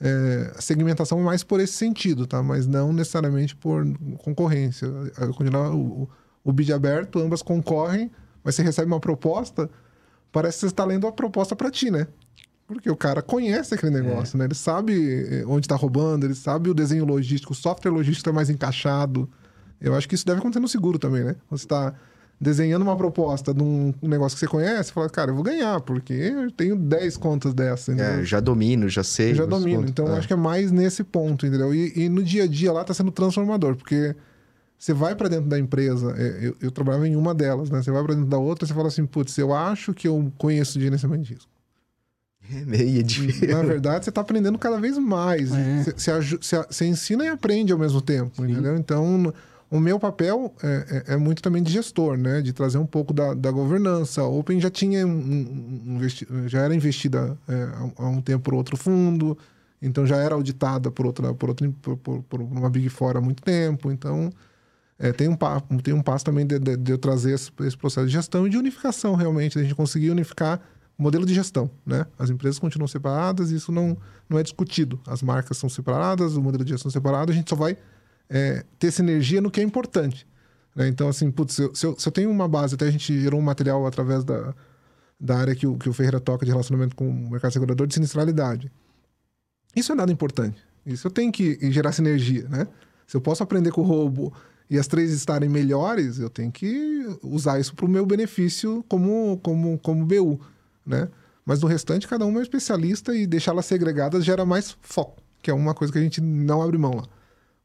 [0.00, 2.42] é, segmentação é mais por esse sentido, tá?
[2.42, 3.84] Mas não necessariamente por
[4.18, 4.88] concorrência.
[5.36, 6.08] Continuar o,
[6.44, 8.10] o, bid aberto, ambas concorrem,
[8.44, 9.68] mas você recebe uma proposta,
[10.30, 12.06] parece que você está lendo a proposta para ti, né?
[12.66, 14.44] Porque o cara conhece aquele negócio, né?
[14.44, 18.32] Ele sabe eh, onde está roubando, ele sabe o desenho logístico, o software logístico está
[18.32, 19.28] mais encaixado.
[19.80, 21.34] Eu acho que isso deve acontecer no seguro também, né?
[21.50, 21.94] Você está
[22.40, 25.80] desenhando uma proposta de um negócio que você conhece, você fala, cara, eu vou ganhar,
[25.80, 28.20] porque eu tenho 10 contas dessas, entendeu?
[28.20, 29.32] É, já domino, já sei.
[29.32, 29.78] Eu já domino.
[29.78, 29.90] pontos.
[29.90, 30.18] Então, É.
[30.18, 31.74] acho que é mais nesse ponto, entendeu?
[31.74, 34.14] E, e no dia a dia lá tá sendo transformador, porque
[34.78, 37.82] você vai para dentro da empresa, é, eu, eu trabalhava em uma delas, né?
[37.82, 40.80] Você vai para dentro da outra, você fala assim, putz, eu acho que eu conheço
[40.80, 41.50] gerenciamento de risco.
[42.50, 43.48] É meio difícil.
[43.48, 45.50] Na verdade, você tá aprendendo cada vez mais.
[45.52, 45.84] É.
[45.84, 48.52] Você, ensina e aprende ao mesmo tempo, Sim.
[48.52, 48.74] entendeu?
[48.78, 49.34] Então,
[49.70, 52.40] o meu papel é, é- é muito também de gestor, né?
[52.40, 54.22] De trazer um pouco da, da governança.
[54.22, 58.54] A Open já tinha um, um- um já era investida é, há- um tempo por
[58.54, 59.36] outro fundo,
[59.80, 63.20] então já era auditada por outra, por outra, por, por- por uma Big Four há
[63.20, 63.90] muito tempo.
[63.90, 64.30] Então,
[64.98, 65.36] é, tem, um
[65.82, 68.50] tem um passo também de, de- de eu trazer esse, esse processo de gestão e
[68.50, 70.60] de unificação, realmente, de a gente conseguir unificar
[70.98, 72.04] o modelo de gestão, né?
[72.18, 73.96] As empresas continuam separadas isso não,
[74.28, 74.98] não é discutido.
[75.06, 77.76] As marcas são separadas, o modelo de gestão é separado, a gente só vai
[78.28, 80.26] é, ter sinergia no que é importante.
[80.74, 80.88] né?
[80.88, 83.20] Então, assim, putz, se eu, se, eu, se eu tenho uma base, até a gente
[83.20, 84.54] gerou um material através da,
[85.18, 87.94] da área que o, que o Ferreira toca de relacionamento com o mercado segurador de
[87.94, 88.70] sinistralidade.
[89.74, 90.62] Isso é nada importante.
[90.84, 92.66] Isso eu tenho que gerar sinergia, né?
[93.06, 94.32] Se eu posso aprender com o roubo
[94.70, 99.38] e as três estarem melhores, eu tenho que usar isso para o meu benefício como,
[99.42, 100.40] como, como BU,
[100.84, 101.08] né?
[101.44, 105.50] Mas no restante, cada uma é um especialista e deixá-las segregadas gera mais foco, que
[105.50, 107.04] é uma coisa que a gente não abre mão lá.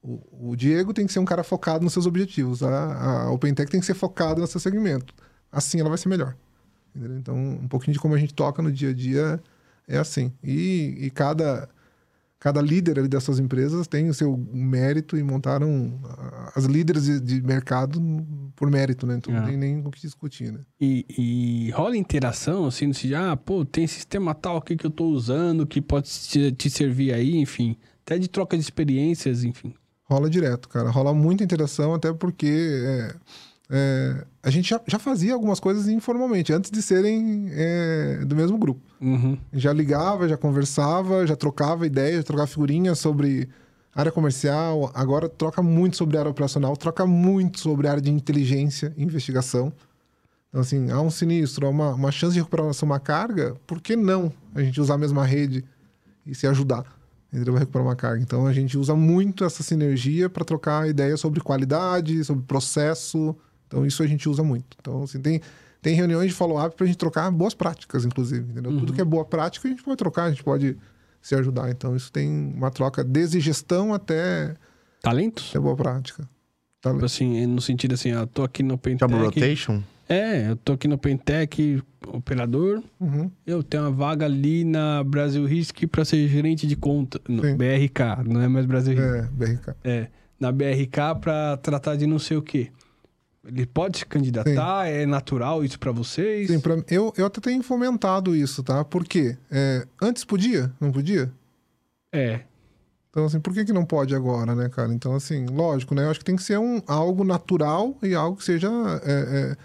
[0.03, 3.71] O, o Diego tem que ser um cara focado nos seus objetivos, a, a OpenTech
[3.71, 5.13] tem que ser focada no seu segmento.
[5.49, 6.35] Assim ela vai ser melhor.
[6.93, 7.17] entendeu?
[7.17, 9.41] Então, um pouquinho de como a gente toca no dia a dia
[9.87, 10.33] é assim.
[10.43, 11.69] E, e cada,
[12.37, 15.97] cada líder ali dessas empresas tem o seu mérito e montaram
[16.53, 18.01] as líderes de, de mercado
[18.57, 19.15] por mérito, né?
[19.15, 19.39] Então É.
[19.39, 20.59] não tem nem o que discutir, né?
[20.81, 24.91] E, e rola interação, assim, no sentido, ah, pô, tem sistema tal aqui que eu
[24.91, 27.77] tô usando que pode te, te servir aí, enfim.
[28.05, 29.73] Até de troca de experiências, enfim.
[30.13, 30.89] Rola direto, cara.
[30.91, 33.15] Rola muita interação, até porque é,
[33.69, 38.57] é, a gente já, já fazia algumas coisas informalmente, antes de serem é, do mesmo
[38.57, 38.79] grupo.
[39.01, 39.35] Uhum.
[39.51, 43.49] Já ligava, já conversava, já trocava ideias, já trocava figurinhas sobre
[43.95, 44.91] área comercial.
[44.93, 49.73] Agora troca muito sobre área operacional, troca muito sobre área de inteligência e investigação.
[50.49, 53.95] Então, assim, há um sinistro, há uma, uma chance de recuperação, uma carga, por que
[53.95, 55.65] não a gente usar a mesma rede
[56.23, 56.85] e se ajudar?
[57.33, 57.55] Entendeu?
[57.55, 58.21] Recuperar uma carga.
[58.21, 63.35] Então, a gente usa muito essa sinergia para trocar ideias sobre qualidade, sobre processo.
[63.67, 64.77] Então, isso a gente usa muito.
[64.79, 65.41] Então, assim, tem,
[65.81, 68.51] tem reuniões de follow-up para a gente trocar boas práticas, inclusive.
[68.51, 68.71] Entendeu?
[68.71, 68.79] Uhum.
[68.79, 70.77] Tudo que é boa prática, a gente pode trocar, a gente pode
[71.23, 71.71] se ajudar.
[71.71, 74.53] Então, isso tem uma troca desde gestão até,
[75.01, 75.49] Talentos?
[75.49, 76.29] até boa prática.
[76.83, 79.13] Tipo assim, no sentido assim, ah, tô aqui no Job Pentec.
[79.13, 79.81] rotation?
[80.07, 82.83] É, eu tô aqui no Pentec, operador.
[82.99, 83.31] Uhum.
[83.45, 87.19] Eu tenho uma vaga ali na Brasil Risk pra ser gerente de conta.
[87.27, 87.55] No Sim.
[87.55, 89.15] BRK, não é mais Brasil Risk.
[89.15, 89.75] É, BRK.
[89.83, 90.07] É.
[90.39, 92.69] Na BRK pra tratar de não sei o quê.
[93.45, 94.87] Ele pode se candidatar?
[94.87, 96.47] É natural isso pra vocês?
[96.47, 98.85] Sim, pra, eu, eu até tenho fomentado isso, tá?
[98.85, 99.37] Por quê?
[99.51, 100.71] É, antes podia?
[100.79, 101.31] Não podia?
[102.11, 102.41] É.
[103.09, 104.93] Então, assim, por que, que não pode agora, né, cara?
[104.93, 106.05] Então, assim, lógico, né?
[106.05, 108.69] Eu acho que tem que ser um, algo natural e algo que seja
[109.03, 109.57] é, é,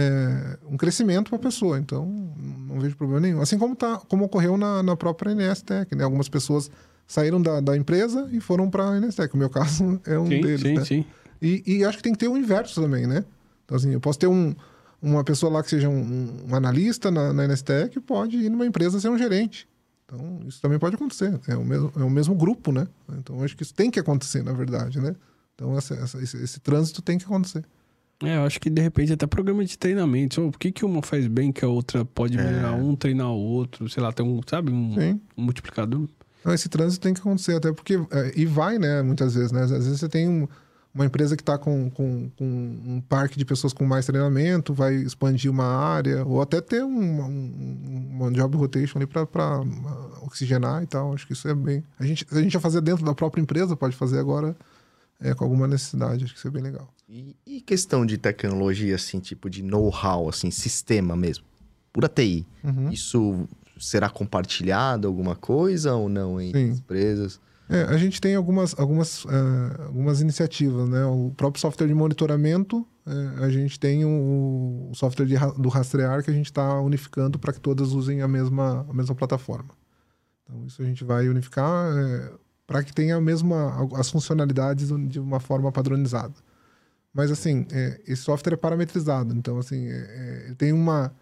[0.00, 1.78] é, um crescimento para a pessoa.
[1.78, 2.06] Então,
[2.66, 3.40] não vejo problema nenhum.
[3.42, 6.04] Assim como, tá, como ocorreu na, na própria NSTEC, né?
[6.04, 6.70] Algumas pessoas
[7.06, 9.34] saíram da, da empresa e foram para a NSTEC.
[9.34, 10.84] O meu caso é um sim, deles, sim, né?
[10.84, 11.04] sim.
[11.42, 13.24] E, e acho que tem que ter o inverso também, né?
[13.64, 14.54] Então, assim, eu posso ter um,
[15.02, 17.44] uma pessoa lá que seja um, um analista na, na
[17.90, 19.68] que pode ir numa empresa ser um gerente.
[20.06, 21.38] Então, isso também pode acontecer.
[21.46, 22.86] É o mesmo, é o mesmo grupo, né?
[23.18, 25.14] Então, acho que isso tem que acontecer, na verdade, né?
[25.54, 27.64] Então, essa, essa- esse, esse trânsito tem que acontecer.
[28.22, 30.42] É, eu acho que de repente até programa de treinamento.
[30.42, 33.38] Ou, por que, que uma faz bem que a outra pode melhorar um, treinar o
[33.38, 33.88] outro?
[33.88, 34.94] Sei lá, tem um, sabe, um,
[35.36, 36.06] um multiplicador.
[36.40, 37.94] Então, esse trânsito tem que acontecer, até porque.
[38.10, 39.02] é, e vai, né?
[39.02, 39.62] Muitas vezes, né?
[39.62, 40.48] Às vezes você tem um-
[40.92, 44.94] uma empresa que está com, com, com um parque de pessoas com mais treinamento, vai
[44.96, 49.28] expandir uma área, ou até ter um, um, uma job rotation ali para
[50.22, 51.14] oxigenar e tal.
[51.14, 51.84] Acho que isso é bem.
[51.98, 54.56] A gente, a gente já fazia dentro da própria empresa, pode fazer agora
[55.20, 56.24] é, com alguma necessidade.
[56.24, 56.92] Acho que isso é bem legal.
[57.08, 61.44] E, e questão de tecnologia, assim, tipo de know-how, assim, sistema mesmo,
[61.92, 62.46] pura TI.
[62.62, 62.90] Uhum.
[62.90, 63.48] Isso
[63.78, 66.78] será compartilhado alguma coisa ou não entre Sim.
[66.78, 67.40] empresas?
[67.68, 71.04] É, a gente tem algumas, algumas, eh, algumas iniciativas, né?
[71.04, 76.24] O próprio software de monitoramento, eh, a gente tem o, o software de do rastrear
[76.24, 79.70] que a gente está unificando para que todas usem a mesma, a mesma plataforma.
[80.42, 81.92] Então, isso a gente vai unificar
[82.70, 86.34] para que tenha a mesma, as funcionalidades de uma forma padronizada.
[87.12, 89.34] Mas, assim, eh, esse software é parametrizado.
[89.34, 91.12] Então, assim, eh, eh, tem uma,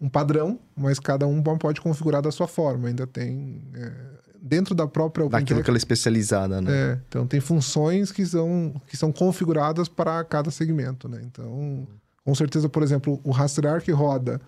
[0.00, 2.86] um padrão, mas cada um pode configurar da sua forma.
[2.86, 3.60] Ainda tem...
[3.74, 3.92] eh,
[4.40, 6.70] dentro da própria OpenText, que ela é especializada, né?
[6.70, 11.20] é, então tem funções que são, que são configuradas para cada segmento, né?
[11.24, 11.88] Então,
[12.24, 14.40] com certeza, por exemplo, o rastrear que roda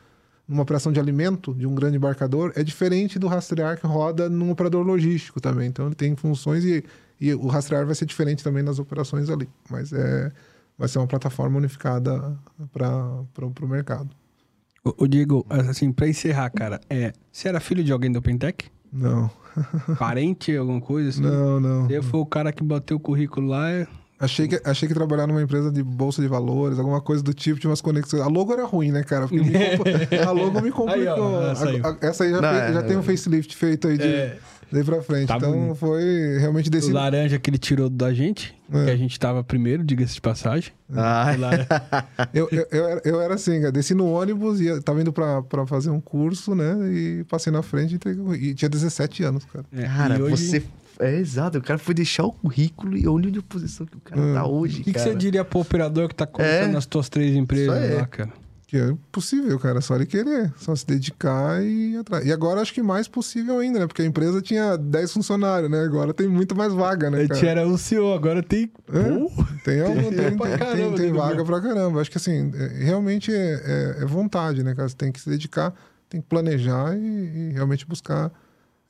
[0.49, 4.51] numa operação de alimento de um grande embarcador é diferente do rastrear que roda num
[4.51, 5.69] operador logístico também.
[5.69, 6.83] Então, ele tem funções e,
[7.21, 9.49] e o rastrear vai ser diferente também nas operações ali.
[9.71, 10.33] Mas é,
[10.79, 12.35] vai ser uma plataforma unificada
[12.73, 12.87] para
[13.45, 14.09] o mercado.
[14.85, 18.67] Ô, ô, Diego, assim, pra encerrar, cara, é, você era filho de alguém do Pentec?
[18.91, 19.31] Não,
[19.99, 21.21] Parente, alguma coisa assim?
[21.21, 21.87] não, não.
[21.87, 23.71] Você foi o cara que bateu o currículo lá.
[23.71, 23.87] é-
[24.21, 27.61] Achei que, achei que trabalhar numa empresa de bolsa de valores, alguma coisa do tipo,
[27.61, 28.21] tinha umas conexões.
[28.23, 29.29] A logo era ruim, né, cara?
[29.29, 30.91] Porque me compl- a logo me complicou.
[30.91, 31.81] Aí, ó, essa aí.
[31.83, 34.03] A- a- essa aí já, Não, fez- já é- tem um facelift feito aí de,
[34.05, 34.37] É.
[34.73, 35.29] daí pra frente.
[35.29, 35.75] Tá então bonito.
[35.77, 36.91] foi realmente O desse.
[36.91, 38.85] laranja que ele tirou da gente, É.
[38.87, 40.73] que a gente tava primeiro, diga-se de passagem.
[40.93, 41.27] Ah,
[42.25, 45.13] O Eu, eu, eu, era, eu era assim, cara, desci no ônibus, ia, tava indo
[45.13, 46.77] pra, pra fazer um curso, né?
[46.93, 48.21] E passei na frente e entreguei.
[48.21, 49.65] o- E tinha 17 anos, cara.
[49.73, 50.63] É, cara, e hoje- você.
[51.01, 54.01] É exato, o cara foi deixar o currículo e olha onde a posição que o
[54.01, 54.35] cara Hum.
[54.35, 54.81] tá hoje.
[54.81, 56.73] O que, você diria pro operador que tá começando É.
[56.73, 57.95] nas tuas três empresas Isso aí.
[58.01, 58.33] lá, cara?
[58.67, 59.81] Que é possível, cara.
[59.81, 60.53] Só ele querer.
[60.59, 62.27] Só se dedicar e ir atrás.
[62.27, 63.87] E agora acho que mais possível ainda, né?
[63.87, 65.81] Porque a empresa tinha 10 funcionários, né?
[65.85, 67.23] Agora tem muito mais vaga, né?
[67.23, 67.35] A Cara?
[67.41, 68.71] gente era o CEO, agora tem.
[68.93, 68.99] É?
[69.65, 72.01] Tem, algum, tem, Tem pra tem- caramba tem- tem do vaga pra caramba.
[72.03, 74.87] Acho que assim, é- realmente é, é- é vontade, né, cara?
[74.89, 75.73] Você tem que se dedicar,
[76.11, 78.31] tem que planejar e, e realmente buscar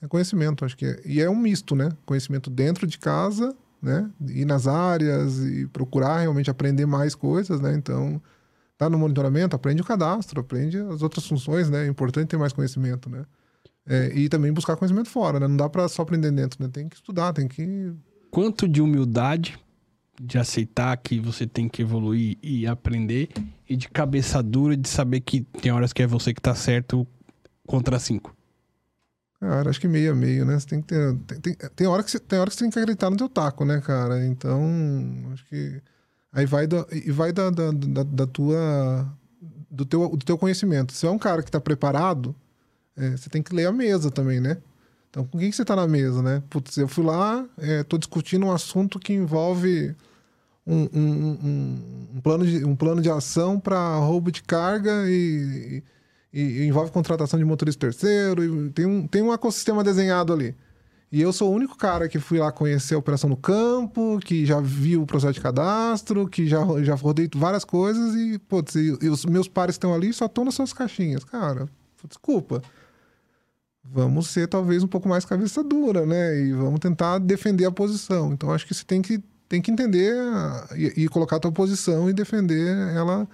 [0.00, 0.64] é, conhecimento.
[0.64, 1.90] Acho que é, e é um misto, né?
[2.04, 4.10] Conhecimento dentro de casa, né?
[4.28, 7.74] Ir nas áreas e procurar realmente aprender mais coisas, né?
[7.74, 8.20] Então,
[8.76, 11.86] tá no monitoramento, aprende o cadastro, aprende as outras funções, né?
[11.86, 13.24] É importante ter mais conhecimento, né?
[13.86, 15.48] É, e também buscar conhecimento fora, né?
[15.48, 16.68] Não dá pra só aprender dentro, né?
[16.72, 17.92] Tem que estudar, tem que
[18.30, 19.58] quanto de humildade
[20.20, 23.28] de aceitar que você tem que evoluir e aprender,
[23.68, 27.06] e de cabeça dura de saber que tem horas que é você que tá certo
[27.66, 28.36] contra cinco.
[29.40, 30.58] Cara, acho que meio a meio, né?
[30.58, 31.14] Você tem que ter.
[31.26, 33.28] Tem, tem, tem, hora que você, tem hora que você tem que acreditar no teu
[33.28, 34.24] taco, né, cara?
[34.26, 34.62] Então,
[35.32, 35.80] acho que.
[36.32, 39.08] Aí vai da, e vai da, da, da, da tua.
[39.70, 40.92] Do teu, do teu conhecimento.
[40.92, 42.34] Se é um cara que tá preparado,
[42.96, 44.58] é, você tem que ler a mesa também, né?
[45.10, 46.42] Então, com quem que você tá na mesa, né?
[46.50, 49.94] Putz, eu fui lá, é, tô discutindo um assunto que envolve
[50.66, 55.82] um, um, um, um plano, de, um plano de ação para roubo de carga e,
[56.32, 58.70] e, envolve contratação de motorista terceiro.
[58.70, 60.54] Tem, um, tem um ecossistema desenhado ali.
[61.10, 64.44] E eu sou o único cara que fui lá conhecer a operação no campo, que
[64.44, 68.98] já viu o processo de cadastro, que já, já rodei várias coisas e, putz, e,
[69.00, 71.24] e os meus pares estão ali só estão nas suas caixinhas.
[71.24, 71.66] Cara,
[72.06, 72.62] desculpa
[73.92, 76.38] vamos ser talvez um pouco mais cabeça dura, né?
[76.40, 78.32] E vamos tentar defender a posição.
[78.32, 80.14] Então acho que você tem que, tem que entender
[80.76, 83.26] e, e colocar a tua posição e defender ela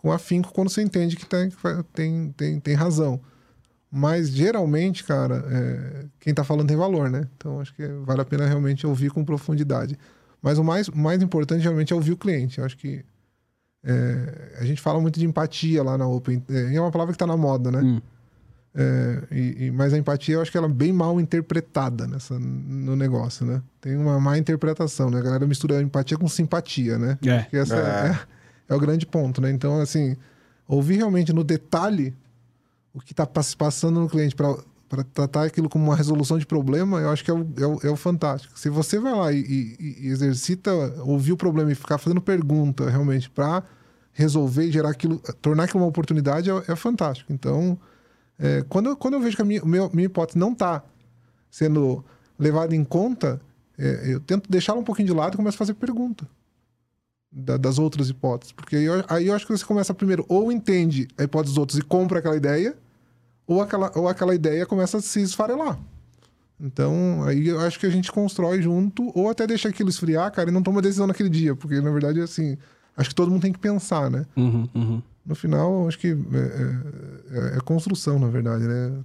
[0.00, 1.50] com afinco quando você entende que tem,
[1.92, 3.20] tem, tem, tem razão.
[3.92, 7.28] Mas geralmente, cara, é, quem tá falando tem valor, né?
[7.36, 9.98] Então acho que vale a pena realmente ouvir com profundidade.
[10.40, 12.60] Mas o mais, mais importante realmente é ouvir o cliente.
[12.60, 13.04] Eu acho que
[13.84, 16.42] é, a gente fala muito de empatia lá na Open.
[16.48, 17.82] É, é uma palavra que está na moda, né?
[17.82, 18.00] Hum.
[18.74, 22.38] É, e, e, mas a empatia eu acho que ela é bem mal interpretada nessa,
[22.38, 23.60] no negócio, né?
[23.82, 25.18] Tem uma má interpretação, né?
[25.18, 27.18] A galera mistura empatia com simpatia, né?
[27.22, 27.36] É.
[27.36, 28.39] Acho que essa é.
[28.70, 29.50] É, o grande ponto, né?
[29.50, 30.16] Então, assim,
[30.66, 32.14] ouvir realmente no detalhe
[32.94, 37.10] o que está passando no cliente para tratar aquilo como uma resolução de problema, eu
[37.10, 38.58] acho que é o, é o, é o fantástico.
[38.58, 40.72] Se você vai lá e, e, e, exercita
[41.02, 43.62] ouvir o problema e ficar fazendo pergunta realmente para
[44.12, 47.32] resolver e gerar aquilo, tornar aquilo uma oportunidade, é, é fantástico.
[47.32, 47.78] Então
[48.38, 50.82] é, quando, quando eu vejo que a minha, minha hipótese não está
[51.50, 52.04] sendo
[52.38, 53.40] levada em conta,
[53.78, 56.26] é, eu tento deixá-la um pouquinho de lado e começo a fazer pergunta
[57.30, 58.52] da, das outras hipóteses.
[58.52, 61.58] Porque aí eu, aí eu acho que você começa primeiro, ou entende a hipótese dos
[61.58, 62.76] outros e compra aquela ideia,
[63.46, 65.78] ou aquela, ou aquela ideia começa a se esfarelar.
[66.60, 70.50] Então, aí eu acho que a gente constrói junto, ou até deixa aquilo esfriar, cara,
[70.50, 71.56] e não toma decisão naquele dia.
[71.56, 72.58] Porque, na verdade, assim,
[72.96, 74.26] acho que todo mundo tem que pensar, né?
[74.36, 78.98] Uhum, uhum no final, acho que é, é, é, é, construção, na verdade, né?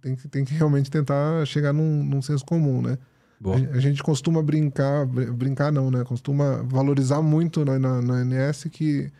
[0.00, 2.98] Tem que, tem que realmente tentar chegar num, num senso comum, né?
[3.44, 6.04] A, a, gente costuma brincar, brincar não, né?
[6.04, 9.12] Costuma valorizar muito na, na, na NS que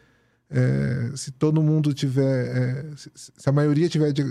[0.50, 4.22] é, se todo mundo tiver, é, se, se, a maioria tiver de,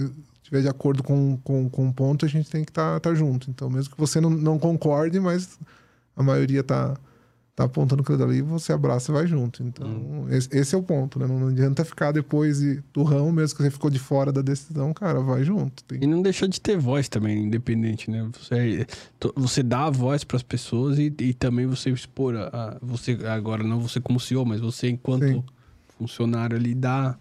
[0.41, 3.15] tiver de acordo com, com, com um ponto, a gente tem que estar tá, tá
[3.15, 3.49] junto.
[3.49, 5.59] Então, mesmo que você não, não concorde, mas
[6.15, 6.95] a maioria está
[7.55, 9.63] tá apontando aquilo dali, você abraça e vai junto.
[9.63, 10.27] Então, hum.
[10.29, 11.25] esse, esse, é o ponto, né?
[11.25, 15.21] Não adianta ficar depois e, ramo, mesmo que você ficou de fora da decisão, cara,
[15.21, 15.81] vai junto.
[15.85, 16.03] Tem...
[16.03, 18.29] E não deixou de ter voz também, independente, né?
[18.33, 18.85] Você,
[19.35, 23.17] você dá a voz para as pessoas e, e, também você expor a, a, você
[23.25, 25.43] agora não você como CEO, mas você enquanto Sim.
[25.97, 27.17] funcionário ali dá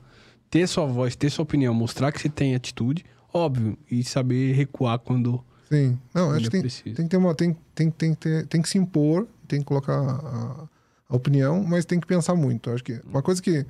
[0.51, 4.99] ter sua voz, ter sua opinião, mostrar que você tem atitude, óbvio, e saber recuar
[4.99, 5.99] quando Sim.
[6.13, 8.79] Não, acho que tem, tem que ter uma tem, tem, tem, tem, tem que se
[8.79, 10.69] impor tem que colocar a,
[11.09, 12.71] a opinião, mas tem que pensar muito.
[12.71, 13.67] acho que uma coisa que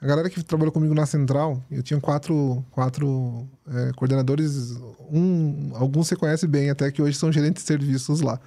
[0.00, 4.72] a galera que trabalhou comigo na central, eu tinha quatro, quatro é, coordenadores,
[5.10, 8.40] um, alguns você conhece bem, até que hoje são gerentes de serviços lá.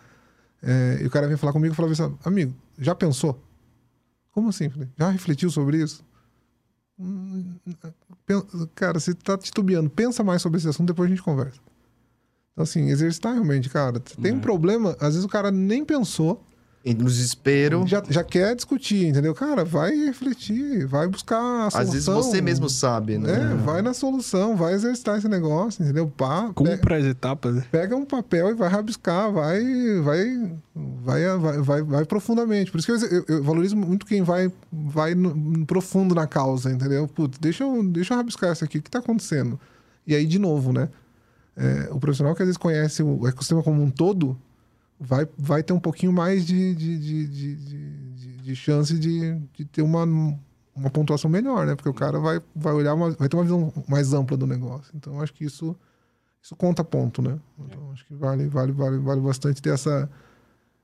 [0.63, 3.39] É, e o cara vinha falar comigo e falava assim: amigo, já pensou?
[4.31, 4.71] Como assim?
[4.97, 6.03] Já refletiu sobre isso?
[6.99, 7.55] Hum,
[8.73, 11.59] cara, você tá titubeando, pensa mais sobre esse assunto, depois a gente conversa.
[12.51, 13.99] Então, assim, exercitar realmente, cara.
[13.99, 14.41] Tem um é.
[14.41, 16.43] problema, às vezes o cara nem pensou,
[16.91, 17.85] no desespero.
[17.87, 19.33] Já, já quer discutir, entendeu?
[19.33, 21.37] Cara, vai refletir, vai buscar
[21.67, 21.81] a solução.
[21.81, 23.51] Às vezes você mesmo sabe, né?
[23.53, 26.07] É, vai na solução, vai exercitar esse negócio, entendeu?
[26.07, 27.55] Pá, Cumpra as etapas.
[27.55, 27.65] Né?
[27.71, 29.63] Pega um papel e vai rabiscar, vai,
[30.01, 32.69] vai, vai, vai, vai, vai profundamente.
[32.69, 36.27] Por isso que eu, eu, eu, valorizo muito quem vai, vai no, no profundo na
[36.27, 37.07] causa, entendeu?
[37.07, 39.57] Putz, deixa eu, deixa eu rabiscar isso aqui, o que está acontecendo?
[40.05, 40.89] E aí, de novo, né?
[41.55, 44.37] É, o profissional que às vezes conhece o ecossistema como um todo,
[44.99, 49.81] vai, vai ter um pouquinho mais de, de, de, de, de chance de, de ter
[49.81, 50.05] uma,
[50.75, 51.75] uma pontuação melhor, né?
[51.75, 54.91] Porque o cara vai, vai olhar, uma, vai ter uma visão mais ampla do negócio.
[54.95, 55.75] Então, acho que isso,
[56.41, 57.39] isso conta ponto, né?
[57.59, 60.09] Então, acho que vale, vale, vale, vale bastante ter essa,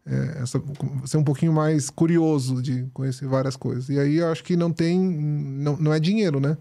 [0.05, 0.61] é, essa,
[1.05, 3.89] ser um pouquinho mais curioso de conhecer várias coisas.
[3.89, 6.57] E aí, eu acho que não tem, não, não é dinheiro, né?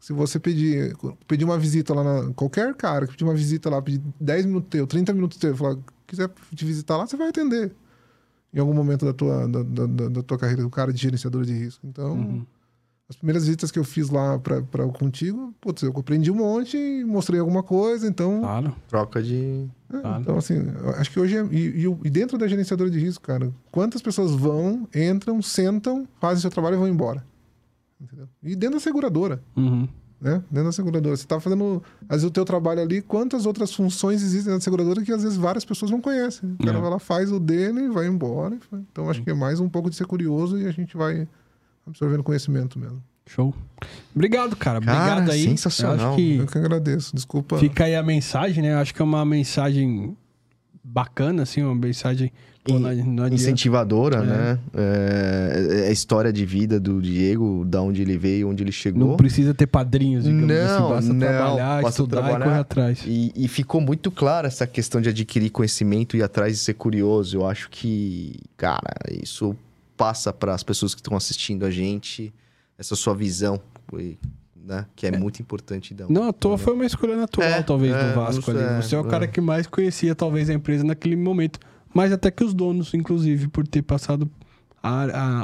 [0.00, 0.96] Se você pedir,
[1.28, 2.34] pedir uma visita lá na.
[2.34, 5.78] Qualquer cara que pedir uma visita lá, pedir 10 minutos teu, 30 minutos teu, falar,
[6.12, 7.72] quiser te visitar lá, você vai atender.
[8.52, 11.54] Em algum momento da tua, da, da, da tua carreira, o cara de gerenciador de
[11.54, 11.86] risco.
[11.86, 12.46] Então, uhum.
[13.08, 16.76] as primeiras visitas que eu fiz lá para o contigo, putz, eu aprendi um monte,
[17.06, 18.40] mostrei alguma coisa, então.
[18.40, 18.76] Claro.
[18.88, 19.66] Troca de.
[19.90, 20.20] É, claro.
[20.20, 20.56] Então, assim,
[20.98, 21.38] acho que hoje.
[21.38, 26.06] É, e, e, e, dentro da gerenciadora de risco, cara, quantas pessoas vão, entram, sentam,
[26.20, 27.24] fazem seu trabalho e vão embora?
[27.98, 28.28] Entendeu?
[28.42, 29.42] E dentro da seguradora.
[29.56, 29.88] Uhum.
[30.22, 30.42] Né?
[30.50, 31.16] Dentro da seguradora.
[31.16, 35.02] Você tá fazendo, às vezes, o teu trabalho ali, quantas outras funções existem na seguradora
[35.02, 36.56] que às vezes várias pessoas não conhecem.
[36.60, 36.80] O cara É.
[36.80, 38.54] vai lá, faz o dele, vai embora.
[38.54, 38.80] e vai.
[38.92, 41.26] Então, acho que é mais um pouco de ser curioso e a gente vai
[41.86, 43.02] absorvendo conhecimento mesmo.
[43.26, 43.54] Show.
[44.14, 44.80] Obrigado, cara.
[44.80, 45.42] Cara, Obrigado aí.
[45.44, 45.96] sensacional.
[45.98, 47.14] Eu acho que Eu que agradeço.
[47.14, 47.58] Desculpa.
[47.58, 48.74] fica aí a mensagem, né?
[48.74, 50.16] Eu acho que é uma mensagem
[50.84, 52.32] bacana, assim, uma mensagem.
[52.64, 53.28] Pô, E- não, não.
[53.28, 54.22] Incentivadora, É.
[54.24, 54.58] né?
[54.74, 59.08] É, é a história de vida do Diego, da onde ele veio, onde ele chegou.
[59.08, 60.88] Não precisa ter padrinhos, digamos Não, assim.
[60.94, 62.44] Basta não, trabalhar, estudar e trabalhar.
[62.44, 63.02] correr atrás.
[63.04, 66.74] E, e ficou muito clara essa questão de adquirir conhecimento e ir atrás de ser
[66.74, 67.36] curioso.
[67.36, 69.56] Eu acho que, cara, isso
[69.96, 72.32] passa para as pessoas que estão assistindo a gente,
[72.78, 73.60] essa sua visão,
[73.98, 74.16] e,
[74.64, 74.86] né?
[74.94, 75.96] Que é, muito importante.
[76.08, 78.60] Não, à toa foi uma escolha natural, É, talvez, é, do Vasco ali.
[78.60, 79.10] é, Você é o é.
[79.10, 81.58] cara que mais conhecia, talvez, a empresa naquele momento.
[81.94, 84.30] Mais até que os donos, inclusive, por ter passado
[84.82, 85.42] a, a,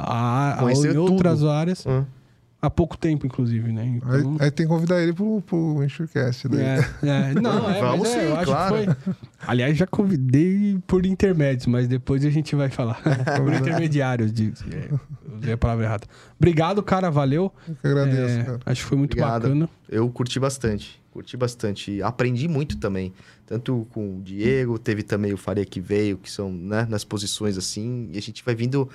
[0.61, 1.01] a, a, em tudo.
[1.03, 2.05] outras áreas Hã?
[2.61, 3.83] há pouco tempo, inclusive, né?
[4.03, 6.47] Aí, Então, aí tem que convidar ele pro, pro Enxurcast.
[6.49, 6.59] daí.
[6.61, 7.33] é, é.
[7.39, 8.75] Não, é, Vamos mas é, sim, eu acho claro.
[8.75, 9.15] que foi...
[9.47, 13.01] Aliás, já convidei por intermédios, mas depois a gente vai falar.
[13.37, 14.89] por intermediários, de, é,
[15.37, 16.07] usei a palavra errada.
[16.37, 17.53] Obrigado, cara, valeu.
[17.67, 18.59] Eu que agradeço, É, cara.
[18.65, 19.41] acho que foi muito Obrigado.
[19.43, 19.69] bacana.
[19.87, 21.01] Eu curti bastante.
[21.19, 22.01] Curti bastante.
[22.01, 23.11] Aprendi muito também.
[23.45, 27.57] Tanto com o Diego, teve também o Faria que veio, que são né, nas posições
[27.57, 28.09] assim.
[28.13, 28.87] E a gente vai vindo.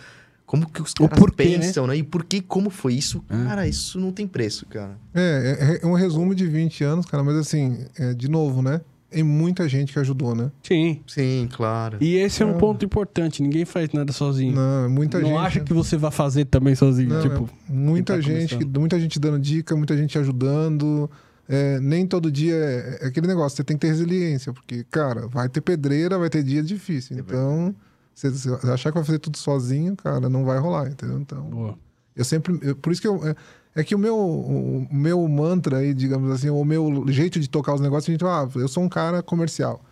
[0.47, 1.97] Como que os O caras porquê, pensam, né?
[1.97, 3.23] E por que, como foi isso?
[3.31, 3.45] É.
[3.49, 4.97] Cara, isso não tem preço, cara.
[5.15, 8.81] É, é, é um resumo de 20 anos, cara, mas assim, é, de novo, né?
[9.11, 10.51] Tem muita gente que ajudou, né?
[10.63, 11.01] Sim.
[11.07, 11.97] Sim, claro.
[12.01, 12.59] E esse é um Ah.
[12.59, 13.43] ponto importante.
[13.43, 14.55] Ninguém faz nada sozinho.
[14.55, 15.39] Não, é muita não gente.
[15.39, 17.09] acha que você vai fazer também sozinho.
[17.11, 18.79] Não, tipo, é muita tá gente, começando.
[18.81, 21.09] muita gente dando dica, muita gente ajudando.
[21.49, 25.27] É, nem todo dia é, é aquele negócio, você tem que ter resiliência, porque, cara,
[25.29, 27.17] vai ter pedreira, vai ter dia difícil.
[27.17, 27.75] É então,
[28.15, 31.19] você, você achar que vai fazer tudo sozinho, cara, não vai rolar, entendeu?
[31.19, 31.79] Então, boa.
[32.17, 32.59] eu sempre.
[32.63, 33.21] eu- por isso que eu.
[33.27, 33.35] É,
[33.77, 37.75] é que o meu, o meu mantra aí, digamos assim, o meu jeito de tocar
[37.75, 39.85] os negócios, a gente ah, eu sou um cara comercial.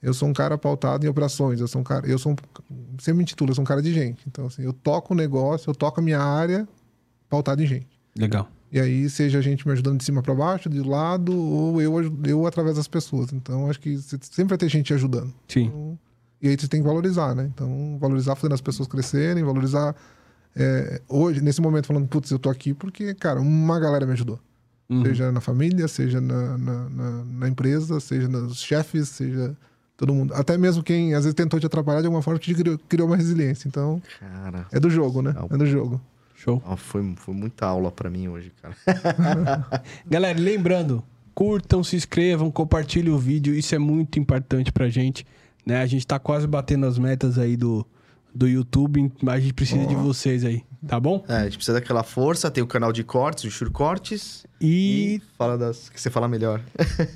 [0.00, 1.60] Eu sou um cara pautado em operações.
[1.60, 2.06] Eu sou um cara.
[2.06, 2.36] Eu sou um,
[2.98, 4.22] sempre me intitulo, eu sou um cara de gente.
[4.28, 6.68] Então, assim, eu toco o negócio, eu toco a minha área
[7.28, 7.88] pautado em gente.
[8.16, 8.46] Legal.
[8.74, 11.94] E aí, seja a gente me ajudando de cima para baixo, de lado, ou eu,
[12.26, 13.32] eu através das pessoas.
[13.32, 15.32] Então, acho que sempre vai ter gente te ajudando.
[15.46, 15.66] Sim.
[15.66, 15.98] Então,
[16.42, 17.48] e aí você tem que valorizar, né?
[17.54, 19.94] Então, valorizar fazendo as pessoas crescerem, valorizar.
[20.56, 24.40] é, hoje, nesse momento, falando, putz, eu tô aqui porque, cara, uma galera me ajudou.
[24.90, 25.02] Uhum.
[25.04, 29.56] Seja na família, seja na, na, na- na empresa, seja nos chefes, seja
[29.96, 30.34] todo mundo.
[30.34, 33.16] Até mesmo quem às vezes tentou te atrapalhar de alguma forma, te criou, criou uma
[33.16, 33.66] resiliência.
[33.68, 35.32] Então, Cara, é do jogo, né?
[35.32, 35.48] Não.
[35.50, 36.00] É do jogo.
[36.44, 36.62] Show.
[36.66, 38.76] ó, foi, foi muita aula pra mim hoje, cara.
[40.06, 41.02] Galera, lembrando,
[41.34, 43.54] curtam, se inscrevam, compartilhem o vídeo.
[43.54, 45.26] Isso é muito importante pra gente.
[45.64, 45.80] Né?
[45.80, 47.86] A gente tá quase batendo as metas aí do,
[48.34, 51.24] do YouTube, mas a gente precisa de vocês aí, tá bom?
[51.26, 52.50] É, a gente precisa daquela força.
[52.50, 54.44] Tem o canal de cortes, o Shure Cortes.
[54.60, 56.60] E E fala das que você fala melhor.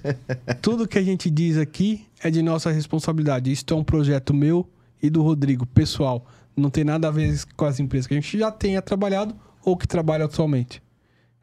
[0.63, 3.53] tudo que a gente diz aqui é de nossa responsabilidade.
[3.53, 4.67] Isso é um projeto meu
[5.03, 6.25] e do Rodrigo, pessoal.
[6.59, 9.77] Não tem nada a ver com as empresas que a gente já tenha trabalhado ou
[9.77, 10.83] que trabalha atualmente.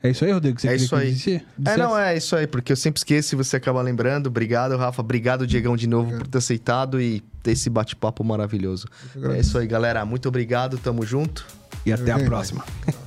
[0.03, 0.59] É isso aí, Rodrigo?
[0.61, 1.11] Você É isso aí.
[1.13, 1.45] dissesse?
[1.65, 4.27] É, não, é isso aí, porque eu sempre esqueço e você acaba lembrando.
[4.27, 5.01] Obrigado, Rafa.
[5.01, 8.87] Obrigado, Diegão, de novo, por ter aceitado e ter esse bate-papo maravilhoso.
[9.33, 10.05] É isso aí, galera.
[10.05, 11.45] Muito obrigado, tamo junto.
[11.85, 12.63] E até a próxima.